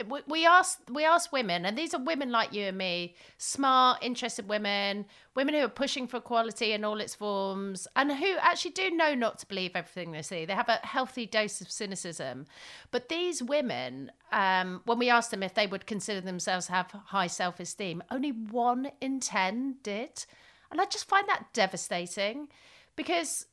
we, 0.08 0.20
we 0.26 0.46
asked 0.46 0.78
we 0.90 1.04
asked 1.04 1.32
women, 1.32 1.64
and 1.64 1.76
these 1.76 1.94
are 1.94 2.02
women 2.02 2.30
like 2.30 2.52
you 2.52 2.64
and 2.64 2.78
me, 2.78 3.14
smart, 3.38 4.02
interested 4.02 4.48
women, 4.48 5.04
women 5.34 5.54
who 5.54 5.60
are 5.60 5.68
pushing 5.68 6.06
for 6.06 6.18
equality 6.18 6.72
in 6.72 6.84
all 6.84 7.00
its 7.00 7.14
forms, 7.14 7.86
and 7.96 8.12
who 8.12 8.36
actually 8.40 8.72
do 8.72 8.90
know 8.90 9.14
not 9.14 9.38
to 9.40 9.46
believe 9.46 9.72
everything 9.74 10.12
they 10.12 10.22
see. 10.22 10.44
They 10.44 10.54
have 10.54 10.68
a 10.68 10.80
healthy 10.86 11.26
dose 11.26 11.60
of 11.60 11.70
cynicism. 11.70 12.46
But 12.90 13.08
these 13.08 13.42
women, 13.42 14.10
um, 14.32 14.80
when 14.86 14.98
we 14.98 15.10
asked 15.10 15.30
them 15.30 15.42
if 15.42 15.54
they 15.54 15.66
would 15.66 15.86
consider 15.86 16.20
themselves 16.20 16.66
have 16.68 16.90
high 16.90 17.26
self 17.26 17.60
esteem, 17.60 18.02
only 18.10 18.32
one 18.32 18.90
in 19.00 19.20
ten 19.20 19.76
did, 19.82 20.24
and 20.70 20.80
I 20.80 20.86
just 20.86 21.08
find 21.08 21.28
that 21.28 21.52
devastating 21.52 22.48
because 22.96 23.46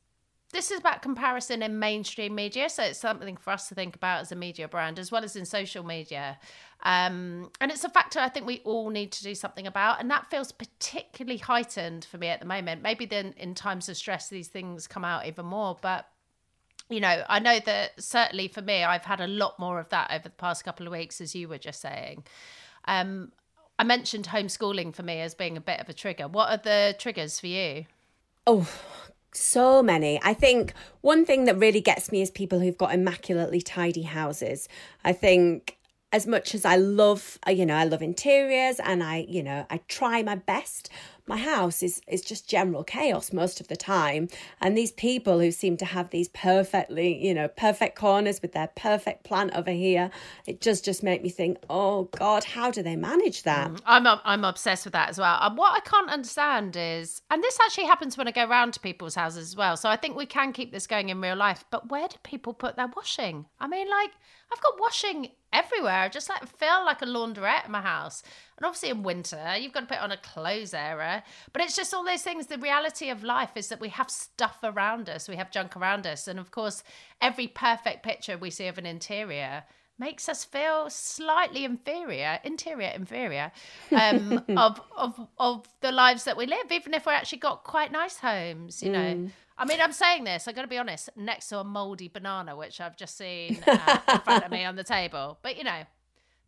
this 0.52 0.72
is 0.72 0.80
about 0.80 1.02
comparison 1.02 1.62
in 1.62 1.78
mainstream 1.78 2.34
media. 2.34 2.70
So 2.70 2.84
it's 2.84 3.00
something 3.00 3.38
for 3.38 3.52
us 3.52 3.70
to 3.70 3.76
think 3.76 3.96
about 3.96 4.22
as 4.22 4.32
a 4.32 4.36
media 4.36 4.68
brand, 4.68 4.98
as 4.98 5.12
well 5.12 5.24
as 5.24 5.36
in 5.36 5.46
social 5.46 5.84
media. 5.84 6.40
Um, 6.84 7.52
and 7.62 7.72
it's 7.72 7.84
a 7.84 7.90
factor 7.90 8.20
I 8.20 8.30
think 8.30 8.48
we 8.48 8.62
all 8.64 8.90
need 8.90 9.12
to 9.14 9.24
do 9.24 9.36
something 9.36 9.68
about. 9.68 10.00
And 10.00 10.10
that 10.10 10.30
feels 10.30 10.52
particularly 10.52 11.38
heightened 11.38 12.06
for 12.06 12.18
me 12.18 12.28
at 12.28 12.40
the 12.40 12.48
moment. 12.48 12.82
Maybe 12.82 13.06
then 13.06 13.34
in 13.38 13.54
times 13.54 13.90
of 13.90 13.98
stress, 13.98 14.30
these 14.30 14.48
things 14.48 14.88
come 14.88 15.06
out 15.06 15.28
even 15.28 15.46
more. 15.46 15.78
But 15.80 16.08
you 16.90 17.00
know, 17.00 17.24
I 17.30 17.38
know 17.38 17.60
that 17.60 18.02
certainly 18.02 18.48
for 18.48 18.64
me, 18.64 18.84
I've 18.84 19.06
had 19.06 19.22
a 19.22 19.28
lot 19.28 19.60
more 19.60 19.80
of 19.80 19.90
that 19.90 20.10
over 20.12 20.24
the 20.24 20.30
past 20.32 20.66
couple 20.66 20.88
of 20.88 20.92
weeks, 20.92 21.22
as 21.22 21.36
you 21.36 21.48
were 21.48 21.60
just 21.60 21.82
saying. 21.82 22.24
Um, 22.86 23.32
I 23.78 23.84
mentioned 23.84 24.28
homeschooling 24.28 24.96
for 24.96 25.04
me 25.04 25.22
as 25.22 25.36
being 25.36 25.56
a 25.56 25.62
bit 25.62 25.80
of 25.80 25.88
a 25.88 25.94
trigger. 25.94 26.28
What 26.28 26.50
are 26.50 26.58
the 26.58 26.96
triggers 26.98 27.40
for 27.40 27.48
you? 27.48 27.86
Oh, 28.48 28.68
so 29.36 29.82
many. 29.84 30.20
I 30.24 30.34
think 30.34 30.74
one 31.02 31.26
thing 31.26 31.46
that 31.46 31.58
really 31.58 31.82
gets 31.82 32.12
me 32.12 32.22
is 32.22 32.32
people 32.32 32.60
who've 32.60 32.78
got 32.78 32.94
immaculately 32.94 33.62
tidy 33.62 34.04
houses. 34.04 34.68
I 35.04 35.14
think 35.14 35.78
as 36.12 36.26
much 36.26 36.56
as 36.56 36.66
I 36.66 36.76
love, 36.76 37.38
uh, 37.48 37.52
you 37.52 37.66
know, 37.66 37.76
I 37.76 37.84
love 37.84 38.02
interiors 38.02 38.80
and 38.80 39.04
I, 39.04 39.26
you 39.30 39.44
know, 39.44 39.66
I 39.70 39.78
try 39.88 40.24
my 40.24 40.36
best 40.36 40.90
my 41.30 41.38
house 41.38 41.82
is 41.84 42.02
is 42.08 42.22
just 42.22 42.50
general 42.50 42.84
chaos 42.84 43.32
most 43.32 43.62
of 43.62 43.68
the 43.68 43.78
time. 43.78 44.28
And 44.60 44.76
these 44.76 44.92
people 44.92 45.40
who 45.40 45.52
seem 45.52 45.78
to 45.78 45.86
have 45.86 46.10
these 46.10 46.28
perfectly 46.30 47.26
you 47.26 47.34
know 47.34 47.48
perfect 47.48 47.96
corners 47.96 48.42
with 48.42 48.54
their 48.54 48.70
perfect 48.76 49.24
plant 49.24 49.52
over 49.56 49.72
here 49.72 50.10
it 50.48 50.60
does 50.60 50.82
just 50.82 51.04
make 51.04 51.22
me 51.22 51.30
think 51.30 51.58
oh 51.70 52.06
god 52.18 52.44
how 52.44 52.72
do 52.72 52.82
they 52.82 52.96
manage 52.96 53.44
that? 53.44 53.72
Mm, 53.72 53.82
i'm 53.86 54.20
i'm 54.26 54.44
obsessed 54.44 54.86
with 54.86 54.94
that 54.94 55.10
as 55.10 55.20
well. 55.20 55.38
And 55.42 55.58
what 55.58 55.74
i 55.74 55.80
can't 55.82 56.10
understand 56.10 56.76
is 56.76 57.22
and 57.30 57.44
this 57.44 57.58
actually 57.64 57.86
happens 57.86 58.18
when 58.18 58.28
i 58.28 58.32
go 58.32 58.46
around 58.46 58.74
to 58.74 58.80
people's 58.80 59.16
houses 59.16 59.50
as 59.50 59.56
well 59.56 59.78
so 59.78 59.88
i 59.90 59.96
think 59.96 60.18
we 60.18 60.26
can 60.26 60.52
keep 60.52 60.72
this 60.72 60.88
going 60.88 61.10
in 61.10 61.22
real 61.22 61.36
life 61.36 61.64
but 61.70 61.90
where 61.90 62.08
do 62.08 62.16
people 62.24 62.54
put 62.54 62.76
their 62.76 62.92
washing? 62.96 63.46
I 63.60 63.68
mean 63.68 63.90
like 63.90 64.12
i've 64.52 64.62
got 64.62 64.80
washing 64.80 65.30
everywhere. 65.52 66.02
I 66.02 66.10
just 66.10 66.30
like 66.30 66.48
feel 66.58 66.86
like 66.86 67.02
a 67.02 67.06
laundrette 67.06 67.66
in 67.66 67.72
my 67.72 67.82
house. 67.82 68.24
And 68.58 68.66
obviously 68.66 68.90
in 68.90 69.04
winter, 69.04 69.56
you've 69.58 69.74
got 69.74 69.82
to 69.82 69.86
put 69.88 70.00
on 70.00 70.12
a 70.12 70.18
clothes 70.18 70.74
area. 70.74 71.24
But 71.54 71.62
it's 71.62 71.76
just 71.76 71.94
all 71.94 72.04
those 72.04 72.22
things. 72.22 72.48
The 72.48 72.58
reality 72.58 73.10
of 73.10 73.24
life 73.24 73.52
is 73.56 73.68
that 73.70 73.80
we 73.80 73.90
have 73.90 74.10
stuff 74.10 74.58
around 74.64 75.10
us, 75.10 75.28
we 75.28 75.36
have 75.38 75.52
junk 75.52 75.76
around 75.76 76.06
us. 76.06 76.28
And 76.28 76.40
of 76.40 76.52
course, 76.52 76.84
every 77.22 77.48
perfect 77.48 78.04
picture 78.04 78.38
we 78.38 78.50
see 78.50 78.68
of 78.68 78.78
an 78.78 78.86
interior 78.86 79.64
makes 80.00 80.30
us 80.30 80.44
feel 80.44 80.90
slightly 80.90 81.66
inferior, 81.66 82.40
interior 82.44 82.92
inferior, 82.96 83.52
um, 83.92 84.44
of 84.58 84.82
of 84.98 85.28
of 85.38 85.68
the 85.82 85.92
lives 85.92 86.24
that 86.24 86.38
we 86.38 86.46
live, 86.46 86.72
even 86.72 86.94
if 86.94 87.06
we 87.06 87.14
actually 87.14 87.40
got 87.40 87.64
quite 87.64 87.92
nice 87.92 88.18
homes, 88.18 88.82
you 88.82 88.92
know. 88.92 89.16
Mm. 89.16 89.32
I 89.58 89.66
mean, 89.66 89.82
I'm 89.82 89.92
saying 89.92 90.24
this. 90.24 90.48
I 90.48 90.54
got 90.54 90.62
to 90.62 90.70
be 90.70 90.78
honest. 90.78 91.10
Next 91.18 91.50
to 91.50 91.60
a 91.60 91.64
mouldy 91.66 92.08
banana, 92.08 92.56
which 92.56 92.80
I've 92.80 92.96
just 92.96 93.18
seen 93.18 93.60
uh, 93.68 94.00
in 94.14 94.20
front 94.22 94.46
of 94.46 94.52
me 94.52 94.64
on 94.64 94.78
the 94.78 94.86
table, 94.86 95.38
but 95.42 95.58
you 95.58 95.66
know, 95.66 95.84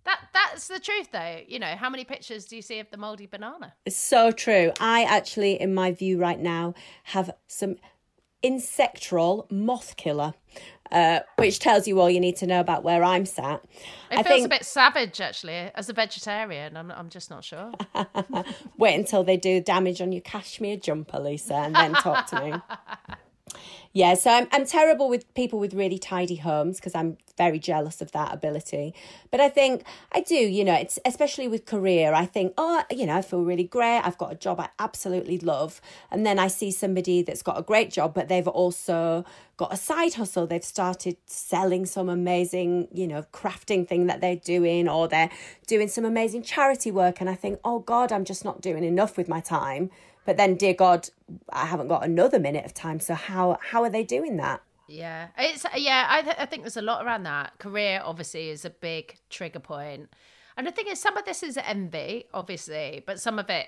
that 0.06 0.20
that's 0.34 0.68
the 0.68 0.80
truth, 0.80 1.10
though. 1.12 1.42
You 1.48 1.60
know, 1.60 1.76
how 1.76 1.90
many 1.90 2.04
pictures 2.04 2.46
do 2.46 2.56
you 2.56 2.62
see 2.62 2.80
of 2.80 2.90
the 2.90 2.98
mouldy 2.98 3.28
banana? 3.28 3.74
It's 3.86 3.98
so 3.98 4.32
true. 4.32 4.72
I 4.80 5.04
actually, 5.04 5.62
in 5.62 5.74
my 5.74 5.92
view 5.92 6.18
right 6.18 6.40
now, 6.40 6.74
have 7.04 7.32
some 7.48 7.76
insectral 8.44 9.48
moth 9.50 9.96
killer, 9.98 10.34
uh, 10.92 11.20
which 11.38 11.60
tells 11.60 11.88
you 11.88 12.00
all 12.00 12.10
you 12.10 12.20
need 12.20 12.36
to 12.38 12.48
know 12.48 12.60
about 12.60 12.84
where 12.84 13.04
I'm 13.04 13.26
sat. 13.26 13.64
It 14.12 14.20
I 14.20 14.24
feels 14.24 14.42
think... 14.42 14.46
a 14.46 14.50
bit 14.50 14.66
savage, 14.66 15.22
actually, 15.22 15.72
as 15.76 15.90
a 15.90 15.94
vegetarian. 15.94 16.76
I'm, 16.76 16.92
I'm 16.92 17.10
just 17.10 17.30
not 17.30 17.44
sure. 17.44 17.72
Wait 18.78 18.96
until 18.96 19.24
they 19.24 19.38
do 19.38 19.62
damage 19.62 20.02
on 20.02 20.12
your 20.12 20.22
cashmere 20.22 20.78
jumper, 20.78 21.20
Lisa, 21.20 21.56
and 21.56 21.76
then 21.76 21.94
talk 21.94 22.28
to 22.28 22.42
me. 22.42 22.54
Yeah, 23.94 24.14
so 24.14 24.32
I'm, 24.32 24.48
I'm 24.52 24.66
terrible 24.66 25.10
with 25.10 25.32
people 25.34 25.60
with 25.60 25.74
really 25.74 26.00
tidy 26.00 26.38
homes 26.38 26.78
because 26.78 26.96
I'm 26.96 27.18
very 27.38 27.60
jealous 27.60 28.02
of 28.02 28.12
that 28.14 28.34
ability. 28.34 28.94
But 29.32 29.42
I 29.42 29.50
think 29.50 29.84
I 30.14 30.22
do, 30.22 30.36
you 30.36 30.64
know, 30.64 30.76
it's 30.76 30.98
especially 31.06 31.48
with 31.48 31.66
career. 31.66 32.14
I 32.14 32.26
think, 32.26 32.54
oh, 32.58 32.84
you 32.90 33.06
know, 33.06 33.18
I 33.18 33.22
feel 33.22 33.42
really 33.42 33.64
great. 33.64 34.00
I've 34.00 34.18
got 34.18 34.32
a 34.32 34.36
job 34.36 34.60
I 34.60 34.70
absolutely 34.80 35.40
love. 35.40 35.82
And 36.10 36.26
then 36.26 36.40
I 36.40 36.48
see 36.48 36.72
somebody 36.72 37.22
that's 37.22 37.42
got 37.42 37.60
a 37.60 37.64
great 37.64 37.92
job, 37.92 38.14
but 38.14 38.30
they've 38.30 38.48
also 38.48 39.26
got 39.58 39.74
a 39.74 39.78
side 39.78 40.14
hustle. 40.14 40.48
They've 40.48 40.64
started 40.64 41.18
selling 41.26 41.86
some 41.86 42.10
amazing, 42.10 42.88
you 42.94 43.08
know, 43.08 43.24
crafting 43.34 43.88
thing 43.88 44.08
that 44.08 44.22
they're 44.22 44.36
doing, 44.36 44.88
or 44.88 45.08
they're 45.08 45.32
doing 45.68 45.88
some 45.88 46.06
amazing 46.06 46.44
charity 46.44 46.92
work. 46.92 47.20
And 47.20 47.30
I 47.30 47.36
think, 47.36 47.60
oh 47.66 47.80
God, 47.80 48.12
I'm 48.12 48.24
just 48.24 48.46
not 48.46 48.62
doing 48.62 48.84
enough 48.84 49.18
with 49.18 49.28
my 49.28 49.40
time 49.42 49.90
but 50.26 50.38
then 50.38 50.56
dear 50.56 50.74
god 50.74 51.10
i 51.52 51.66
haven't 51.66 51.88
got 51.88 52.04
another 52.06 52.40
minute 52.40 52.66
of 52.66 52.74
time. 52.74 53.00
So 53.00 53.14
how 53.14 53.58
how 53.72 53.84
are 53.84 53.90
they 53.90 54.04
doing 54.04 54.38
that? 54.38 54.62
Yeah 54.88 55.28
it's 55.38 55.66
yeah 55.76 56.08
i, 56.10 56.22
th- 56.22 56.36
I 56.38 56.46
think 56.46 56.64
there's 56.64 56.78
a 56.78 56.82
lot 56.82 57.06
around 57.06 57.24
that. 57.24 57.58
Career 57.60 58.02
obviously 58.04 58.50
is 58.50 58.66
a 58.66 58.70
big 58.70 59.18
trigger 59.30 59.60
point. 59.60 60.10
and 60.58 60.68
the 60.68 60.72
thing 60.72 60.88
is 60.88 61.00
some 61.00 61.16
of 61.18 61.26
this 61.26 61.44
is 61.44 61.58
envy 61.58 62.26
obviously 62.34 63.04
but 63.06 63.20
some 63.20 63.40
of 63.40 63.50
it 63.50 63.68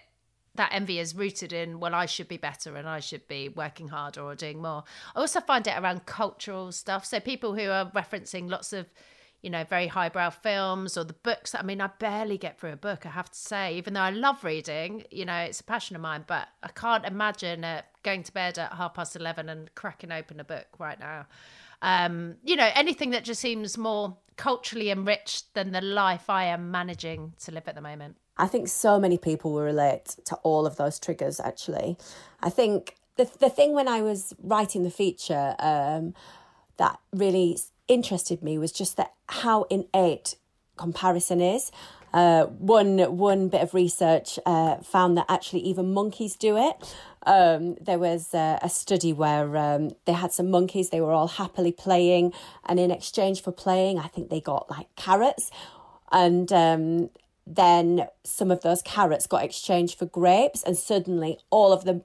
that 0.55 0.69
envy 0.71 0.99
is 0.99 1.15
rooted 1.15 1.51
in 1.51 1.79
well 1.79 1.95
i 1.95 2.05
should 2.05 2.27
be 2.27 2.37
better 2.37 2.75
and 2.75 2.87
i 2.87 2.99
should 2.99 3.27
be 3.27 3.49
working 3.49 3.87
harder 3.87 4.21
or 4.21 4.35
doing 4.35 4.61
more. 4.61 4.83
I 5.15 5.19
also 5.19 5.39
find 5.41 5.65
it 5.65 5.75
around 5.77 6.05
cultural 6.05 6.71
stuff. 6.71 7.05
So 7.05 7.19
people 7.19 7.55
who 7.55 7.69
are 7.69 7.89
referencing 7.91 8.49
lots 8.49 8.71
of 8.73 8.85
you 9.43 9.49
know, 9.49 9.65
very 9.65 9.87
highbrow 9.87 10.29
films 10.29 10.97
or 10.97 11.03
the 11.03 11.13
books. 11.13 11.53
I 11.53 11.61
mean, 11.61 11.81
I 11.81 11.87
barely 11.99 12.37
get 12.37 12.57
through 12.57 12.71
a 12.71 12.77
book, 12.77 13.05
I 13.05 13.09
have 13.09 13.29
to 13.29 13.37
say, 13.37 13.75
even 13.75 13.93
though 13.93 14.01
I 14.01 14.09
love 14.09 14.43
reading, 14.43 15.03
you 15.11 15.25
know, 15.25 15.35
it's 15.35 15.59
a 15.59 15.65
passion 15.65 15.97
of 15.97 16.01
mine, 16.01 16.23
but 16.25 16.47
I 16.63 16.69
can't 16.69 17.05
imagine 17.05 17.65
uh, 17.65 17.81
going 18.03 18.23
to 18.23 18.31
bed 18.31 18.57
at 18.57 18.73
half 18.73 18.93
past 18.93 19.17
11 19.17 19.49
and 19.49 19.75
cracking 19.75 20.13
open 20.13 20.39
a 20.39 20.45
book 20.45 20.67
right 20.79 20.97
now. 20.97 21.25
Um, 21.81 22.35
you 22.45 22.55
know, 22.55 22.69
anything 22.73 23.09
that 23.09 23.25
just 23.25 23.41
seems 23.41 23.77
more 23.77 24.15
culturally 24.37 24.89
enriched 24.89 25.53
than 25.53 25.73
the 25.73 25.81
life 25.81 26.29
I 26.29 26.45
am 26.45 26.71
managing 26.71 27.33
to 27.43 27.51
live 27.51 27.67
at 27.67 27.75
the 27.75 27.81
moment. 27.81 28.15
I 28.37 28.47
think 28.47 28.69
so 28.69 28.97
many 28.97 29.17
people 29.17 29.51
will 29.51 29.61
relate 29.61 30.15
to 30.25 30.35
all 30.37 30.65
of 30.65 30.77
those 30.77 30.99
triggers, 30.99 31.41
actually. 31.41 31.97
I 32.41 32.49
think 32.49 32.95
the, 33.17 33.29
the 33.39 33.49
thing 33.49 33.73
when 33.73 33.89
I 33.89 34.01
was 34.01 34.33
writing 34.41 34.83
the 34.83 34.89
feature 34.89 35.55
um, 35.59 36.13
that 36.77 36.97
really 37.11 37.57
interested 37.87 38.41
me 38.41 38.57
was 38.57 38.71
just 38.71 38.97
that 38.97 39.13
how 39.41 39.63
innate 39.63 40.35
comparison 40.77 41.41
is. 41.41 41.71
Uh, 42.13 42.45
one 42.45 42.99
one 43.17 43.49
bit 43.49 43.61
of 43.61 43.73
research 43.73 44.37
uh, 44.45 44.77
found 44.77 45.17
that 45.17 45.25
actually 45.27 45.61
even 45.61 45.93
monkeys 45.93 46.35
do 46.35 46.55
it. 46.57 46.95
Um, 47.25 47.75
there 47.81 47.97
was 47.97 48.33
uh, 48.35 48.59
a 48.61 48.69
study 48.69 49.13
where 49.13 49.57
um, 49.57 49.91
they 50.05 50.13
had 50.13 50.31
some 50.31 50.51
monkeys. 50.51 50.89
They 50.89 51.01
were 51.01 51.11
all 51.11 51.27
happily 51.27 51.71
playing, 51.71 52.33
and 52.67 52.79
in 52.79 52.91
exchange 52.91 53.41
for 53.41 53.51
playing, 53.51 53.97
I 53.97 54.07
think 54.07 54.29
they 54.29 54.41
got 54.41 54.69
like 54.69 54.87
carrots, 54.95 55.49
and 56.11 56.53
um, 56.53 57.09
then 57.47 58.07
some 58.23 58.51
of 58.51 58.61
those 58.61 58.83
carrots 58.83 59.25
got 59.25 59.43
exchanged 59.43 59.97
for 59.97 60.05
grapes, 60.05 60.61
and 60.61 60.77
suddenly 60.77 61.39
all 61.49 61.73
of 61.73 61.83
the 61.83 62.03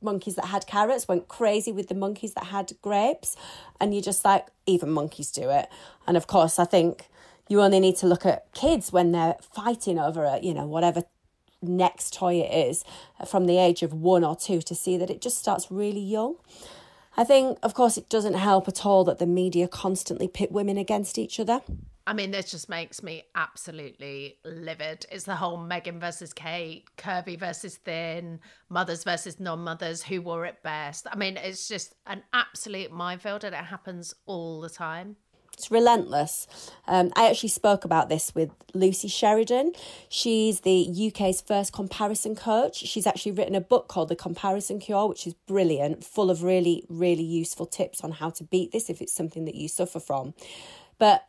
monkeys 0.00 0.36
that 0.36 0.46
had 0.46 0.66
carrots 0.66 1.08
went 1.08 1.28
crazy 1.28 1.72
with 1.72 1.88
the 1.88 1.94
monkeys 1.94 2.34
that 2.34 2.44
had 2.44 2.72
grapes 2.82 3.36
and 3.80 3.94
you're 3.94 4.02
just 4.02 4.24
like 4.24 4.46
even 4.66 4.90
monkeys 4.90 5.30
do 5.30 5.50
it. 5.50 5.68
And 6.06 6.16
of 6.16 6.26
course 6.26 6.58
i 6.58 6.64
think 6.64 7.08
you 7.48 7.60
only 7.62 7.80
need 7.80 7.96
to 7.96 8.06
look 8.06 8.26
at 8.26 8.52
kids 8.52 8.92
when 8.92 9.12
they're 9.12 9.36
fighting 9.40 9.98
over 9.98 10.24
a 10.24 10.38
you 10.40 10.54
know 10.54 10.66
whatever 10.66 11.02
next 11.60 12.14
toy 12.14 12.34
it 12.34 12.52
is 12.68 12.84
uh, 13.18 13.24
from 13.24 13.46
the 13.46 13.58
age 13.58 13.82
of 13.82 13.92
one 13.92 14.22
or 14.22 14.36
two 14.36 14.62
to 14.62 14.74
see 14.74 14.96
that 14.96 15.10
it 15.10 15.20
just 15.20 15.38
starts 15.38 15.70
really 15.70 16.00
young. 16.00 16.36
I 17.16 17.24
think 17.24 17.58
of 17.62 17.74
course 17.74 17.96
it 17.96 18.08
doesn't 18.08 18.34
help 18.34 18.68
at 18.68 18.86
all 18.86 19.02
that 19.04 19.18
the 19.18 19.26
media 19.26 19.66
constantly 19.66 20.28
pit 20.28 20.52
women 20.52 20.78
against 20.78 21.18
each 21.18 21.40
other 21.40 21.62
I 22.08 22.14
mean, 22.14 22.30
this 22.30 22.50
just 22.50 22.70
makes 22.70 23.02
me 23.02 23.24
absolutely 23.34 24.38
livid. 24.42 25.04
It's 25.12 25.24
the 25.24 25.36
whole 25.36 25.58
Meghan 25.58 26.00
versus 26.00 26.32
Kate, 26.32 26.86
curvy 26.96 27.38
versus 27.38 27.76
thin, 27.76 28.40
mothers 28.70 29.04
versus 29.04 29.38
non 29.38 29.58
mothers, 29.58 30.02
who 30.02 30.22
wore 30.22 30.46
it 30.46 30.62
best. 30.62 31.06
I 31.12 31.16
mean, 31.16 31.36
it's 31.36 31.68
just 31.68 31.94
an 32.06 32.22
absolute 32.32 32.90
minefield 32.90 33.44
and 33.44 33.54
it 33.54 33.62
happens 33.62 34.14
all 34.24 34.62
the 34.62 34.70
time. 34.70 35.16
It's 35.52 35.70
relentless. 35.70 36.46
Um, 36.86 37.12
I 37.14 37.28
actually 37.28 37.50
spoke 37.50 37.84
about 37.84 38.08
this 38.08 38.34
with 38.34 38.52
Lucy 38.72 39.08
Sheridan. 39.08 39.72
She's 40.08 40.60
the 40.60 41.10
UK's 41.12 41.42
first 41.42 41.74
comparison 41.74 42.34
coach. 42.34 42.76
She's 42.76 43.06
actually 43.06 43.32
written 43.32 43.54
a 43.54 43.60
book 43.60 43.86
called 43.86 44.08
The 44.08 44.16
Comparison 44.16 44.78
Cure, 44.78 45.08
which 45.08 45.26
is 45.26 45.34
brilliant, 45.34 46.04
full 46.04 46.30
of 46.30 46.42
really, 46.42 46.86
really 46.88 47.22
useful 47.22 47.66
tips 47.66 48.02
on 48.02 48.12
how 48.12 48.30
to 48.30 48.44
beat 48.44 48.72
this 48.72 48.88
if 48.88 49.02
it's 49.02 49.12
something 49.12 49.44
that 49.44 49.56
you 49.56 49.68
suffer 49.68 50.00
from. 50.00 50.32
But 50.98 51.28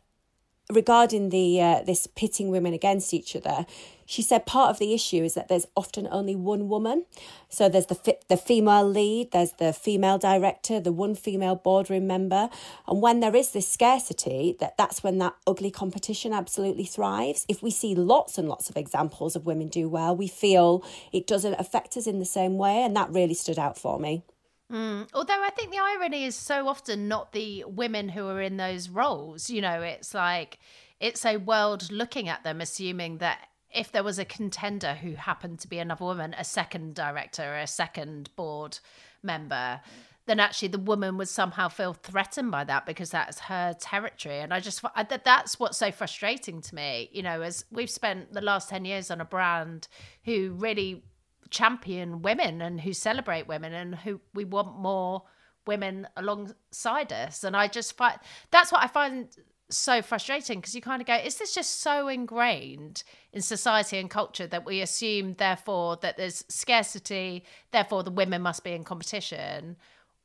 regarding 0.71 1.29
the 1.29 1.61
uh, 1.61 1.81
this 1.83 2.07
pitting 2.07 2.49
women 2.49 2.73
against 2.73 3.13
each 3.13 3.35
other, 3.35 3.65
she 4.05 4.21
said 4.21 4.45
part 4.45 4.69
of 4.69 4.79
the 4.79 4.93
issue 4.93 5.23
is 5.23 5.33
that 5.33 5.47
there's 5.47 5.65
often 5.75 6.07
only 6.11 6.35
one 6.35 6.69
woman. 6.69 7.05
So 7.49 7.69
there's 7.69 7.87
the 7.87 7.95
fi- 7.95 8.19
the 8.27 8.37
female 8.37 8.87
lead, 8.87 9.31
there's 9.31 9.53
the 9.53 9.73
female 9.73 10.17
director, 10.17 10.79
the 10.79 10.91
one 10.91 11.15
female 11.15 11.55
boardroom 11.55 12.07
member, 12.07 12.49
and 12.87 13.01
when 13.01 13.19
there 13.19 13.35
is 13.35 13.51
this 13.51 13.67
scarcity, 13.67 14.55
that 14.59 14.77
that's 14.77 15.03
when 15.03 15.17
that 15.19 15.35
ugly 15.47 15.71
competition 15.71 16.33
absolutely 16.33 16.85
thrives. 16.85 17.45
If 17.49 17.63
we 17.63 17.71
see 17.71 17.95
lots 17.95 18.37
and 18.37 18.47
lots 18.47 18.69
of 18.69 18.77
examples 18.77 19.35
of 19.35 19.45
women 19.45 19.67
do 19.67 19.89
well, 19.89 20.15
we 20.15 20.27
feel 20.27 20.83
it 21.11 21.25
doesn't 21.25 21.59
affect 21.59 21.97
us 21.97 22.07
in 22.07 22.19
the 22.19 22.25
same 22.25 22.57
way, 22.57 22.83
and 22.83 22.95
that 22.95 23.11
really 23.11 23.33
stood 23.33 23.59
out 23.59 23.77
for 23.77 23.99
me. 23.99 24.23
Mm. 24.71 25.07
Although 25.13 25.43
I 25.43 25.49
think 25.49 25.71
the 25.71 25.79
irony 25.79 26.25
is 26.25 26.35
so 26.35 26.67
often 26.67 27.07
not 27.07 27.31
the 27.31 27.63
women 27.67 28.09
who 28.09 28.27
are 28.27 28.41
in 28.41 28.57
those 28.57 28.89
roles. 28.89 29.49
You 29.49 29.61
know, 29.61 29.81
it's 29.81 30.13
like 30.13 30.59
it's 30.99 31.25
a 31.25 31.37
world 31.37 31.91
looking 31.91 32.29
at 32.29 32.43
them, 32.43 32.61
assuming 32.61 33.17
that 33.17 33.47
if 33.73 33.91
there 33.91 34.03
was 34.03 34.19
a 34.19 34.25
contender 34.25 34.95
who 34.95 35.13
happened 35.13 35.59
to 35.59 35.67
be 35.67 35.79
another 35.79 36.05
woman, 36.05 36.35
a 36.37 36.43
second 36.43 36.95
director, 36.95 37.43
or 37.43 37.57
a 37.57 37.67
second 37.67 38.29
board 38.35 38.79
member, 39.23 39.81
then 40.25 40.39
actually 40.39 40.67
the 40.67 40.79
woman 40.79 41.17
would 41.17 41.27
somehow 41.27 41.67
feel 41.67 41.93
threatened 41.93 42.51
by 42.51 42.63
that 42.63 42.85
because 42.85 43.09
that's 43.09 43.39
her 43.39 43.73
territory. 43.79 44.39
And 44.39 44.53
I 44.53 44.59
just 44.59 44.83
that 44.83 45.23
that's 45.23 45.59
what's 45.59 45.77
so 45.77 45.91
frustrating 45.91 46.61
to 46.61 46.75
me. 46.75 47.09
You 47.11 47.23
know, 47.23 47.41
as 47.41 47.65
we've 47.71 47.89
spent 47.89 48.33
the 48.33 48.41
last 48.41 48.69
ten 48.69 48.85
years 48.85 49.09
on 49.09 49.19
a 49.19 49.25
brand 49.25 49.87
who 50.25 50.51
really 50.57 51.03
champion 51.49 52.21
women 52.21 52.61
and 52.61 52.81
who 52.81 52.93
celebrate 52.93 53.47
women 53.47 53.73
and 53.73 53.95
who 53.95 54.19
we 54.33 54.45
want 54.45 54.77
more 54.77 55.23
women 55.65 56.07
alongside 56.17 57.11
us. 57.13 57.43
And 57.43 57.55
I 57.55 57.67
just 57.67 57.95
find 57.97 58.19
that's 58.51 58.71
what 58.71 58.83
I 58.83 58.87
find 58.87 59.27
so 59.69 60.01
frustrating 60.01 60.59
because 60.59 60.73
you 60.73 60.81
kind 60.81 61.01
of 61.01 61.07
go, 61.07 61.15
is 61.15 61.37
this 61.37 61.53
just 61.53 61.81
so 61.81 62.07
ingrained 62.07 63.03
in 63.33 63.41
society 63.41 63.97
and 63.97 64.09
culture 64.09 64.47
that 64.47 64.65
we 64.65 64.81
assume, 64.81 65.35
therefore, 65.35 65.97
that 65.97 66.17
there's 66.17 66.43
scarcity, 66.49 67.43
therefore, 67.71 68.03
the 68.03 68.11
women 68.11 68.41
must 68.41 68.63
be 68.63 68.71
in 68.71 68.83
competition? 68.83 69.77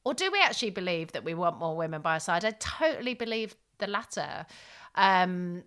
Or 0.04 0.14
do 0.14 0.30
we 0.30 0.40
actually 0.40 0.70
believe 0.70 1.12
that 1.12 1.24
we 1.24 1.34
want 1.34 1.58
more 1.58 1.76
women 1.76 2.00
by 2.00 2.14
our 2.14 2.20
side? 2.20 2.44
I 2.44 2.52
totally 2.52 3.14
believe 3.14 3.54
the 3.78 3.86
latter. 3.86 4.46
Um, 4.94 5.64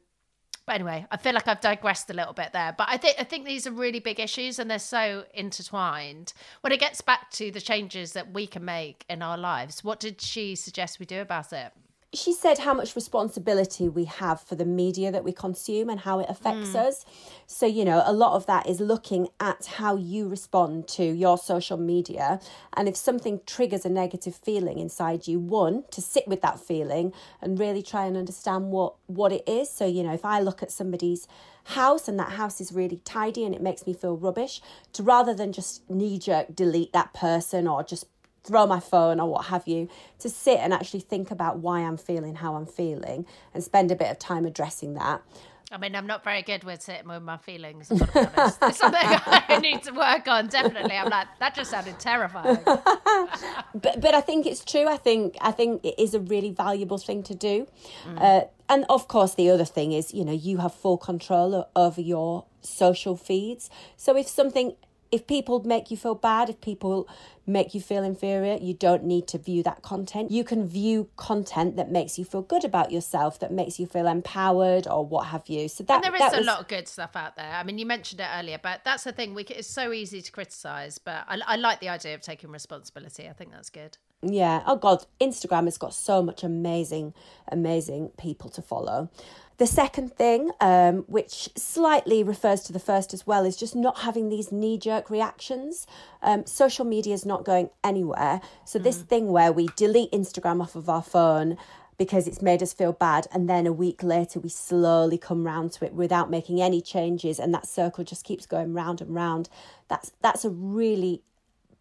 but 0.67 0.75
anyway, 0.75 1.08
I 1.10 1.15
feel 1.15 1.34
like 1.34 1.47
I've 1.47 1.62
digressed 1.62 2.10
a 2.10 2.13
little 2.13 2.34
bit 2.34 2.51
there. 2.51 2.75
But 2.77 2.89
I 2.91 2.97
think 2.97 3.15
I 3.17 3.23
think 3.23 3.45
these 3.45 3.65
are 3.65 3.71
really 3.71 4.01
big 4.01 4.19
issues 4.19 4.60
and 4.60 4.69
they're 4.69 4.80
so 4.80 5.23
intertwined. 5.34 6.34
When 6.60 6.73
it 6.73 6.80
gets 6.80 6.99
back 6.99 7.32
to 7.32 7.49
the 7.51 7.62
changes 7.62 8.12
that 8.13 8.34
we 8.34 8.45
can 8.45 8.65
make 8.65 9.06
in 9.10 9.21
our 9.21 9.38
lives, 9.38 9.84
what 9.84 10.01
did 10.01 10.19
she 10.19 10.56
suggest 10.56 10.99
we 10.99 11.06
do 11.06 11.21
about 11.21 11.53
it? 11.53 11.71
She 12.13 12.32
said 12.34 12.60
how 12.60 12.74
much 12.74 12.96
responsibility 12.96 13.89
we 13.89 14.06
have 14.06 14.39
for 14.39 14.56
the 14.56 14.65
media 14.65 15.12
that 15.12 15.26
we 15.26 15.34
consume 15.34 15.89
and 15.89 16.00
how 16.02 16.20
it 16.20 16.28
affects 16.30 16.70
mm. 16.70 16.76
us. 16.76 17.06
So, 17.48 17.65
you 17.65 17.84
know, 17.84 18.02
a 18.06 18.13
lot 18.13 18.34
of 18.34 18.46
that 18.46 18.65
is 18.65 18.80
looking 18.80 19.28
at 19.41 19.65
how 19.65 19.98
you 19.98 20.30
respond 20.30 20.88
to 20.89 21.04
your 21.04 21.38
social 21.38 21.78
media. 21.78 22.39
And 22.76 22.88
if 22.88 22.96
something 22.96 23.41
triggers 23.46 23.86
a 23.86 23.89
negative 23.89 24.36
feeling 24.36 24.80
inside 24.80 25.28
you, 25.28 25.38
one, 25.39 25.84
to 25.91 26.02
sit 26.02 26.28
with 26.28 26.41
that 26.41 26.62
feeling 26.62 27.12
and 27.41 27.60
really 27.60 27.84
try 27.84 28.06
and 28.06 28.15
understand 28.15 28.72
what, 28.72 28.96
what 29.08 29.34
it 29.34 29.43
is. 29.46 29.70
So, 29.70 29.86
you 29.86 30.02
know, 30.02 30.13
if 30.13 30.24
I 30.24 30.39
look 30.39 30.63
at 30.63 30.72
somebody's 30.72 31.28
house 31.65 32.08
and 32.08 32.17
that 32.17 32.32
house 32.32 32.62
is 32.62 32.72
really 32.72 33.02
tidy 33.04 33.43
and 33.43 33.54
it 33.54 33.62
makes 33.62 33.86
me 33.86 33.93
feel 33.93 34.15
rubbish, 34.15 34.62
to 34.93 35.04
rather 35.04 35.34
than 35.34 35.52
just 35.52 35.89
knee 35.89 36.17
jerk 36.17 36.56
delete 36.56 36.93
that 36.93 37.13
person 37.13 37.67
or 37.67 37.84
just 37.84 38.06
throw 38.48 38.66
my 38.66 38.80
phone 38.80 39.20
or 39.20 39.30
what 39.30 39.46
have 39.46 39.68
you, 39.68 39.90
to 40.20 40.30
sit 40.30 40.60
and 40.60 40.74
actually 40.74 41.02
think 41.02 41.32
about 41.32 41.60
why 41.60 41.82
I'm 41.82 41.98
feeling 41.98 42.36
how 42.36 42.56
I'm 42.56 42.66
feeling 42.66 43.26
and 43.54 43.64
spend 43.64 43.92
a 43.92 43.96
bit 43.96 44.10
of 44.10 44.18
time 44.18 44.46
addressing 44.46 44.94
that. 44.96 45.22
I 45.70 45.78
mean, 45.78 45.96
I'm 45.96 46.08
not 46.08 46.24
very 46.24 46.44
good 46.44 46.64
with 46.64 46.82
sitting 46.82 47.10
with 47.10 47.22
my 47.24 47.36
feelings. 47.36 47.92
it's 47.92 48.78
something 48.78 49.02
I 49.04 49.60
need 49.62 49.84
to 49.84 49.92
work 49.92 50.28
on. 50.28 50.48
Definitely, 50.48 50.96
I'm 50.96 51.10
like 51.10 51.28
that. 51.40 51.56
Just 51.56 51.72
sounded 51.72 52.00
terrifying. 52.00 52.60
but 52.66 54.00
but 54.00 54.16
I 54.16 54.22
think 54.22 54.46
it's 54.46 54.64
true. 54.64 54.88
I 54.88 54.96
think 54.96 55.36
I 55.42 55.52
think 55.52 55.84
it 55.84 55.96
is 55.98 56.14
a 56.14 56.22
really 56.22 56.52
valuable 56.52 56.98
thing 56.98 57.22
to 57.24 57.36
do. 57.36 57.68
Mm. 58.06 58.22
Uh, 58.22 58.46
and 58.70 58.86
of 58.90 59.10
course, 59.10 59.36
the 59.36 59.50
other 59.50 59.66
thing 59.66 59.92
is, 59.92 60.14
you 60.14 60.24
know, 60.24 60.32
you 60.32 60.60
have 60.60 60.74
full 60.74 60.98
control 60.98 61.70
over 61.76 62.00
your 62.00 62.46
social 62.62 63.18
feeds. 63.18 63.70
So 63.98 64.16
if 64.16 64.28
something 64.28 64.74
if 65.12 65.28
people 65.28 65.63
make 65.63 65.89
you 65.91 65.98
feel 65.98 66.15
bad, 66.15 66.50
if 66.50 66.62
people 66.62 67.08
make 67.46 67.74
you 67.74 67.80
feel 67.80 68.04
inferior, 68.04 68.58
you 68.60 68.74
don't 68.74 69.04
need 69.04 69.28
to 69.28 69.38
view 69.38 69.63
that 69.63 69.82
content. 69.82 70.32
You 70.32 70.43
can 70.43 70.67
view 70.67 71.10
content 71.15 71.78
that 71.78 71.89
makes 71.89 72.20
you 72.20 72.26
feel 72.26 72.41
good 72.41 72.65
about 72.65 72.91
yourself, 72.91 73.39
that 73.39 73.52
makes 73.52 73.80
you 73.80 73.88
feel 73.88 74.08
empowered 74.08 74.88
or 74.88 75.06
what 75.06 75.28
have 75.28 75.48
you. 75.48 75.70
So 75.70 75.84
that 75.86 76.06
and 76.06 76.15
there 76.15 76.28
is 76.28 76.34
a 76.34 76.38
was... 76.38 76.46
lot 76.46 76.60
of 76.60 76.67
good 76.67 76.88
stuff 76.88 77.15
out 77.15 77.38
there. 77.38 77.52
I 77.54 77.63
mean, 77.63 77.78
you 77.78 77.86
mentioned 77.86 78.20
it 78.20 78.28
earlier, 78.34 78.60
but 78.62 78.82
that's 78.84 79.06
the 79.06 79.13
thing. 79.13 79.34
We 79.34 79.43
it's 79.43 79.67
so 79.67 79.93
easy 79.93 80.22
to 80.22 80.32
criticize, 80.32 80.98
but 80.98 81.24
I, 81.28 81.39
I 81.46 81.56
like 81.56 81.80
the 81.80 81.89
idea 81.89 82.15
of 82.15 82.22
taking 82.22 82.52
responsibility. 82.52 83.28
I 83.30 83.34
think 83.34 83.52
that's 83.52 83.70
good. 83.70 83.98
Yeah. 84.22 84.63
Oh 84.65 84.76
God, 84.76 85.06
Instagram 85.22 85.65
has 85.65 85.78
got 85.78 85.93
so 85.93 86.22
much 86.22 86.43
amazing, 86.43 87.13
amazing 87.52 88.10
people 88.17 88.50
to 88.52 88.62
follow. 88.62 89.10
The 89.58 89.65
second 89.65 90.15
thing, 90.15 90.52
um, 90.62 90.98
which 91.08 91.50
slightly 91.56 92.24
refers 92.24 92.62
to 92.63 92.74
the 92.74 92.80
first 92.80 93.12
as 93.12 93.26
well, 93.26 93.43
is 93.43 93.58
just 93.58 93.76
not 93.76 94.00
having 94.00 94.30
these 94.30 94.52
knee 94.52 94.78
jerk 94.78 95.10
reactions. 95.10 95.88
Um, 96.22 96.46
social 96.46 96.86
media 96.86 97.15
is 97.15 97.26
not 97.26 97.43
going 97.43 97.72
anywhere. 97.84 98.39
So, 98.65 98.80
mm. 98.80 98.84
this 98.84 98.98
thing 99.02 99.32
where 99.32 99.52
we 99.52 99.67
delete 99.76 100.12
Instagram 100.12 100.62
off 100.62 100.76
of 100.76 100.89
our 100.89 101.02
phone 101.02 101.58
because 101.98 102.28
it's 102.28 102.43
made 102.43 102.62
us 102.62 102.74
feel 102.74 102.93
bad, 102.93 103.26
and 103.34 103.50
then 103.50 103.65
a 103.65 103.74
week 103.74 104.04
later 104.04 104.39
we 104.39 104.50
slowly 104.50 105.17
come 105.17 105.43
round 105.43 105.72
to 105.72 105.86
it 105.86 105.93
without 105.93 106.30
making 106.30 106.62
any 106.62 106.80
changes, 106.80 107.39
and 107.39 107.52
that 107.54 107.67
circle 107.67 108.04
just 108.04 108.24
keeps 108.24 108.46
going 108.46 108.74
round 108.74 109.02
and 109.02 109.15
round. 109.15 109.50
That's 109.88 110.12
that's 110.22 110.46
a 110.46 110.50
really 110.52 111.24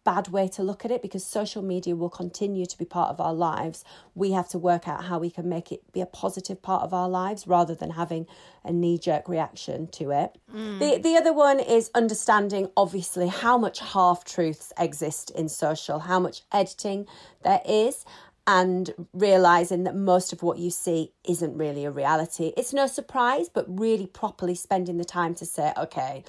bad 0.07 0.29
way 0.29 0.47
to 0.47 0.63
look 0.63 0.85
at 0.85 0.91
it 0.91 1.01
because 1.01 1.25
social 1.25 1.61
media 1.61 1.93
will 1.93 2.09
continue 2.09 2.65
to 2.65 2.77
be 2.77 2.85
part 2.85 3.09
of 3.09 3.19
our 3.19 3.33
lives. 3.33 3.83
We 4.15 4.31
have 4.31 4.47
to 4.49 4.57
work 4.57 4.87
out 4.87 5.03
how 5.03 5.19
we 5.19 5.29
can 5.29 5.49
make 5.49 5.69
it 5.69 5.81
be 5.91 5.99
a 5.99 6.05
positive 6.05 6.61
part 6.61 6.83
of 6.83 6.93
our 6.93 7.09
lives 7.09 7.45
rather 7.45 7.75
than 7.75 7.89
having 7.89 8.25
a 8.63 8.71
knee 8.71 8.97
jerk 8.97 9.27
reaction 9.27 9.87
to 9.87 10.11
it. 10.11 10.37
Mm. 10.55 10.79
The, 10.79 10.97
the 10.99 11.17
other 11.17 11.33
one 11.33 11.59
is 11.59 11.91
understanding, 11.93 12.69
obviously, 12.77 13.27
how 13.27 13.57
much 13.57 13.79
half 13.79 14.23
truths 14.23 14.71
exist 14.79 15.29
in 15.31 15.49
social, 15.49 15.99
how 15.99 16.21
much 16.21 16.43
editing 16.53 17.05
there 17.43 17.61
is 17.67 18.05
and 18.47 18.93
realizing 19.11 19.83
that 19.83 19.93
most 19.93 20.31
of 20.31 20.41
what 20.41 20.57
you 20.57 20.69
see 20.69 21.11
isn't 21.27 21.57
really 21.57 21.83
a 21.83 21.91
reality. 21.91 22.53
It's 22.55 22.71
no 22.71 22.87
surprise, 22.87 23.49
but 23.49 23.65
really 23.67 24.07
properly 24.07 24.55
spending 24.55 24.97
the 24.97 25.03
time 25.03 25.35
to 25.35 25.45
say, 25.45 25.73
okay, 25.75 26.23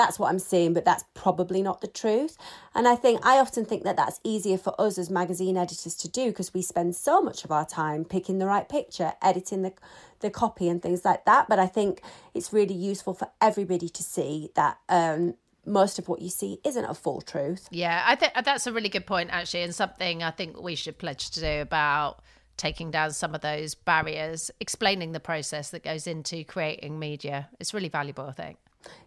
that's 0.00 0.18
what 0.18 0.30
I'm 0.30 0.38
seeing, 0.38 0.72
but 0.72 0.86
that's 0.86 1.04
probably 1.12 1.60
not 1.60 1.82
the 1.82 1.86
truth. 1.86 2.38
And 2.74 2.88
I 2.88 2.96
think 2.96 3.20
I 3.24 3.38
often 3.38 3.66
think 3.66 3.84
that 3.84 3.96
that's 3.98 4.18
easier 4.24 4.56
for 4.56 4.74
us 4.80 4.96
as 4.96 5.10
magazine 5.10 5.58
editors 5.58 5.94
to 5.96 6.08
do 6.08 6.28
because 6.28 6.54
we 6.54 6.62
spend 6.62 6.96
so 6.96 7.20
much 7.20 7.44
of 7.44 7.52
our 7.52 7.66
time 7.66 8.06
picking 8.06 8.38
the 8.38 8.46
right 8.46 8.66
picture, 8.66 9.12
editing 9.20 9.60
the 9.60 9.74
the 10.20 10.30
copy 10.30 10.68
and 10.68 10.82
things 10.82 11.04
like 11.04 11.26
that. 11.26 11.48
But 11.50 11.58
I 11.58 11.66
think 11.66 12.00
it's 12.32 12.50
really 12.50 12.74
useful 12.74 13.12
for 13.12 13.28
everybody 13.42 13.90
to 13.90 14.02
see 14.02 14.50
that 14.54 14.78
um, 14.88 15.34
most 15.66 15.98
of 15.98 16.08
what 16.08 16.22
you 16.22 16.30
see 16.30 16.60
isn't 16.64 16.84
a 16.84 16.94
full 16.94 17.20
truth. 17.20 17.68
Yeah, 17.70 18.02
I 18.06 18.16
think 18.16 18.32
that's 18.42 18.66
a 18.66 18.72
really 18.72 18.88
good 18.88 19.06
point 19.06 19.28
actually, 19.30 19.64
and 19.64 19.74
something 19.74 20.22
I 20.22 20.30
think 20.30 20.58
we 20.58 20.76
should 20.76 20.96
pledge 20.96 21.30
to 21.32 21.40
do 21.40 21.60
about 21.60 22.22
taking 22.56 22.90
down 22.90 23.12
some 23.12 23.34
of 23.34 23.42
those 23.42 23.74
barriers, 23.74 24.50
explaining 24.60 25.12
the 25.12 25.20
process 25.20 25.70
that 25.70 25.84
goes 25.84 26.06
into 26.06 26.42
creating 26.44 26.98
media. 26.98 27.50
It's 27.58 27.74
really 27.74 27.88
valuable, 27.90 28.24
I 28.26 28.32
think. 28.32 28.56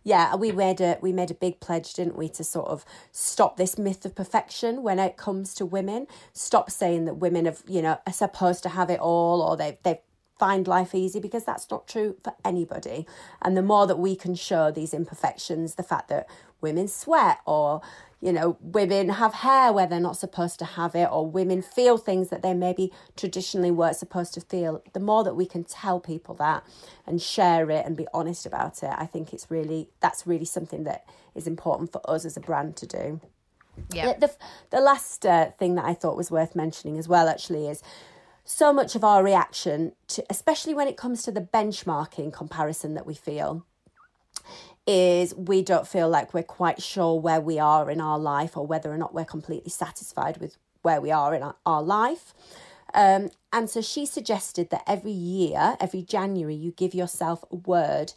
Yeah, 0.03 0.35
we 0.35 0.51
made 0.51 0.81
a 0.81 0.97
we 1.01 1.13
made 1.13 1.31
a 1.31 1.35
big 1.35 1.59
pledge, 1.59 1.93
didn't 1.93 2.17
we, 2.17 2.29
to 2.29 2.43
sort 2.43 2.67
of 2.67 2.85
stop 3.11 3.57
this 3.57 3.77
myth 3.77 4.05
of 4.05 4.15
perfection 4.15 4.83
when 4.83 4.99
it 4.99 5.17
comes 5.17 5.53
to 5.55 5.65
women. 5.65 6.07
Stop 6.33 6.71
saying 6.71 7.05
that 7.05 7.15
women 7.15 7.45
have, 7.45 7.63
you 7.67 7.81
know, 7.81 7.99
are 8.05 8.13
supposed 8.13 8.63
to 8.63 8.69
have 8.69 8.89
it 8.89 8.99
all 8.99 9.41
or 9.41 9.57
they 9.57 9.79
they 9.83 10.01
find 10.39 10.67
life 10.67 10.95
easy 10.95 11.19
because 11.19 11.45
that's 11.45 11.69
not 11.71 11.87
true 11.87 12.15
for 12.23 12.33
anybody. 12.43 13.07
And 13.41 13.55
the 13.55 13.61
more 13.61 13.87
that 13.87 13.99
we 13.99 14.15
can 14.15 14.35
show 14.35 14.71
these 14.71 14.93
imperfections, 14.93 15.75
the 15.75 15.83
fact 15.83 16.09
that 16.09 16.27
women 16.63 16.87
sweat 16.87 17.39
or 17.45 17.81
you 18.23 18.31
know, 18.31 18.55
women 18.61 19.09
have 19.09 19.33
hair 19.33 19.73
where 19.73 19.85
they're 19.85 19.99
not 19.99 20.15
supposed 20.15 20.57
to 20.59 20.63
have 20.63 20.95
it, 20.95 21.09
or 21.11 21.29
women 21.29 21.61
feel 21.61 21.97
things 21.97 22.29
that 22.29 22.41
they 22.41 22.53
maybe 22.53 22.89
traditionally 23.17 23.69
weren't 23.69 23.97
supposed 23.97 24.33
to 24.35 24.39
feel. 24.39 24.81
The 24.93 25.01
more 25.01 25.25
that 25.25 25.35
we 25.35 25.45
can 25.45 25.65
tell 25.65 25.99
people 25.99 26.33
that 26.35 26.65
and 27.05 27.21
share 27.21 27.69
it 27.69 27.85
and 27.85 27.97
be 27.97 28.07
honest 28.13 28.45
about 28.45 28.81
it, 28.81 28.91
I 28.97 29.07
think 29.07 29.33
it's 29.33 29.51
really 29.51 29.89
that's 29.99 30.25
really 30.25 30.45
something 30.45 30.85
that 30.85 31.05
is 31.35 31.47
important 31.47 31.91
for 31.91 31.99
us 32.09 32.23
as 32.23 32.37
a 32.37 32.39
brand 32.39 32.77
to 32.77 32.87
do. 32.87 33.19
Yeah. 33.91 34.13
The, 34.13 34.27
the, 34.27 34.33
the 34.69 34.79
last 34.79 35.25
uh, 35.25 35.51
thing 35.59 35.75
that 35.75 35.83
I 35.83 35.93
thought 35.93 36.15
was 36.15 36.31
worth 36.31 36.55
mentioning 36.55 36.97
as 36.97 37.09
well, 37.09 37.27
actually, 37.27 37.67
is 37.67 37.83
so 38.45 38.71
much 38.71 38.95
of 38.95 39.03
our 39.03 39.21
reaction 39.21 39.93
to, 40.07 40.23
especially 40.29 40.73
when 40.73 40.87
it 40.87 40.95
comes 40.95 41.23
to 41.23 41.31
the 41.33 41.41
benchmarking 41.41 42.31
comparison 42.31 42.93
that 42.93 43.05
we 43.05 43.15
feel 43.15 43.65
is 44.85 45.33
we 45.35 45.61
don't 45.61 45.87
feel 45.87 46.09
like 46.09 46.33
we're 46.33 46.43
quite 46.43 46.81
sure 46.81 47.19
where 47.19 47.39
we 47.39 47.59
are 47.59 47.89
in 47.89 48.01
our 48.01 48.19
life 48.19 48.57
or 48.57 48.65
whether 48.65 48.91
or 48.91 48.97
not 48.97 49.13
we're 49.13 49.25
completely 49.25 49.69
satisfied 49.69 50.37
with 50.37 50.57
where 50.81 50.99
we 50.99 51.11
are 51.11 51.33
in 51.33 51.41
our, 51.41 51.55
our 51.65 51.81
life. 51.81 52.33
Um, 52.93 53.31
and 53.51 53.69
so 53.69 53.81
she 53.81 54.05
suggested 54.05 54.69
that 54.69 54.83
every 54.85 55.11
year, 55.11 55.77
every 55.79 56.01
January, 56.01 56.55
you 56.55 56.71
give 56.71 56.93
yourself 56.93 57.43
a 57.51 57.55
word 57.55 58.13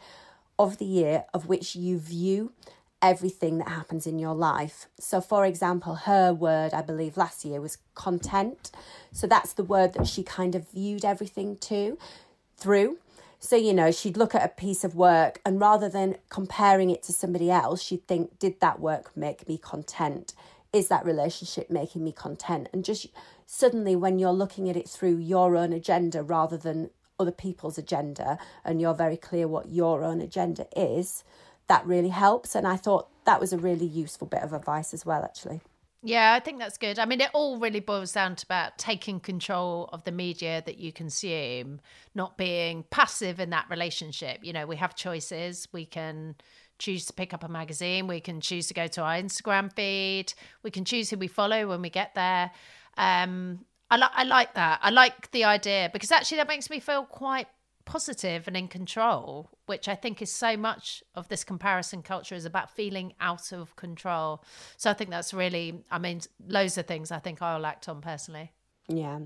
of 0.59 0.79
the 0.79 0.85
year 0.85 1.25
of 1.33 1.47
which 1.47 1.77
you 1.77 1.99
view 1.99 2.53
everything 3.01 3.59
that 3.59 3.69
happens 3.69 4.07
in 4.07 4.19
your 4.19 4.35
life. 4.35 4.87
So, 4.99 5.21
for 5.21 5.45
example, 5.45 5.95
her 5.95 6.33
word, 6.33 6.75
I 6.75 6.83
believe 6.83 7.17
last 7.17 7.45
year 7.45 7.61
was 7.61 7.79
content. 7.95 8.71
So, 9.13 9.27
that's 9.27 9.53
the 9.53 9.65
word 9.65 9.93
that 9.95 10.07
she 10.07 10.23
kind 10.23 10.55
of 10.55 10.69
viewed 10.71 11.05
everything 11.05 11.57
to 11.59 11.99
through. 12.57 12.99
So, 13.39 13.55
you 13.57 13.75
know, 13.75 13.93
she'd 13.93 14.17
look 14.17 14.35
at 14.35 14.45
a 14.45 14.49
piece 14.49 14.83
of 14.83 14.95
work 14.95 15.41
and 15.45 15.61
rather 15.61 15.89
than 15.89 16.17
comparing 16.31 16.91
it 16.91 17.03
to 17.05 17.13
somebody 17.13 17.51
else, 17.51 17.83
she'd 17.83 18.07
think, 18.07 18.39
did 18.39 18.61
that 18.61 18.81
work 18.81 19.17
make 19.17 19.47
me 19.49 19.59
content? 19.59 20.33
is 20.77 20.89
that 20.89 21.05
relationship 21.05 21.71
making 21.71 22.05
me 22.05 22.13
content? 22.13 22.69
And 22.73 22.85
just 22.85 23.07
suddenly, 23.47 23.97
when 23.97 24.19
you're 24.19 24.33
looking 24.33 24.69
at 24.69 24.77
it 24.77 24.89
through 24.89 25.17
your 25.17 25.57
own 25.57 25.73
agenda 25.73 26.23
rather 26.23 26.57
than 26.57 26.91
other 27.19 27.33
people's 27.33 27.79
agenda, 27.79 28.39
and 28.65 28.81
you're 28.81 28.95
very 28.95 29.17
clear 29.17 29.49
what 29.49 29.71
your 29.71 30.05
own 30.05 30.21
agenda 30.21 30.67
is, 30.77 31.25
that 31.69 31.87
really 31.87 32.11
helps. 32.11 32.55
And 32.55 32.67
I 32.67 32.77
thought 32.77 33.09
that 33.25 33.41
was 33.41 33.53
a 33.53 33.59
really 33.59 33.87
useful 33.87 34.27
bit 34.27 34.43
of 34.43 34.53
advice 34.53 34.93
as 34.93 35.07
well, 35.07 35.25
actually. 35.25 35.61
Yeah, 36.07 36.35
I 36.35 36.39
think 36.41 36.61
that's 36.61 36.79
good. 36.79 37.01
I 37.01 37.05
mean, 37.05 37.21
it 37.21 37.31
all 37.35 37.59
really 37.59 37.81
boils 37.81 38.13
down 38.13 38.37
to 38.37 38.47
about 38.47 38.79
taking 38.79 39.19
control 39.19 39.91
of 39.93 40.05
the 40.05 40.13
media 40.13 40.63
that 40.65 40.79
you 40.79 40.93
consume, 40.93 41.81
not 42.15 42.39
being 42.39 42.85
passive 42.91 43.41
in 43.41 43.51
that 43.51 43.67
relationship. 43.69 44.39
You 44.43 44.53
know, 44.53 44.67
we 44.67 44.77
have 44.77 44.95
choices. 44.95 45.67
We 45.73 45.85
can 45.85 46.37
choose 46.79 47.07
to 47.07 47.13
pick 47.13 47.35
up 47.35 47.43
a 47.43 47.49
magazine. 47.49 48.07
We 48.07 48.21
can 48.21 48.41
choose 48.41 48.69
to 48.69 48.75
go 48.75 48.87
to 48.87 49.01
our 49.03 49.15
Instagram 49.15 49.73
feed. 49.75 50.33
We 50.63 50.71
can 50.71 50.85
choose 50.85 51.11
who 51.11 51.17
we 51.17 51.27
follow 51.27 51.67
when 51.67 51.83
we 51.83 51.91
get 51.91 52.15
there. 52.15 52.53
Um, 52.97 53.65
I, 53.91 53.97
li- 53.97 54.15
I 54.15 54.23
like 54.23 54.55
that. 54.55 54.79
I 54.83 54.91
like 54.91 55.33
the 55.33 55.43
idea 55.43 55.91
because 55.93 56.13
actually 56.13 56.37
that 56.37 56.47
makes 56.47 56.71
me 56.71 56.79
feel 56.79 57.03
quite 57.05 57.49
positive 57.87 58.47
and 58.47 58.57
in 58.57 58.69
control, 58.69 59.49
which 59.65 59.89
I 59.89 59.95
think 59.95 60.21
is 60.21 60.31
so 60.31 60.57
much 60.57 61.03
of 61.15 61.29
this 61.29 61.45
comparison 61.45 62.03
culture 62.03 62.35
is 62.35 62.45
about 62.45 62.71
feeling 62.71 63.15
out 63.21 63.53
of 63.53 63.75
control. 63.77 64.45
So 64.77 64.91
I 64.91 64.93
think 64.93 65.09
that's 65.09 65.33
really, 65.33 65.85
I 65.91 65.99
mean, 65.99 66.21
loads 66.47 66.77
of 66.77 66.87
things 66.87 67.11
I 67.11 67.21
think 67.21 67.41
I'll 67.41 67.65
act 67.65 67.89
on 67.89 68.03
personally. 68.03 68.53
Yeah. 68.89 69.21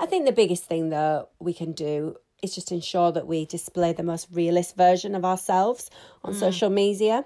I 0.00 0.06
think 0.06 0.26
the 0.26 0.32
biggest 0.32 0.64
thing 0.64 0.88
that 0.88 1.28
we 1.38 1.52
can 1.52 1.72
do 1.72 2.16
is 2.42 2.54
just 2.54 2.72
ensure 2.72 3.12
that 3.12 3.26
we 3.26 3.44
display 3.44 3.92
the 3.92 4.02
most 4.02 4.28
realist 4.32 4.76
version 4.76 5.14
of 5.14 5.24
ourselves 5.24 5.90
on 6.24 6.34
mm. 6.34 6.38
social 6.38 6.70
media. 6.70 7.24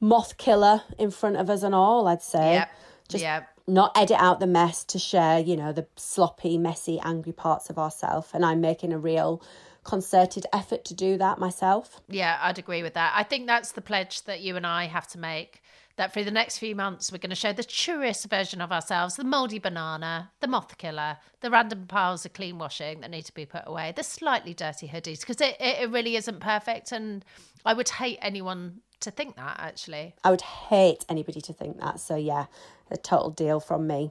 Moth 0.00 0.36
killer 0.36 0.82
in 0.98 1.10
front 1.10 1.36
of 1.36 1.48
us 1.48 1.62
and 1.62 1.74
all, 1.74 2.08
I'd 2.08 2.22
say. 2.22 2.54
Yep. 2.54 2.70
Just 3.08 3.22
yep. 3.22 3.48
not 3.66 3.92
edit 3.96 4.16
out 4.18 4.40
the 4.40 4.46
mess 4.46 4.84
to 4.84 4.98
share, 4.98 5.38
you 5.40 5.56
know, 5.56 5.72
the 5.72 5.86
sloppy, 5.96 6.58
messy, 6.58 6.98
angry 7.00 7.32
parts 7.32 7.70
of 7.70 7.78
ourselves. 7.78 8.28
And 8.32 8.44
I'm 8.44 8.60
making 8.60 8.92
a 8.92 8.98
real 8.98 9.42
concerted 9.84 10.46
effort 10.52 10.84
to 10.86 10.94
do 10.94 11.16
that 11.18 11.38
myself. 11.38 12.00
Yeah, 12.08 12.38
I'd 12.40 12.58
agree 12.58 12.82
with 12.82 12.94
that. 12.94 13.12
I 13.16 13.22
think 13.22 13.46
that's 13.46 13.72
the 13.72 13.80
pledge 13.80 14.22
that 14.22 14.40
you 14.40 14.56
and 14.56 14.66
I 14.66 14.86
have 14.86 15.08
to 15.08 15.18
make 15.18 15.62
that 15.96 16.12
for 16.12 16.24
the 16.24 16.30
next 16.30 16.58
few 16.58 16.74
months 16.74 17.12
we're 17.12 17.18
going 17.18 17.30
to 17.30 17.36
show 17.36 17.52
the 17.52 17.64
truest 17.64 18.28
version 18.28 18.60
of 18.60 18.72
ourselves 18.72 19.16
the 19.16 19.24
moldy 19.24 19.58
banana 19.58 20.30
the 20.40 20.46
moth 20.46 20.78
killer 20.78 21.18
the 21.40 21.50
random 21.50 21.86
piles 21.86 22.24
of 22.24 22.32
clean 22.32 22.58
washing 22.58 23.00
that 23.00 23.10
need 23.10 23.24
to 23.24 23.34
be 23.34 23.44
put 23.44 23.62
away 23.66 23.92
the 23.94 24.02
slightly 24.02 24.54
dirty 24.54 24.88
hoodies 24.88 25.20
because 25.20 25.40
it, 25.40 25.56
it 25.60 25.90
really 25.90 26.16
isn't 26.16 26.40
perfect 26.40 26.92
and 26.92 27.24
i 27.64 27.74
would 27.74 27.88
hate 27.88 28.18
anyone 28.22 28.80
to 29.00 29.10
think 29.10 29.36
that 29.36 29.56
actually 29.58 30.14
i 30.24 30.30
would 30.30 30.40
hate 30.40 31.04
anybody 31.08 31.40
to 31.40 31.52
think 31.52 31.78
that 31.78 32.00
so 32.00 32.16
yeah 32.16 32.46
a 32.90 32.96
total 32.96 33.30
deal 33.30 33.60
from 33.60 33.86
me 33.86 34.10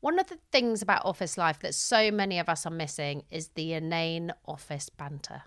One 0.00 0.18
of 0.18 0.28
the 0.28 0.38
things 0.52 0.82
about 0.82 1.04
office 1.04 1.38
life 1.38 1.60
that 1.60 1.74
so 1.74 2.10
many 2.10 2.38
of 2.38 2.48
us 2.48 2.66
are 2.66 2.70
missing 2.70 3.24
is 3.30 3.48
the 3.48 3.72
inane 3.72 4.32
office 4.46 4.88
banter. 4.88 5.42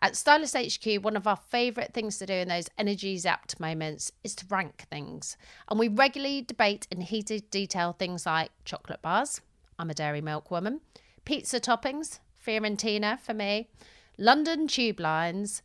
At 0.00 0.16
Stylist 0.16 0.56
HQ, 0.56 1.02
one 1.02 1.16
of 1.16 1.26
our 1.26 1.36
favourite 1.36 1.94
things 1.94 2.18
to 2.18 2.26
do 2.26 2.34
in 2.34 2.48
those 2.48 2.68
energy 2.76 3.16
zapped 3.16 3.58
moments 3.60 4.12
is 4.22 4.34
to 4.36 4.46
rank 4.50 4.84
things. 4.90 5.36
And 5.68 5.78
we 5.78 5.88
regularly 5.88 6.42
debate 6.42 6.86
in 6.90 7.00
heated 7.00 7.50
detail 7.50 7.92
things 7.92 8.26
like 8.26 8.50
chocolate 8.64 9.00
bars, 9.00 9.40
I'm 9.78 9.90
a 9.90 9.94
dairy 9.94 10.20
milk 10.20 10.50
woman, 10.50 10.80
pizza 11.24 11.60
toppings, 11.60 12.18
Fiorentina 12.44 13.18
for 13.18 13.32
me, 13.32 13.68
London 14.18 14.66
tube 14.66 15.00
lines, 15.00 15.62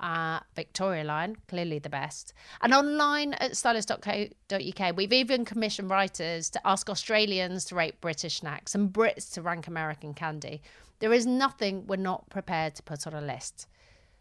uh, 0.00 0.40
Victoria 0.54 1.04
Line, 1.04 1.36
clearly 1.48 1.78
the 1.78 1.88
best. 1.88 2.32
And 2.60 2.74
online 2.74 3.34
at 3.34 3.56
stylist.co.uk, 3.56 4.96
we've 4.96 5.12
even 5.12 5.44
commissioned 5.44 5.90
writers 5.90 6.50
to 6.50 6.66
ask 6.66 6.88
Australians 6.90 7.64
to 7.66 7.74
rate 7.74 8.00
British 8.00 8.38
snacks 8.38 8.74
and 8.74 8.92
Brits 8.92 9.32
to 9.34 9.42
rank 9.42 9.66
American 9.66 10.14
candy. 10.14 10.62
There 10.98 11.12
is 11.12 11.26
nothing 11.26 11.86
we're 11.86 11.96
not 11.96 12.28
prepared 12.30 12.74
to 12.76 12.82
put 12.82 13.06
on 13.06 13.14
a 13.14 13.20
list. 13.20 13.66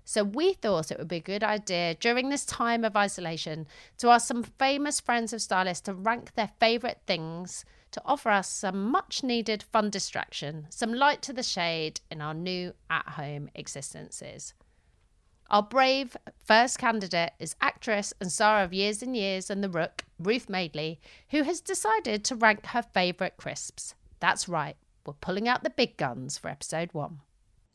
So 0.07 0.23
we 0.23 0.53
thought 0.53 0.91
it 0.91 0.99
would 0.99 1.07
be 1.07 1.17
a 1.17 1.21
good 1.21 1.43
idea 1.43 1.95
during 1.95 2.29
this 2.29 2.45
time 2.45 2.83
of 2.83 2.95
isolation 2.95 3.65
to 3.97 4.09
ask 4.09 4.27
some 4.27 4.43
famous 4.43 4.99
friends 4.99 5.33
of 5.33 5.41
stylists 5.41 5.85
to 5.85 5.93
rank 5.93 6.35
their 6.35 6.51
favourite 6.59 6.99
things 7.07 7.65
to 7.95 8.01
offer 8.03 8.29
us 8.29 8.49
some 8.49 8.91
much 8.91 9.23
needed 9.23 9.63
fun 9.63 9.89
distraction, 9.89 10.67
some 10.69 10.93
light 10.93 11.21
to 11.21 11.31
the 11.31 11.41
shade 11.41 12.01
in 12.11 12.21
our 12.21 12.33
new 12.33 12.73
at 12.89 13.07
home 13.07 13.49
existences. 13.55 14.53
Our 15.49 15.61
brave 15.61 16.17
first 16.43 16.79
candidate 16.79 17.33
is 17.39 17.55
actress 17.61 18.13
and 18.19 18.31
star 18.31 18.63
of 18.63 18.73
Years 18.73 19.03
and 19.03 19.15
Years 19.15 19.49
and 19.51 19.63
The 19.63 19.69
Rook, 19.69 20.03
Ruth 20.17 20.49
Madeley, 20.49 20.99
who 21.29 21.43
has 21.43 21.61
decided 21.61 22.23
to 22.25 22.35
rank 22.35 22.65
her 22.67 22.81
favourite 22.81 23.37
crisps. 23.37 23.93
That's 24.19 24.49
right, 24.49 24.75
we're 25.05 25.13
pulling 25.13 25.47
out 25.47 25.63
the 25.63 25.69
big 25.69 25.97
guns 25.97 26.37
for 26.37 26.49
episode 26.49 26.89
one. 26.93 27.19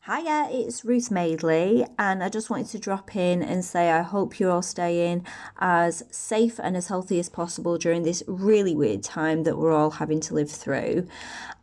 Hiya, 0.07 0.47
it's 0.49 0.83
Ruth 0.83 1.11
Madeley, 1.11 1.85
and 1.99 2.23
I 2.23 2.29
just 2.29 2.49
wanted 2.49 2.65
to 2.69 2.79
drop 2.79 3.15
in 3.15 3.43
and 3.43 3.63
say 3.63 3.91
I 3.91 4.01
hope 4.01 4.39
you're 4.39 4.49
all 4.49 4.63
staying 4.63 5.27
as 5.59 6.01
safe 6.09 6.59
and 6.59 6.75
as 6.75 6.87
healthy 6.87 7.19
as 7.19 7.29
possible 7.29 7.77
during 7.77 8.01
this 8.01 8.23
really 8.25 8.75
weird 8.75 9.03
time 9.03 9.43
that 9.43 9.59
we're 9.59 9.71
all 9.71 9.91
having 9.91 10.19
to 10.21 10.33
live 10.33 10.49
through. 10.49 11.05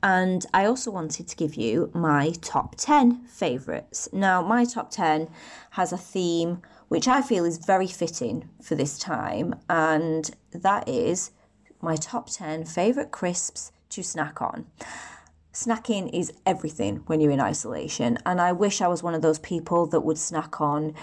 And 0.04 0.46
I 0.54 0.66
also 0.66 0.92
wanted 0.92 1.26
to 1.26 1.34
give 1.34 1.56
you 1.56 1.90
my 1.92 2.30
top 2.40 2.76
10 2.76 3.26
favourites. 3.26 4.08
Now, 4.12 4.40
my 4.40 4.64
top 4.64 4.92
10 4.92 5.28
has 5.70 5.92
a 5.92 5.98
theme 5.98 6.62
which 6.86 7.08
I 7.08 7.22
feel 7.22 7.44
is 7.44 7.58
very 7.58 7.88
fitting 7.88 8.48
for 8.62 8.76
this 8.76 9.00
time, 9.00 9.56
and 9.68 10.30
that 10.52 10.88
is 10.88 11.32
my 11.82 11.96
top 11.96 12.30
10 12.30 12.66
favourite 12.66 13.10
crisps 13.10 13.72
to 13.88 14.04
snack 14.04 14.40
on. 14.40 14.66
Snacking 15.52 16.10
is 16.12 16.32
everything 16.44 17.02
when 17.06 17.20
you're 17.20 17.32
in 17.32 17.40
isolation, 17.40 18.18
and 18.26 18.40
I 18.40 18.52
wish 18.52 18.80
I 18.80 18.88
was 18.88 19.02
one 19.02 19.14
of 19.14 19.22
those 19.22 19.38
people 19.38 19.86
that 19.86 20.02
would 20.02 20.18
snack 20.18 20.60
on 20.60 20.94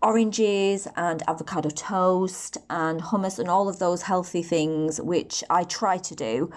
oranges 0.00 0.86
and 0.96 1.22
avocado 1.28 1.68
toast 1.70 2.56
and 2.70 3.02
hummus 3.02 3.38
and 3.38 3.48
all 3.48 3.68
of 3.68 3.80
those 3.80 4.02
healthy 4.02 4.42
things, 4.42 5.00
which 5.00 5.42
I 5.50 5.64
try 5.64 5.98
to 5.98 6.14
do, 6.14 6.50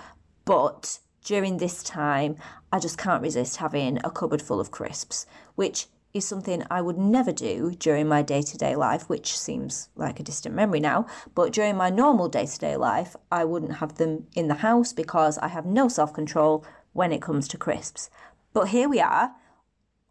but 0.45 0.99
during 1.23 1.57
this 1.57 1.83
time, 1.83 2.37
I 2.71 2.79
just 2.79 2.97
can't 2.97 3.21
resist 3.23 3.57
having 3.57 3.99
a 4.03 4.11
cupboard 4.11 4.41
full 4.41 4.59
of 4.59 4.71
crisps, 4.71 5.25
which 5.55 5.87
is 6.13 6.27
something 6.27 6.63
I 6.69 6.81
would 6.81 6.97
never 6.97 7.31
do 7.31 7.71
during 7.71 8.07
my 8.07 8.21
day 8.21 8.41
to 8.41 8.57
day 8.57 8.75
life, 8.75 9.07
which 9.09 9.37
seems 9.37 9.89
like 9.95 10.19
a 10.19 10.23
distant 10.23 10.53
memory 10.53 10.79
now. 10.79 11.07
But 11.33 11.53
during 11.53 11.77
my 11.77 11.89
normal 11.89 12.27
day 12.27 12.45
to 12.45 12.59
day 12.59 12.75
life, 12.75 13.15
I 13.31 13.45
wouldn't 13.45 13.77
have 13.77 13.95
them 13.95 14.27
in 14.35 14.47
the 14.47 14.55
house 14.55 14.93
because 14.93 15.37
I 15.37 15.47
have 15.47 15.65
no 15.65 15.87
self 15.87 16.13
control 16.13 16.65
when 16.93 17.11
it 17.11 17.21
comes 17.21 17.47
to 17.49 17.57
crisps. 17.57 18.09
But 18.53 18.69
here 18.69 18.89
we 18.89 18.99
are. 18.99 19.35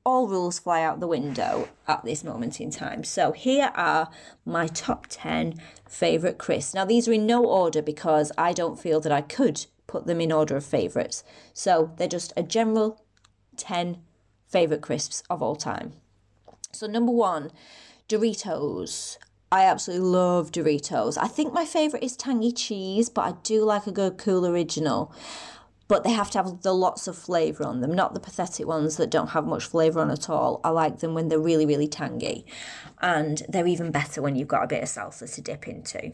All 0.04 0.28
rules 0.28 0.58
fly 0.58 0.82
out 0.82 1.00
the 1.00 1.06
window 1.06 1.68
at 1.86 2.04
this 2.04 2.24
moment 2.24 2.60
in 2.60 2.70
time. 2.70 3.04
So, 3.04 3.32
here 3.32 3.70
are 3.74 4.08
my 4.46 4.66
top 4.66 5.06
10 5.10 5.60
favourite 5.86 6.38
crisps. 6.38 6.74
Now, 6.74 6.86
these 6.86 7.06
are 7.06 7.12
in 7.12 7.26
no 7.26 7.44
order 7.44 7.82
because 7.82 8.32
I 8.38 8.52
don't 8.52 8.80
feel 8.80 9.00
that 9.00 9.12
I 9.12 9.20
could 9.20 9.66
put 9.86 10.06
them 10.06 10.20
in 10.20 10.32
order 10.32 10.56
of 10.56 10.64
favourites. 10.64 11.22
So, 11.52 11.92
they're 11.96 12.08
just 12.08 12.32
a 12.34 12.42
general 12.42 13.04
10 13.58 13.98
favourite 14.48 14.82
crisps 14.82 15.22
of 15.28 15.42
all 15.42 15.56
time. 15.56 15.92
So, 16.72 16.86
number 16.86 17.12
one, 17.12 17.50
Doritos. 18.08 19.18
I 19.52 19.64
absolutely 19.64 20.06
love 20.06 20.50
Doritos. 20.50 21.18
I 21.18 21.26
think 21.26 21.52
my 21.52 21.66
favourite 21.66 22.04
is 22.04 22.16
tangy 22.16 22.52
cheese, 22.52 23.08
but 23.08 23.22
I 23.22 23.32
do 23.42 23.64
like 23.64 23.86
a 23.86 23.92
good 23.92 24.16
cool 24.16 24.46
original. 24.46 25.12
But 25.90 26.04
they 26.04 26.12
have 26.12 26.30
to 26.30 26.38
have 26.38 26.62
the 26.62 26.72
lots 26.72 27.08
of 27.08 27.18
flavour 27.18 27.64
on 27.64 27.80
them, 27.80 27.92
not 27.92 28.14
the 28.14 28.20
pathetic 28.20 28.64
ones 28.64 28.96
that 28.96 29.10
don't 29.10 29.30
have 29.30 29.44
much 29.44 29.64
flavour 29.64 29.98
on 29.98 30.08
at 30.08 30.30
all. 30.30 30.60
I 30.62 30.68
like 30.68 31.00
them 31.00 31.14
when 31.14 31.26
they're 31.26 31.40
really, 31.40 31.66
really 31.66 31.88
tangy. 31.88 32.46
And 33.02 33.42
they're 33.48 33.66
even 33.66 33.90
better 33.90 34.22
when 34.22 34.36
you've 34.36 34.46
got 34.46 34.62
a 34.62 34.68
bit 34.68 34.84
of 34.84 34.88
salsa 34.88 35.34
to 35.34 35.40
dip 35.42 35.66
into. 35.66 36.12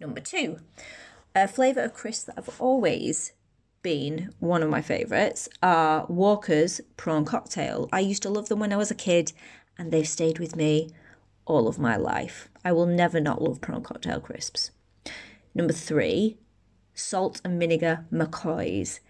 Number 0.00 0.20
two, 0.20 0.58
a 1.36 1.46
flavour 1.46 1.82
of 1.82 1.94
crisps 1.94 2.24
that 2.24 2.34
I've 2.36 2.60
always 2.60 3.32
been 3.82 4.34
one 4.40 4.64
of 4.64 4.70
my 4.70 4.82
favourites 4.82 5.48
are 5.62 6.04
Walker's 6.08 6.80
Prawn 6.96 7.24
Cocktail. 7.24 7.88
I 7.92 8.00
used 8.00 8.24
to 8.24 8.28
love 8.28 8.48
them 8.48 8.58
when 8.58 8.72
I 8.72 8.76
was 8.76 8.90
a 8.90 8.96
kid, 8.96 9.34
and 9.78 9.92
they've 9.92 10.08
stayed 10.08 10.40
with 10.40 10.56
me 10.56 10.90
all 11.46 11.68
of 11.68 11.78
my 11.78 11.96
life. 11.96 12.48
I 12.64 12.72
will 12.72 12.86
never 12.86 13.20
not 13.20 13.40
love 13.40 13.60
prawn 13.60 13.84
cocktail 13.84 14.18
crisps. 14.18 14.72
Number 15.54 15.72
three, 15.72 16.38
salt 16.98 17.40
and 17.44 17.58
vinegar 17.58 18.04
McCoys. 18.12 19.00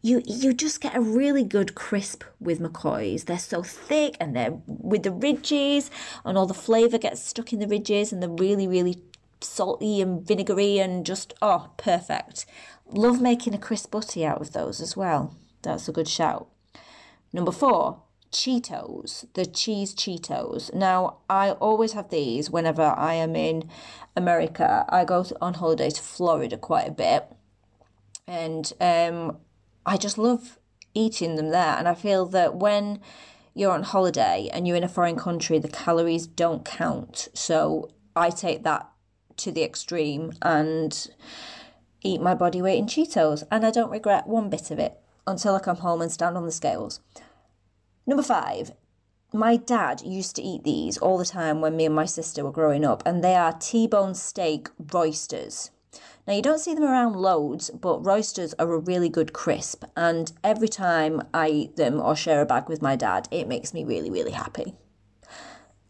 You 0.00 0.22
you 0.24 0.52
just 0.52 0.80
get 0.80 0.96
a 0.96 1.00
really 1.00 1.42
good 1.42 1.74
crisp 1.74 2.22
with 2.38 2.60
McCoys. 2.60 3.24
They're 3.24 3.38
so 3.38 3.62
thick 3.62 4.16
and 4.20 4.36
they're 4.36 4.60
with 4.66 5.02
the 5.02 5.10
ridges 5.10 5.90
and 6.24 6.38
all 6.38 6.46
the 6.46 6.54
flavour 6.54 6.98
gets 6.98 7.22
stuck 7.22 7.52
in 7.52 7.58
the 7.58 7.66
ridges 7.66 8.12
and 8.12 8.22
they're 8.22 8.30
really, 8.30 8.68
really 8.68 9.02
salty 9.40 10.00
and 10.00 10.26
vinegary 10.26 10.78
and 10.78 11.04
just 11.04 11.34
oh 11.42 11.70
perfect. 11.76 12.46
Love 12.86 13.20
making 13.20 13.54
a 13.54 13.58
crisp 13.58 13.90
butty 13.90 14.24
out 14.24 14.40
of 14.40 14.52
those 14.52 14.80
as 14.80 14.96
well. 14.96 15.36
That's 15.62 15.88
a 15.88 15.92
good 15.92 16.08
shout. 16.08 16.48
Number 17.32 17.52
four, 17.52 18.02
Cheetos, 18.30 19.26
the 19.34 19.46
cheese 19.46 19.94
Cheetos. 19.94 20.72
Now, 20.74 21.18
I 21.28 21.52
always 21.52 21.92
have 21.92 22.10
these 22.10 22.50
whenever 22.50 22.82
I 22.82 23.14
am 23.14 23.34
in 23.34 23.68
America. 24.16 24.84
I 24.88 25.04
go 25.04 25.24
on 25.40 25.54
holiday 25.54 25.90
to 25.90 26.02
Florida 26.02 26.56
quite 26.56 26.88
a 26.88 26.92
bit, 26.92 27.26
and 28.28 28.72
um, 28.80 29.38
I 29.86 29.96
just 29.96 30.18
love 30.18 30.58
eating 30.94 31.36
them 31.36 31.48
there. 31.48 31.76
And 31.78 31.88
I 31.88 31.94
feel 31.94 32.26
that 32.26 32.56
when 32.56 33.00
you're 33.54 33.72
on 33.72 33.82
holiday 33.82 34.48
and 34.52 34.68
you're 34.68 34.76
in 34.76 34.84
a 34.84 34.88
foreign 34.88 35.16
country, 35.16 35.58
the 35.58 35.68
calories 35.68 36.26
don't 36.26 36.64
count. 36.64 37.28
So 37.32 37.90
I 38.14 38.30
take 38.30 38.62
that 38.64 38.88
to 39.38 39.50
the 39.50 39.64
extreme 39.64 40.32
and 40.42 41.08
eat 42.02 42.20
my 42.20 42.34
body 42.34 42.60
weight 42.60 42.78
in 42.78 42.86
Cheetos, 42.86 43.42
and 43.50 43.64
I 43.64 43.70
don't 43.70 43.90
regret 43.90 44.26
one 44.26 44.50
bit 44.50 44.70
of 44.70 44.78
it 44.78 45.00
until 45.26 45.54
I 45.54 45.60
come 45.60 45.78
home 45.78 46.02
and 46.02 46.12
stand 46.12 46.36
on 46.36 46.44
the 46.44 46.52
scales. 46.52 47.00
Number 48.06 48.22
five, 48.22 48.72
my 49.32 49.56
dad 49.56 50.02
used 50.02 50.36
to 50.36 50.42
eat 50.42 50.64
these 50.64 50.96
all 50.98 51.18
the 51.18 51.24
time 51.24 51.60
when 51.60 51.76
me 51.76 51.86
and 51.86 51.94
my 51.94 52.06
sister 52.06 52.44
were 52.44 52.52
growing 52.52 52.84
up, 52.84 53.02
and 53.06 53.22
they 53.22 53.34
are 53.34 53.52
T 53.52 53.86
bone 53.86 54.14
steak 54.14 54.68
roysters. 54.92 55.70
Now, 56.28 56.34
you 56.34 56.42
don't 56.42 56.60
see 56.60 56.74
them 56.74 56.84
around 56.84 57.16
loads, 57.16 57.70
but 57.70 58.04
roysters 58.04 58.54
are 58.58 58.72
a 58.72 58.78
really 58.78 59.08
good 59.08 59.32
crisp, 59.32 59.82
and 59.96 60.30
every 60.44 60.68
time 60.68 61.22
I 61.34 61.48
eat 61.48 61.76
them 61.76 62.00
or 62.00 62.14
share 62.14 62.40
a 62.40 62.46
bag 62.46 62.68
with 62.68 62.82
my 62.82 62.94
dad, 62.94 63.26
it 63.32 63.48
makes 63.48 63.74
me 63.74 63.82
really, 63.82 64.10
really 64.10 64.32
happy. 64.32 64.74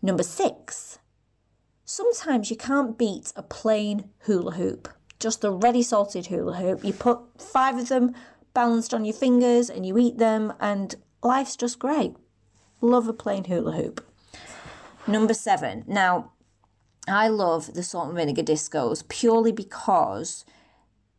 Number 0.00 0.22
six, 0.22 1.00
sometimes 1.84 2.50
you 2.50 2.56
can't 2.56 2.96
beat 2.96 3.32
a 3.36 3.42
plain 3.42 4.10
hula 4.20 4.52
hoop 4.52 4.88
just 5.18 5.40
the 5.40 5.50
ready 5.50 5.82
salted 5.82 6.26
hula 6.26 6.56
hoop. 6.56 6.84
You 6.84 6.92
put 6.92 7.20
five 7.38 7.76
of 7.76 7.88
them 7.88 8.14
balanced 8.54 8.94
on 8.94 9.04
your 9.04 9.14
fingers 9.14 9.68
and 9.68 9.84
you 9.84 9.98
eat 9.98 10.18
them, 10.18 10.52
and 10.60 10.94
life's 11.22 11.56
just 11.56 11.78
great. 11.78 12.14
Love 12.80 13.08
a 13.08 13.12
plain 13.12 13.44
hula 13.44 13.72
hoop. 13.72 14.04
Number 15.06 15.34
seven. 15.34 15.84
Now, 15.86 16.32
I 17.08 17.28
love 17.28 17.74
the 17.74 17.82
salt 17.82 18.08
and 18.08 18.16
vinegar 18.16 18.42
discos 18.42 19.06
purely 19.08 19.52
because 19.52 20.44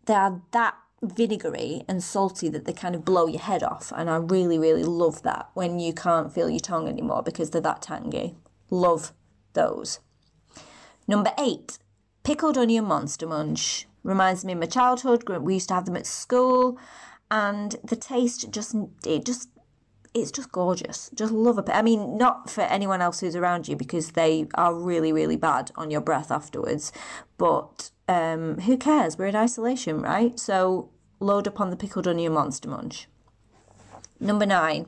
they 0.06 0.14
are 0.14 0.42
that 0.52 0.76
vinegary 1.02 1.84
and 1.88 2.04
salty 2.04 2.50
that 2.50 2.66
they 2.66 2.74
kind 2.74 2.96
of 2.96 3.06
blow 3.06 3.28
your 3.28 3.42
head 3.42 3.64
off. 3.64 3.94
And 3.96 4.10
I 4.10 4.18
really, 4.18 4.60
really 4.60 4.84
love 4.84 5.24
that 5.24 5.50
when 5.54 5.80
you 5.80 5.94
can't 5.94 6.34
feel 6.34 6.50
your 6.50 6.60
tongue 6.60 6.88
anymore 6.88 7.24
because 7.24 7.50
they're 7.50 7.62
that 7.62 7.82
tangy. 7.82 8.36
Love 8.70 9.14
those. 9.54 10.00
Number 11.08 11.32
eight, 11.40 11.80
pickled 12.24 12.58
onion 12.58 12.86
monster 12.86 13.28
munch. 13.28 13.88
Reminds 14.04 14.46
me 14.46 14.54
of 14.54 14.60
my 14.60 14.66
childhood. 14.66 15.28
We 15.28 15.56
used 15.56 15.70
to 15.70 15.74
have 15.74 15.86
them 15.86 15.98
at 15.98 16.06
school, 16.06 16.78
and 17.30 17.76
the 17.84 17.98
taste 17.98 18.50
just 18.50 18.76
it 19.06 19.26
just 19.26 19.50
it's 20.14 20.32
just 20.32 20.52
gorgeous. 20.52 21.10
Just 21.14 21.32
love 21.32 21.60
it. 21.60 21.70
I 21.70 21.82
mean, 21.82 22.18
not 22.18 22.50
for 22.50 22.62
anyone 22.62 23.02
else 23.02 23.20
who's 23.20 23.36
around 23.36 23.68
you 23.68 23.76
because 23.76 24.12
they 24.12 24.48
are 24.56 24.74
really, 24.74 25.12
really 25.12 25.38
bad 25.38 25.72
on 25.76 25.92
your 25.92 26.02
breath 26.02 26.32
afterwards. 26.32 26.92
But 27.38 27.92
um, 28.08 28.60
who 28.62 28.78
cares? 28.78 29.18
We're 29.18 29.28
in 29.28 29.36
isolation, 29.36 30.02
right? 30.02 30.40
So 30.40 30.90
load 31.20 31.48
up 31.48 31.60
on 31.60 31.70
the 31.70 31.76
pickled 31.76 32.08
onion 32.08 32.34
monster 32.34 32.70
munch. 32.70 33.08
Number 34.20 34.46
nine, 34.46 34.88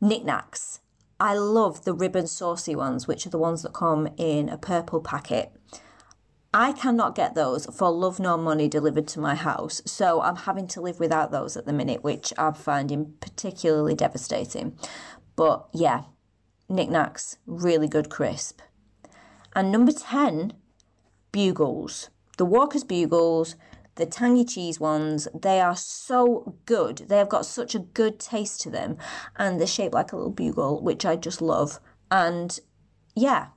knickknacks. 0.00 0.80
I 1.20 1.34
love 1.34 1.84
the 1.84 1.94
ribbon 1.94 2.26
saucy 2.26 2.74
ones, 2.74 3.06
which 3.06 3.26
are 3.26 3.30
the 3.30 3.38
ones 3.38 3.62
that 3.62 3.72
come 3.72 4.08
in 4.16 4.48
a 4.48 4.58
purple 4.58 5.00
packet. 5.00 5.52
I 6.56 6.70
cannot 6.70 7.16
get 7.16 7.34
those 7.34 7.66
for 7.66 7.90
love 7.90 8.20
nor 8.20 8.38
money 8.38 8.68
delivered 8.68 9.08
to 9.08 9.18
my 9.18 9.34
house, 9.34 9.82
so 9.86 10.22
I'm 10.22 10.36
having 10.36 10.68
to 10.68 10.80
live 10.80 11.00
without 11.00 11.32
those 11.32 11.56
at 11.56 11.66
the 11.66 11.72
minute, 11.72 12.04
which 12.04 12.32
I'm 12.38 12.54
finding 12.54 13.14
particularly 13.18 13.96
devastating. 13.96 14.78
But 15.34 15.66
yeah, 15.72 16.04
knickknacks, 16.68 17.38
really 17.44 17.88
good 17.88 18.08
crisp. 18.08 18.60
And 19.56 19.72
number 19.72 19.90
10, 19.90 20.52
Bugles. 21.32 22.10
The 22.38 22.44
Walker's 22.44 22.84
Bugles, 22.84 23.56
the 23.96 24.06
tangy 24.06 24.44
cheese 24.44 24.78
ones, 24.78 25.26
they 25.34 25.60
are 25.60 25.74
so 25.74 26.54
good. 26.66 26.98
They 27.08 27.18
have 27.18 27.28
got 27.28 27.46
such 27.46 27.74
a 27.74 27.80
good 27.80 28.20
taste 28.20 28.60
to 28.60 28.70
them, 28.70 28.96
and 29.34 29.58
they're 29.58 29.66
shaped 29.66 29.94
like 29.94 30.12
a 30.12 30.16
little 30.16 30.30
bugle, 30.30 30.80
which 30.80 31.04
I 31.04 31.16
just 31.16 31.42
love. 31.42 31.80
And 32.12 32.60
yeah, 33.16 33.48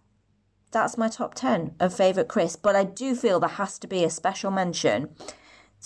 that's 0.71 0.97
my 0.97 1.07
top 1.07 1.33
10 1.33 1.75
of 1.79 1.93
favourite 1.93 2.27
crisps. 2.27 2.61
But 2.61 2.75
I 2.75 2.83
do 2.83 3.15
feel 3.15 3.39
there 3.39 3.49
has 3.49 3.79
to 3.79 3.87
be 3.87 4.03
a 4.03 4.09
special 4.09 4.51
mention 4.51 5.09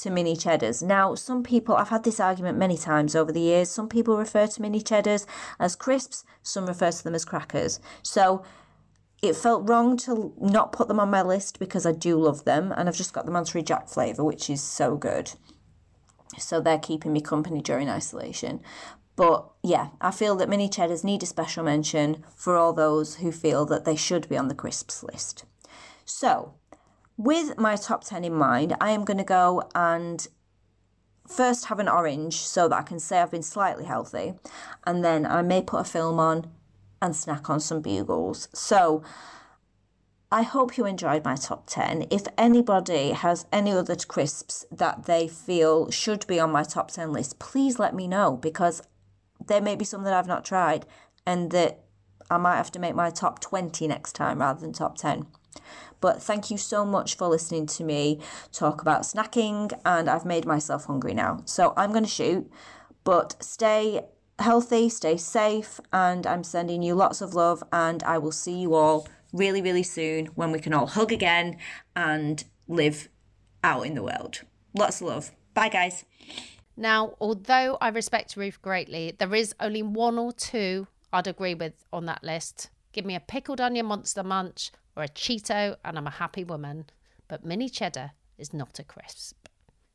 to 0.02 0.10
mini 0.10 0.36
cheddars. 0.36 0.82
Now, 0.82 1.16
some 1.16 1.44
people, 1.44 1.76
I've 1.76 1.90
had 1.90 2.04
this 2.04 2.20
argument 2.20 2.58
many 2.58 2.78
times 2.78 3.16
over 3.16 3.32
the 3.32 3.42
years. 3.42 3.70
Some 3.70 3.90
people 3.90 4.18
refer 4.18 4.48
to 4.48 4.62
mini 4.62 4.82
cheddars 4.82 5.28
as 5.60 5.76
crisps, 5.76 6.24
some 6.42 6.66
refer 6.66 6.92
to 6.92 7.04
them 7.04 7.16
as 7.16 7.26
crackers. 7.26 7.80
So 8.02 8.44
it 9.22 9.36
felt 9.36 9.70
wrong 9.70 9.98
to 9.98 10.34
not 10.40 10.72
put 10.72 10.88
them 10.88 11.00
on 11.00 11.12
my 11.12 11.22
list 11.22 11.60
because 11.60 11.86
I 11.86 11.92
do 11.92 12.18
love 12.18 12.46
them. 12.46 12.74
And 12.76 12.88
I've 12.88 12.96
just 12.96 13.14
got 13.14 13.26
the 13.26 13.32
Monterey 13.32 13.62
Jack 13.62 13.88
flavour, 13.90 14.24
which 14.24 14.50
is 14.50 14.62
so 14.62 14.96
good. 14.96 15.32
So 16.40 16.62
they're 16.62 16.80
keeping 16.80 17.14
me 17.14 17.22
company 17.22 17.62
during 17.62 17.90
isolation. 17.90 18.62
But 19.16 19.50
yeah, 19.64 19.90
I 20.00 20.12
feel 20.12 20.36
that 20.38 20.50
mini 20.50 20.70
cheddars 20.70 21.04
need 21.04 21.24
a 21.24 21.26
special 21.26 21.64
mention 21.64 22.24
for 22.36 22.58
all 22.58 22.74
those 22.74 23.16
who 23.16 23.32
feel 23.32 23.66
that 23.66 23.86
they 23.86 23.96
should 23.96 24.28
be 24.30 24.38
on 24.38 24.48
the 24.48 24.56
crisps 24.56 25.04
list. 25.04 25.46
So, 26.06 26.54
with 27.18 27.58
my 27.58 27.76
top 27.76 28.04
10 28.04 28.24
in 28.24 28.34
mind, 28.34 28.76
I 28.82 28.92
am 28.92 29.06
going 29.06 29.18
to 29.18 29.24
go 29.24 29.70
and 29.76 30.28
first 31.28 31.66
have 31.66 31.80
an 31.80 31.88
orange 31.88 32.36
so 32.36 32.68
that 32.68 32.76
I 32.80 32.82
can 32.82 33.00
say 33.00 33.20
I've 33.20 33.32
been 33.32 33.44
slightly 33.44 33.86
healthy, 33.86 34.34
and 34.86 35.04
then 35.04 35.26
I 35.26 35.42
may 35.42 35.62
put 35.62 35.82
a 35.82 35.84
film 35.86 36.20
on 36.20 36.50
and 37.02 37.16
snack 37.16 37.50
on 37.50 37.60
some 37.60 37.82
bugles. 37.82 38.48
So, 38.54 39.04
I 40.34 40.44
hope 40.44 40.78
you 40.78 40.86
enjoyed 40.86 41.26
my 41.26 41.36
top 41.36 41.66
10. 41.68 42.08
If 42.10 42.24
anybody 42.38 43.12
has 43.12 43.46
any 43.52 43.74
other 43.74 43.98
crisps 43.98 44.66
that 44.72 45.06
they 45.06 45.28
feel 45.28 45.92
should 45.92 46.26
be 46.26 46.40
on 46.40 46.54
my 46.54 46.64
top 46.64 46.90
10 46.90 47.12
list, 47.12 47.38
please 47.38 47.80
let 47.80 47.94
me 47.94 48.08
know 48.08 48.38
because 48.38 48.82
there 49.48 49.62
may 49.62 49.76
be 49.76 49.86
some 49.86 50.04
that 50.04 50.14
I've 50.14 50.28
not 50.28 50.46
tried 50.46 50.86
and 51.26 51.52
that 51.52 51.84
I 52.30 52.38
might 52.38 52.58
have 52.58 52.72
to 52.74 52.80
make 52.80 52.96
my 52.96 53.10
top 53.10 53.40
20 53.42 53.88
next 53.88 54.14
time 54.14 54.40
rather 54.40 54.62
than 54.62 54.74
top 54.74 54.98
10. 54.98 55.28
But 56.00 56.22
thank 56.22 56.50
you 56.50 56.58
so 56.58 56.86
much 56.86 57.16
for 57.16 57.28
listening 57.28 57.68
to 57.68 57.84
me 57.84 58.20
talk 58.52 58.82
about 58.82 59.04
snacking, 59.04 59.72
and 59.86 60.10
I've 60.10 60.26
made 60.26 60.46
myself 60.46 60.86
hungry 60.86 61.14
now. 61.14 61.42
So 61.46 61.74
I'm 61.78 61.92
going 61.92 62.04
to 62.04 62.10
shoot, 62.10 62.50
but 63.04 63.36
stay 63.44 64.02
healthy, 64.40 64.90
stay 64.90 65.18
safe, 65.18 65.80
and 65.94 66.26
I'm 66.26 66.44
sending 66.44 66.82
you 66.82 66.96
lots 66.96 67.22
of 67.22 67.36
love. 67.36 67.64
And 67.72 68.02
I 68.04 68.18
will 68.18 68.32
see 68.32 68.60
you 68.60 68.74
all 68.74 69.08
really, 69.32 69.62
really 69.62 69.84
soon 69.84 70.28
when 70.28 70.52
we 70.52 70.60
can 70.60 70.74
all 70.74 70.88
hug 70.88 71.12
again 71.12 71.58
and 71.96 72.44
live 72.68 73.10
out 73.64 73.86
in 73.86 73.94
the 73.94 74.04
world. 74.04 74.42
Lots 74.76 75.02
of 75.02 75.08
love. 75.08 75.32
Bye, 75.54 75.70
guys. 75.70 76.06
Now, 76.78 77.16
although 77.20 77.78
I 77.80 77.90
respect 77.90 78.38
Ruth 78.38 78.62
greatly, 78.62 79.14
there 79.18 79.36
is 79.36 79.54
only 79.60 79.84
one 79.84 80.18
or 80.18 80.32
two 80.32 80.88
I'd 81.14 81.28
agree 81.28 81.54
with 81.54 81.86
on 81.92 82.06
that 82.06 82.24
list. 82.24 82.70
Give 82.94 83.06
me 83.06 83.16
a 83.16 83.20
pickled 83.20 83.62
onion 83.62 83.86
monster 83.86 84.24
munch 84.24 84.72
or 84.96 85.04
a 85.04 85.08
Cheeto, 85.08 85.76
and 85.84 85.98
I'm 85.98 86.08
a 86.08 86.12
happy 86.12 86.44
woman. 86.44 86.86
But 87.28 87.46
mini 87.46 87.70
cheddar 87.70 88.12
is 88.38 88.54
not 88.54 88.80
a 88.80 88.84
crisp. 88.84 89.48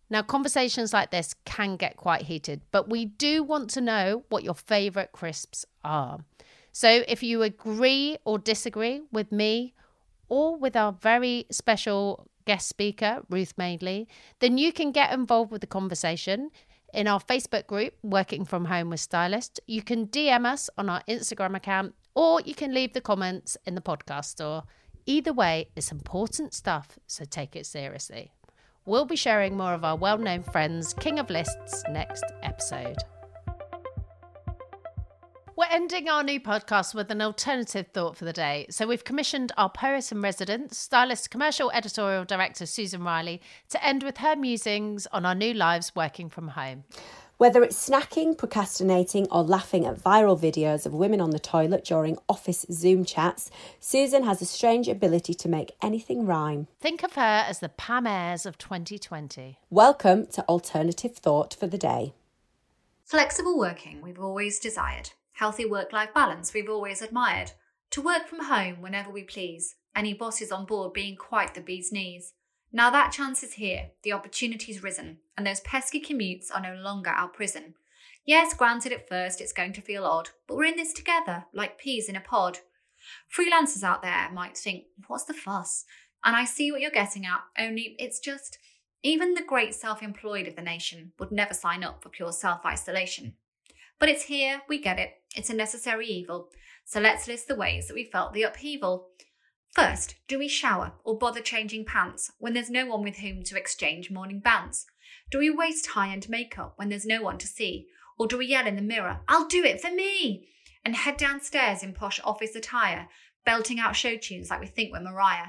Now, 0.08 0.22
conversations 0.22 0.92
like 0.92 1.10
this 1.10 1.34
can 1.44 1.76
get 1.76 1.96
quite 1.96 2.22
heated, 2.22 2.62
but 2.70 2.88
we 2.88 3.04
do 3.04 3.42
want 3.42 3.70
to 3.70 3.80
know 3.80 4.24
what 4.28 4.44
your 4.44 4.54
favourite 4.54 5.12
crisps 5.12 5.66
are. 5.84 6.20
So 6.72 7.02
if 7.08 7.22
you 7.22 7.42
agree 7.42 8.18
or 8.24 8.38
disagree 8.38 9.02
with 9.10 9.32
me 9.32 9.74
or 10.28 10.56
with 10.56 10.76
our 10.76 10.92
very 10.92 11.46
special 11.50 12.28
guest 12.44 12.68
speaker, 12.68 13.22
Ruth 13.28 13.54
Madeley, 13.56 14.06
then 14.38 14.58
you 14.58 14.72
can 14.72 14.92
get 14.92 15.12
involved 15.12 15.50
with 15.50 15.60
the 15.60 15.66
conversation 15.66 16.50
in 16.96 17.06
our 17.06 17.20
Facebook 17.20 17.66
group, 17.66 17.92
Working 18.02 18.46
From 18.46 18.64
Home 18.64 18.88
with 18.88 19.00
Stylist. 19.00 19.60
You 19.66 19.82
can 19.82 20.06
DM 20.06 20.46
us 20.46 20.70
on 20.78 20.88
our 20.88 21.02
Instagram 21.06 21.54
account 21.54 21.94
or 22.14 22.40
you 22.40 22.54
can 22.54 22.72
leave 22.72 22.94
the 22.94 23.02
comments 23.02 23.58
in 23.66 23.74
the 23.74 23.82
podcast 23.82 24.24
store. 24.24 24.64
Either 25.04 25.32
way, 25.32 25.68
it's 25.76 25.92
important 25.92 26.54
stuff, 26.54 26.98
so 27.06 27.26
take 27.26 27.54
it 27.54 27.66
seriously. 27.66 28.32
We'll 28.86 29.04
be 29.04 29.14
sharing 29.14 29.56
more 29.56 29.74
of 29.74 29.84
our 29.84 29.96
well 29.96 30.16
known 30.16 30.42
friends, 30.42 30.94
King 30.94 31.18
of 31.18 31.28
Lists, 31.28 31.84
next 31.90 32.24
episode. 32.42 32.96
We're 35.58 35.64
ending 35.70 36.06
our 36.10 36.22
new 36.22 36.38
podcast 36.38 36.94
with 36.94 37.10
an 37.10 37.22
alternative 37.22 37.86
thought 37.94 38.18
for 38.18 38.26
the 38.26 38.32
day. 38.34 38.66
So, 38.68 38.86
we've 38.86 39.04
commissioned 39.04 39.52
our 39.56 39.70
poet 39.70 40.12
in 40.12 40.20
residence, 40.20 40.76
stylist, 40.76 41.30
commercial 41.30 41.70
editorial 41.70 42.26
director 42.26 42.66
Susan 42.66 43.02
Riley, 43.02 43.40
to 43.70 43.82
end 43.82 44.02
with 44.02 44.18
her 44.18 44.36
musings 44.36 45.06
on 45.12 45.24
our 45.24 45.34
new 45.34 45.54
lives 45.54 45.96
working 45.96 46.28
from 46.28 46.48
home. 46.48 46.84
Whether 47.38 47.62
it's 47.62 47.88
snacking, 47.88 48.36
procrastinating, 48.36 49.28
or 49.30 49.42
laughing 49.42 49.86
at 49.86 49.98
viral 49.98 50.38
videos 50.38 50.84
of 50.84 50.92
women 50.92 51.22
on 51.22 51.30
the 51.30 51.38
toilet 51.38 51.86
during 51.86 52.18
office 52.28 52.66
Zoom 52.70 53.06
chats, 53.06 53.50
Susan 53.80 54.24
has 54.24 54.42
a 54.42 54.46
strange 54.46 54.88
ability 54.88 55.32
to 55.32 55.48
make 55.48 55.72
anything 55.80 56.26
rhyme. 56.26 56.66
Think 56.80 57.02
of 57.02 57.14
her 57.14 57.44
as 57.48 57.60
the 57.60 57.70
Pam 57.70 58.06
Ayres 58.06 58.44
of 58.44 58.58
2020. 58.58 59.58
Welcome 59.70 60.26
to 60.26 60.42
Alternative 60.50 61.16
Thought 61.16 61.54
for 61.54 61.66
the 61.66 61.78
Day. 61.78 62.12
Flexible 63.06 63.56
working 63.56 64.02
we've 64.02 64.20
always 64.20 64.58
desired. 64.58 65.12
Healthy 65.36 65.66
work 65.66 65.92
life 65.92 66.14
balance 66.14 66.54
we've 66.54 66.70
always 66.70 67.02
admired. 67.02 67.52
To 67.90 68.00
work 68.00 68.26
from 68.26 68.44
home 68.46 68.80
whenever 68.80 69.10
we 69.10 69.22
please. 69.22 69.74
Any 69.94 70.14
bosses 70.14 70.50
on 70.50 70.64
board 70.64 70.94
being 70.94 71.14
quite 71.14 71.52
the 71.52 71.60
bee's 71.60 71.92
knees. 71.92 72.32
Now 72.72 72.88
that 72.88 73.12
chance 73.12 73.42
is 73.42 73.52
here, 73.52 73.90
the 74.02 74.14
opportunity's 74.14 74.82
risen, 74.82 75.18
and 75.36 75.46
those 75.46 75.60
pesky 75.60 76.00
commutes 76.00 76.46
are 76.54 76.62
no 76.62 76.74
longer 76.80 77.10
our 77.10 77.28
prison. 77.28 77.74
Yes, 78.24 78.54
granted, 78.54 78.92
at 78.92 79.10
first 79.10 79.42
it's 79.42 79.52
going 79.52 79.74
to 79.74 79.82
feel 79.82 80.06
odd, 80.06 80.30
but 80.48 80.56
we're 80.56 80.64
in 80.64 80.76
this 80.76 80.94
together, 80.94 81.44
like 81.52 81.78
peas 81.78 82.08
in 82.08 82.16
a 82.16 82.20
pod. 82.20 82.60
Freelancers 83.30 83.82
out 83.82 84.00
there 84.00 84.30
might 84.32 84.56
think, 84.56 84.84
what's 85.06 85.24
the 85.24 85.34
fuss? 85.34 85.84
And 86.24 86.34
I 86.34 86.46
see 86.46 86.72
what 86.72 86.80
you're 86.80 86.90
getting 86.90 87.26
at, 87.26 87.42
only 87.58 87.94
it's 87.98 88.20
just, 88.20 88.56
even 89.02 89.34
the 89.34 89.42
great 89.42 89.74
self 89.74 90.02
employed 90.02 90.48
of 90.48 90.56
the 90.56 90.62
nation 90.62 91.12
would 91.18 91.30
never 91.30 91.52
sign 91.52 91.84
up 91.84 92.02
for 92.02 92.08
pure 92.08 92.32
self 92.32 92.64
isolation. 92.64 93.34
But 93.98 94.08
it's 94.08 94.24
here, 94.24 94.62
we 94.68 94.78
get 94.78 94.98
it, 94.98 95.14
it's 95.36 95.50
a 95.50 95.54
necessary 95.54 96.06
evil. 96.06 96.48
So 96.84 97.00
let's 97.00 97.28
list 97.28 97.46
the 97.46 97.54
ways 97.54 97.86
that 97.86 97.94
we 97.94 98.04
felt 98.04 98.32
the 98.32 98.42
upheaval. 98.42 99.08
First, 99.72 100.16
do 100.26 100.38
we 100.38 100.48
shower 100.48 100.92
or 101.04 101.18
bother 101.18 101.40
changing 101.40 101.84
pants 101.84 102.32
when 102.38 102.54
there's 102.54 102.70
no 102.70 102.86
one 102.86 103.02
with 103.02 103.18
whom 103.18 103.42
to 103.44 103.58
exchange 103.58 104.10
morning 104.10 104.40
bants? 104.40 104.86
Do 105.30 105.38
we 105.38 105.50
waste 105.50 105.88
high 105.88 106.10
end 106.12 106.28
makeup 106.28 106.72
when 106.76 106.88
there's 106.88 107.04
no 107.04 107.22
one 107.22 107.38
to 107.38 107.46
see? 107.46 107.86
Or 108.18 108.26
do 108.26 108.38
we 108.38 108.46
yell 108.46 108.66
in 108.66 108.76
the 108.76 108.82
mirror, 108.82 109.20
I'll 109.28 109.46
do 109.46 109.62
it 109.62 109.80
for 109.80 109.90
me? 109.90 110.48
And 110.84 110.96
head 110.96 111.16
downstairs 111.16 111.82
in 111.82 111.92
posh 111.92 112.20
office 112.24 112.56
attire, 112.56 113.08
belting 113.44 113.78
out 113.78 113.96
show 113.96 114.16
tunes 114.16 114.48
like 114.48 114.60
we 114.60 114.66
think 114.66 114.92
we're 114.92 115.00
Mariah? 115.00 115.48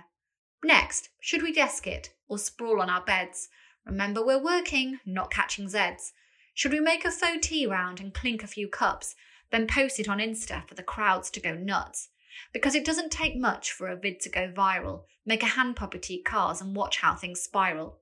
Next, 0.64 1.10
should 1.22 1.44
we 1.44 1.54
desk 1.54 1.88
it 1.88 2.14
or 2.28 2.38
sprawl 2.38 2.82
on 2.82 2.90
our 2.90 3.06
beds? 3.06 3.48
Remember, 3.86 4.26
we're 4.26 4.44
working, 4.44 5.00
not 5.06 5.32
catching 5.32 5.68
Zeds. 5.68 6.12
Should 6.54 6.74
we 6.74 6.80
make 6.80 7.06
a 7.06 7.12
faux 7.12 7.48
tea 7.48 7.66
round 7.68 8.02
and 8.02 8.14
clink 8.14 8.44
a 8.44 8.48
few 8.48 8.68
cups, 8.68 9.16
then 9.52 9.68
post 9.68 10.00
it 10.00 10.10
on 10.10 10.20
Insta 10.20 10.68
for 10.68 10.76
the 10.76 10.84
crowds 10.84 11.30
to 11.32 11.39
go 11.39 11.54
nuts? 11.54 12.10
Because 12.54 12.76
it 12.76 12.86
doesn't 12.86 13.12
take 13.12 13.36
much 13.36 13.72
for 13.72 13.88
a 13.88 13.95
vid 13.95 14.20
to 14.22 14.30
go 14.30 14.52
viral. 14.52 15.04
Make 15.26 15.43
a 15.43 15.48
hand 15.48 15.76
puppet 15.76 16.10
eat 16.10 16.26
cars 16.26 16.62
and 16.62 16.76
watch 16.76 17.00
how 17.00 17.16
things 17.16 17.41
spiral. 17.41 18.00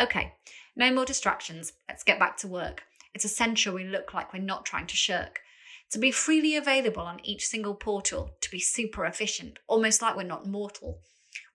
Okay, 0.00 0.34
no 0.76 0.92
more 0.92 1.04
distractions. 1.04 1.72
Let's 1.88 2.04
get 2.04 2.18
back 2.18 2.36
to 2.38 2.48
work. 2.48 2.82
It's 3.14 3.24
essential 3.24 3.74
we 3.74 3.84
look 3.84 4.14
like 4.14 4.32
we're 4.32 4.40
not 4.40 4.64
trying 4.64 4.86
to 4.86 4.96
shirk. 4.96 5.40
To 5.92 5.98
be 5.98 6.10
freely 6.10 6.54
available 6.54 7.02
on 7.02 7.24
each 7.24 7.46
single 7.46 7.74
portal, 7.74 8.36
to 8.42 8.50
be 8.50 8.60
super 8.60 9.06
efficient, 9.06 9.58
almost 9.66 10.02
like 10.02 10.16
we're 10.16 10.22
not 10.22 10.46
mortal. 10.46 11.00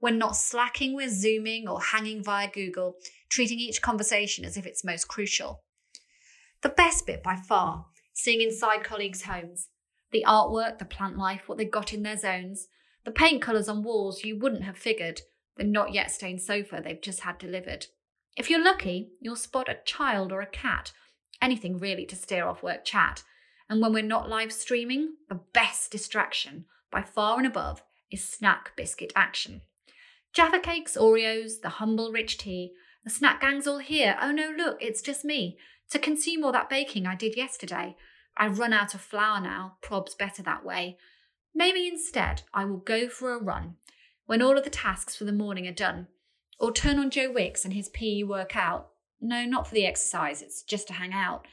We're 0.01 0.11
not 0.11 0.35
slacking, 0.35 0.95
we're 0.95 1.09
zooming 1.09 1.67
or 1.67 1.79
hanging 1.79 2.23
via 2.23 2.49
Google, 2.49 2.95
treating 3.29 3.59
each 3.59 3.81
conversation 3.81 4.43
as 4.43 4.57
if 4.57 4.65
it's 4.65 4.83
most 4.83 5.07
crucial. 5.07 5.61
The 6.61 6.69
best 6.69 7.05
bit 7.05 7.21
by 7.21 7.35
far, 7.35 7.85
seeing 8.13 8.41
inside 8.41 8.83
colleagues' 8.83 9.23
homes, 9.23 9.69
the 10.11 10.23
artwork, 10.27 10.79
the 10.79 10.85
plant 10.85 11.17
life, 11.17 11.43
what 11.47 11.57
they 11.57 11.65
got 11.65 11.93
in 11.93 12.03
their 12.03 12.17
zones, 12.17 12.67
the 13.03 13.11
paint 13.11 13.41
colours 13.41 13.67
on 13.67 13.83
walls 13.83 14.23
you 14.23 14.37
wouldn't 14.37 14.63
have 14.63 14.77
figured, 14.77 15.21
the 15.57 15.63
not 15.63 15.93
yet 15.93 16.11
stained 16.11 16.41
sofa 16.41 16.81
they've 16.83 17.01
just 17.01 17.21
had 17.21 17.37
delivered. 17.37 17.87
If 18.37 18.49
you're 18.49 18.63
lucky, 18.63 19.11
you'll 19.19 19.35
spot 19.35 19.69
a 19.69 19.79
child 19.85 20.31
or 20.31 20.41
a 20.41 20.47
cat, 20.47 20.91
anything 21.41 21.77
really 21.77 22.05
to 22.05 22.15
steer 22.15 22.47
off 22.47 22.63
work 22.63 22.85
chat. 22.85 23.23
And 23.69 23.81
when 23.81 23.93
we're 23.93 24.03
not 24.03 24.29
live 24.29 24.53
streaming, 24.53 25.15
the 25.29 25.41
best 25.53 25.91
distraction, 25.91 26.65
by 26.91 27.01
far 27.01 27.37
and 27.37 27.47
above, 27.47 27.83
is 28.11 28.23
snack 28.23 28.75
biscuit 28.75 29.11
action. 29.15 29.61
Jaffa 30.33 30.59
cakes, 30.59 30.97
Oreos, 30.97 31.61
the 31.61 31.69
humble 31.69 32.11
rich 32.11 32.37
tea, 32.37 32.73
the 33.03 33.09
snack 33.09 33.41
gang's 33.41 33.67
all 33.67 33.79
here. 33.79 34.17
Oh 34.21 34.31
no, 34.31 34.51
look, 34.55 34.77
it's 34.81 35.01
just 35.01 35.25
me. 35.25 35.57
To 35.89 35.99
consume 35.99 36.43
all 36.43 36.51
that 36.51 36.69
baking 36.69 37.05
I 37.05 37.15
did 37.15 37.35
yesterday, 37.35 37.95
I've 38.35 38.59
run 38.59 38.73
out 38.73 38.93
of 38.93 39.01
flour 39.01 39.39
now, 39.39 39.77
prob's 39.81 40.15
better 40.15 40.41
that 40.43 40.65
way. 40.65 40.97
Maybe 41.53 41.87
instead 41.87 42.43
I 42.53 42.65
will 42.65 42.77
go 42.77 43.07
for 43.07 43.33
a 43.33 43.41
run 43.41 43.75
when 44.25 44.41
all 44.41 44.57
of 44.57 44.63
the 44.63 44.69
tasks 44.69 45.15
for 45.15 45.25
the 45.25 45.31
morning 45.31 45.67
are 45.67 45.73
done, 45.73 46.07
or 46.59 46.71
turn 46.71 46.97
on 46.97 47.11
Joe 47.11 47.31
Wicks 47.31 47.65
and 47.65 47.73
his 47.73 47.89
PE 47.89 48.23
workout. 48.23 48.89
No, 49.21 49.45
not 49.45 49.67
for 49.67 49.75
the 49.75 49.85
exercise, 49.85 50.41
it's 50.41 50.63
just 50.63 50.87
to 50.87 50.93
hang 50.93 51.13
out. 51.13 51.45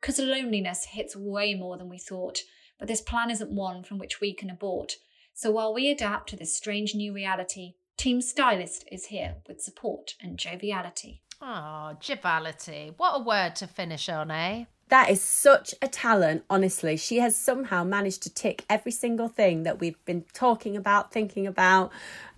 Because 0.00 0.18
loneliness 0.18 0.86
hits 0.90 1.14
way 1.14 1.54
more 1.54 1.78
than 1.78 1.88
we 1.88 1.98
thought, 1.98 2.40
but 2.78 2.88
this 2.88 3.00
plan 3.00 3.30
isn't 3.30 3.54
one 3.54 3.82
from 3.82 3.98
which 3.98 4.20
we 4.20 4.34
can 4.34 4.50
abort. 4.50 4.96
So 5.34 5.50
while 5.50 5.72
we 5.72 5.90
adapt 5.90 6.30
to 6.30 6.36
this 6.36 6.56
strange 6.56 6.94
new 6.94 7.12
reality, 7.12 7.74
Team 7.96 8.20
Stylist 8.20 8.84
is 8.90 9.06
here 9.06 9.36
with 9.48 9.60
support 9.62 10.14
and 10.20 10.38
joviality. 10.38 11.22
Oh, 11.40 11.96
joviality. 12.00 12.92
What 12.96 13.20
a 13.20 13.22
word 13.22 13.56
to 13.56 13.66
finish 13.66 14.08
on, 14.08 14.30
eh? 14.30 14.64
That 14.88 15.08
is 15.08 15.22
such 15.22 15.74
a 15.80 15.88
talent, 15.88 16.44
honestly. 16.50 16.96
She 16.98 17.18
has 17.18 17.34
somehow 17.34 17.84
managed 17.84 18.22
to 18.24 18.32
tick 18.32 18.64
every 18.68 18.92
single 18.92 19.28
thing 19.28 19.62
that 19.62 19.80
we've 19.80 20.02
been 20.04 20.24
talking 20.34 20.76
about, 20.76 21.10
thinking 21.10 21.46
about, 21.46 21.90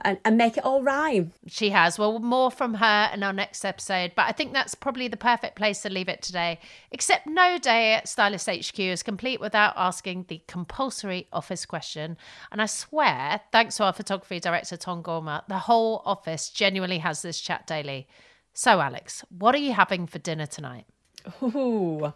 and, 0.04 0.18
and 0.24 0.36
make 0.36 0.56
it 0.56 0.64
all 0.64 0.82
rhyme. 0.82 1.32
She 1.48 1.70
has. 1.70 1.98
Well, 1.98 2.20
more 2.20 2.52
from 2.52 2.74
her 2.74 3.10
in 3.12 3.24
our 3.24 3.32
next 3.32 3.64
episode, 3.64 4.12
but 4.14 4.26
I 4.26 4.32
think 4.32 4.52
that's 4.52 4.76
probably 4.76 5.08
the 5.08 5.16
perfect 5.16 5.56
place 5.56 5.82
to 5.82 5.90
leave 5.90 6.08
it 6.08 6.22
today. 6.22 6.60
Except 6.92 7.26
no 7.26 7.58
day 7.58 7.94
at 7.94 8.08
Stylist 8.08 8.48
HQ 8.48 8.78
is 8.78 9.02
complete 9.02 9.40
without 9.40 9.74
asking 9.76 10.26
the 10.28 10.40
compulsory 10.46 11.26
office 11.32 11.66
question. 11.66 12.16
And 12.52 12.62
I 12.62 12.66
swear, 12.66 13.40
thanks 13.50 13.76
to 13.76 13.84
our 13.84 13.92
photography 13.92 14.38
director, 14.38 14.76
Tom 14.76 15.02
Gormer, 15.02 15.42
the 15.48 15.58
whole 15.58 16.00
office 16.04 16.48
genuinely 16.50 16.98
has 16.98 17.22
this 17.22 17.40
chat 17.40 17.66
daily. 17.66 18.06
So, 18.52 18.80
Alix, 18.80 19.24
what 19.28 19.54
are 19.54 19.58
you 19.58 19.72
having 19.72 20.06
for 20.06 20.18
dinner 20.20 20.46
tonight? 20.46 20.86
Ooh. 21.42 22.12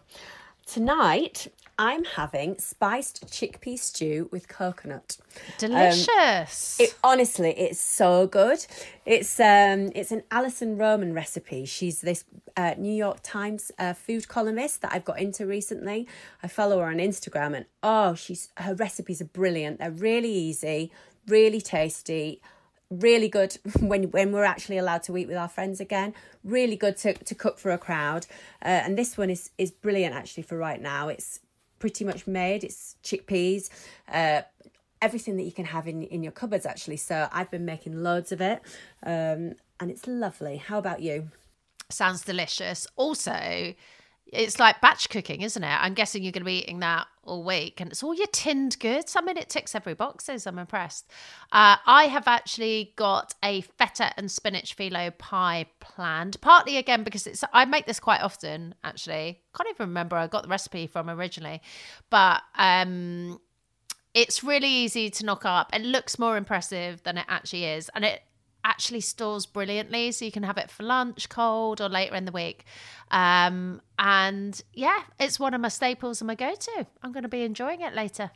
Tonight, 0.65 1.47
I'm 1.77 2.03
having 2.03 2.57
spiced 2.59 3.25
chickpea 3.27 3.77
stew 3.77 4.29
with 4.31 4.47
coconut. 4.47 5.17
Delicious. 5.57 6.79
Um, 6.79 6.85
it, 6.85 6.95
honestly, 7.03 7.51
it's 7.57 7.79
so 7.79 8.27
good. 8.27 8.65
It's 9.05 9.39
um, 9.39 9.91
it's 9.95 10.11
an 10.11 10.23
Alison 10.29 10.77
Roman 10.77 11.13
recipe. 11.13 11.65
She's 11.65 12.01
this 12.01 12.23
uh, 12.55 12.75
New 12.77 12.93
York 12.93 13.19
Times 13.23 13.71
uh, 13.79 13.93
food 13.93 14.27
columnist 14.27 14.81
that 14.83 14.93
I've 14.93 15.05
got 15.05 15.19
into 15.19 15.45
recently. 15.45 16.07
I 16.43 16.47
follow 16.47 16.79
her 16.79 16.85
on 16.85 16.97
Instagram, 16.97 17.55
and 17.55 17.65
oh, 17.81 18.13
she's 18.13 18.49
her 18.57 18.75
recipes 18.75 19.21
are 19.21 19.25
brilliant. 19.25 19.79
They're 19.79 19.91
really 19.91 20.31
easy, 20.31 20.91
really 21.27 21.61
tasty 21.61 22.41
really 22.91 23.29
good 23.29 23.57
when 23.79 24.03
when 24.11 24.31
we're 24.31 24.43
actually 24.43 24.77
allowed 24.77 25.01
to 25.01 25.15
eat 25.17 25.27
with 25.27 25.37
our 25.37 25.47
friends 25.47 25.79
again 25.79 26.13
really 26.43 26.75
good 26.75 26.97
to, 26.97 27.13
to 27.13 27.33
cook 27.33 27.57
for 27.57 27.71
a 27.71 27.77
crowd 27.77 28.27
uh, 28.63 28.67
and 28.67 28.97
this 28.97 29.17
one 29.17 29.29
is 29.29 29.49
is 29.57 29.71
brilliant 29.71 30.13
actually 30.13 30.43
for 30.43 30.57
right 30.57 30.81
now 30.81 31.07
it's 31.07 31.39
pretty 31.81 32.05
much 32.05 32.27
made. 32.27 32.63
It's 32.63 32.95
chickpeas, 33.03 33.69
uh, 34.07 34.43
everything 35.01 35.35
that 35.35 35.43
you 35.43 35.51
can 35.51 35.65
have 35.65 35.87
in 35.87 36.03
in 36.03 36.23
your 36.23 36.31
cupboards 36.31 36.65
actually. 36.65 36.97
So 36.97 37.27
I've 37.33 37.51
been 37.51 37.65
making 37.65 38.01
loads 38.01 38.31
of 38.31 38.39
it, 38.39 38.61
um, 39.03 39.55
and 39.81 39.91
it's 39.91 40.07
lovely. 40.07 40.57
How 40.57 40.77
about 40.77 41.01
you? 41.01 41.31
Sounds 41.89 42.23
delicious. 42.23 42.87
Also, 42.95 43.73
it's 44.27 44.59
like 44.59 44.79
batch 44.79 45.09
cooking, 45.09 45.41
isn't 45.41 45.63
it? 45.63 45.77
I'm 45.83 45.93
guessing 45.93 46.23
you're 46.23 46.31
going 46.31 46.43
to 46.43 46.45
be 46.45 46.59
eating 46.59 46.79
that 46.79 47.07
all 47.23 47.43
week, 47.43 47.79
and 47.79 47.91
it's 47.91 48.03
all 48.03 48.13
your 48.13 48.27
tinned 48.27 48.79
goods. 48.79 49.15
I 49.15 49.21
mean, 49.21 49.37
it 49.37 49.49
ticks 49.49 49.75
every 49.75 49.93
boxes. 49.93 50.47
I'm 50.47 50.57
impressed. 50.57 51.09
Uh, 51.51 51.77
I 51.85 52.05
have 52.05 52.27
actually 52.27 52.93
got 52.95 53.33
a 53.43 53.61
feta 53.61 54.11
and 54.17 54.31
spinach 54.31 54.75
phyllo 54.75 55.17
pie 55.17 55.67
planned, 55.79 56.39
partly 56.41 56.77
again 56.77 57.03
because 57.03 57.27
it's. 57.27 57.43
I 57.53 57.65
make 57.65 57.85
this 57.85 57.99
quite 57.99 58.21
often. 58.21 58.75
Actually, 58.83 59.41
can't 59.55 59.69
even 59.69 59.89
remember 59.89 60.15
I 60.15 60.27
got 60.27 60.43
the 60.43 60.49
recipe 60.49 60.87
from 60.87 61.09
originally, 61.09 61.61
but 62.09 62.41
um, 62.55 63.39
it's 64.13 64.43
really 64.43 64.69
easy 64.69 65.09
to 65.09 65.25
knock 65.25 65.45
up. 65.45 65.73
It 65.73 65.83
looks 65.83 66.19
more 66.19 66.37
impressive 66.37 67.03
than 67.03 67.17
it 67.17 67.25
actually 67.27 67.65
is, 67.65 67.89
and 67.95 68.03
it 68.03 68.21
actually 68.63 69.01
stores 69.01 69.45
brilliantly 69.45 70.11
so 70.11 70.25
you 70.25 70.31
can 70.31 70.43
have 70.43 70.57
it 70.57 70.69
for 70.69 70.83
lunch 70.83 71.29
cold 71.29 71.81
or 71.81 71.89
later 71.89 72.15
in 72.15 72.25
the 72.25 72.31
week. 72.31 72.65
Um, 73.09 73.81
and 73.99 74.61
yeah 74.73 75.01
it's 75.19 75.39
one 75.39 75.53
of 75.53 75.61
my 75.61 75.67
staples 75.67 76.21
and 76.21 76.27
my 76.27 76.35
go-to. 76.35 76.85
I'm 77.03 77.11
going 77.11 77.23
to 77.23 77.29
be 77.29 77.43
enjoying 77.43 77.81
it 77.81 77.93
later 77.93 78.31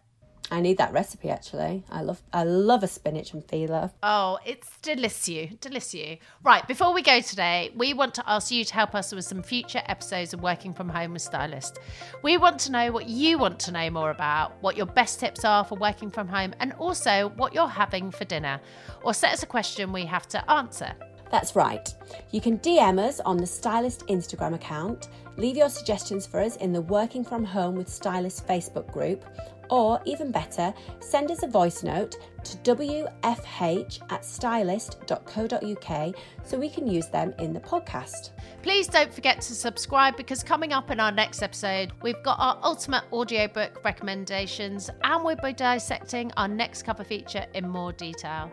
I 0.52 0.62
need 0.62 0.78
that 0.78 0.94
recipe 0.94 1.30
actually. 1.30 1.84
I 1.90 2.02
love 2.02 2.22
I 2.32 2.44
love 2.44 2.84
a 2.84 2.88
spinach 2.88 3.34
and 3.34 3.46
phyllo. 3.46 3.92
Oh, 4.04 4.38
it's 4.46 4.78
delicious, 4.82 5.56
delicious. 5.60 6.20
Right, 6.44 6.68
before 6.68 6.94
we 6.94 7.02
go 7.02 7.20
today, 7.22 7.72
we 7.76 7.94
want 7.94 8.14
to 8.16 8.24
ask 8.30 8.52
you 8.52 8.64
to 8.64 8.74
help 8.74 8.94
us 8.94 9.12
with 9.12 9.26
some 9.26 9.42
future 9.42 9.82
episodes 9.88 10.34
of 10.34 10.42
Working 10.42 10.74
from 10.74 10.90
Home 10.90 11.14
with 11.14 11.24
Stylist. 11.24 11.80
We 12.22 12.38
want 12.38 12.60
to 12.62 12.72
know 12.72 12.92
what 12.92 13.10
you 13.10 13.38
want 13.38 13.60
to 13.62 13.72
know 13.72 13.90
more 13.90 14.12
about, 14.12 14.62
what 14.62 14.78
your 14.78 14.86
best 14.86 15.20
tips 15.20 15.44
are 15.44 15.64
for 15.64 15.78
working 15.78 16.12
from 16.12 16.28
home, 16.28 16.54
and 16.60 16.74
also 16.74 17.30
what 17.38 17.54
you're 17.54 17.68
having 17.68 18.12
for 18.12 18.26
dinner. 18.26 18.62
Or 19.04 19.14
set 19.14 19.34
us 19.34 19.44
a 19.44 19.48
question 19.48 19.92
we 19.92 20.06
have 20.06 20.28
to 20.30 20.52
answer. 20.52 20.94
That's 21.32 21.56
right. 21.56 21.94
You 22.32 22.42
can 22.42 22.60
DM 22.60 23.00
us 23.00 23.20
on 23.20 23.38
the 23.38 23.48
Stylist 23.48 24.08
Instagram 24.08 24.54
account, 24.54 25.10
leave 25.38 25.58
your 25.58 25.70
suggestions 25.70 26.26
for 26.26 26.40
us 26.40 26.56
in 26.58 26.72
the 26.72 26.82
Working 26.82 27.24
from 27.24 27.44
Home 27.44 27.76
with 27.76 27.90
Stylist 27.90 28.48
Facebook 28.48 28.92
group, 28.92 29.26
or 29.70 30.00
even 30.06 30.32
better, 30.32 30.74
send 31.00 31.32
us 31.32 31.44
a 31.44 31.48
voice 31.48 31.84
note 31.84 32.16
to 32.44 32.58
wfh 32.58 34.12
at 34.12 34.24
stylist.co.uk 34.26 36.16
so 36.44 36.58
we 36.60 36.70
can 36.70 36.88
use 36.88 37.08
them 37.08 37.34
in 37.40 37.54
the 37.54 37.60
podcast. 37.60 38.30
Please 38.62 38.88
don't 38.88 39.14
forget 39.14 39.42
to 39.42 39.54
subscribe 39.56 40.16
because 40.18 40.44
coming 40.44 40.74
up 40.74 40.92
in 40.92 41.00
our 41.00 41.12
next 41.12 41.42
episode, 41.42 41.92
we've 42.02 42.22
got 42.24 42.38
our 42.40 42.60
ultimate 42.64 43.04
audiobook 43.12 43.84
recommendations 43.84 44.90
and 45.04 45.24
we'll 45.24 45.36
be 45.44 45.54
dissecting 45.54 46.32
our 46.38 46.48
next 46.48 46.84
cover 46.84 47.04
feature 47.04 47.46
in 47.54 47.68
more 47.68 47.92
detail. 47.94 48.52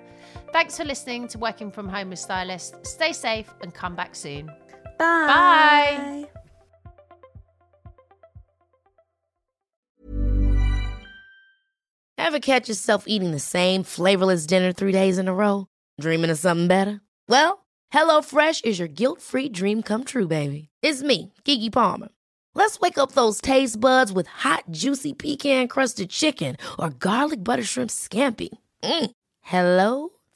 Thanks 0.53 0.77
for 0.77 0.85
listening 0.85 1.29
to 1.29 1.39
Working 1.39 1.71
from 1.71 1.89
Home 1.89 2.11
with 2.11 2.19
Stylist. 2.19 2.87
Stay 2.87 3.13
safe 3.13 3.53
and 3.63 3.73
come 3.73 3.95
back 3.95 4.15
soon. 4.15 4.47
Bye. 4.99 5.27
Bye. 5.27 6.29
Ever 12.19 12.39
catch 12.39 12.69
yourself 12.69 13.05
eating 13.07 13.33
the 13.33 13.41
same 13.41 13.83
flavorless 13.83 14.47
dinner 14.47 14.73
three 14.73 14.93
days 14.93 15.19
in 15.19 15.29
a 15.29 15.35
row? 15.35 15.67
Dreaming 16.01 16.31
of 16.31 16.39
something 16.39 16.69
better? 16.69 17.01
Well, 17.29 17.67
HelloFresh 17.93 18.65
is 18.65 18.79
your 18.79 18.89
guilt 18.89 19.21
free 19.21 19.49
dream 19.49 19.83
come 19.83 20.05
true, 20.05 20.29
baby. 20.29 20.69
It's 20.83 21.03
me, 21.03 21.33
Keke 21.45 21.73
Palmer. 21.73 22.09
Let's 22.55 22.79
wake 22.81 22.97
up 22.97 23.13
those 23.13 23.41
taste 23.41 23.81
buds 23.81 24.13
with 24.13 24.27
hot, 24.27 24.65
juicy 24.71 25.15
pecan 25.15 25.69
crusted 25.69 26.11
chicken 26.11 26.57
or 26.79 26.91
garlic 26.91 27.43
butter 27.43 27.65
shrimp 27.65 27.91
scampi. 27.91 28.51
Mm. 28.83 29.11
Hello 29.41 30.11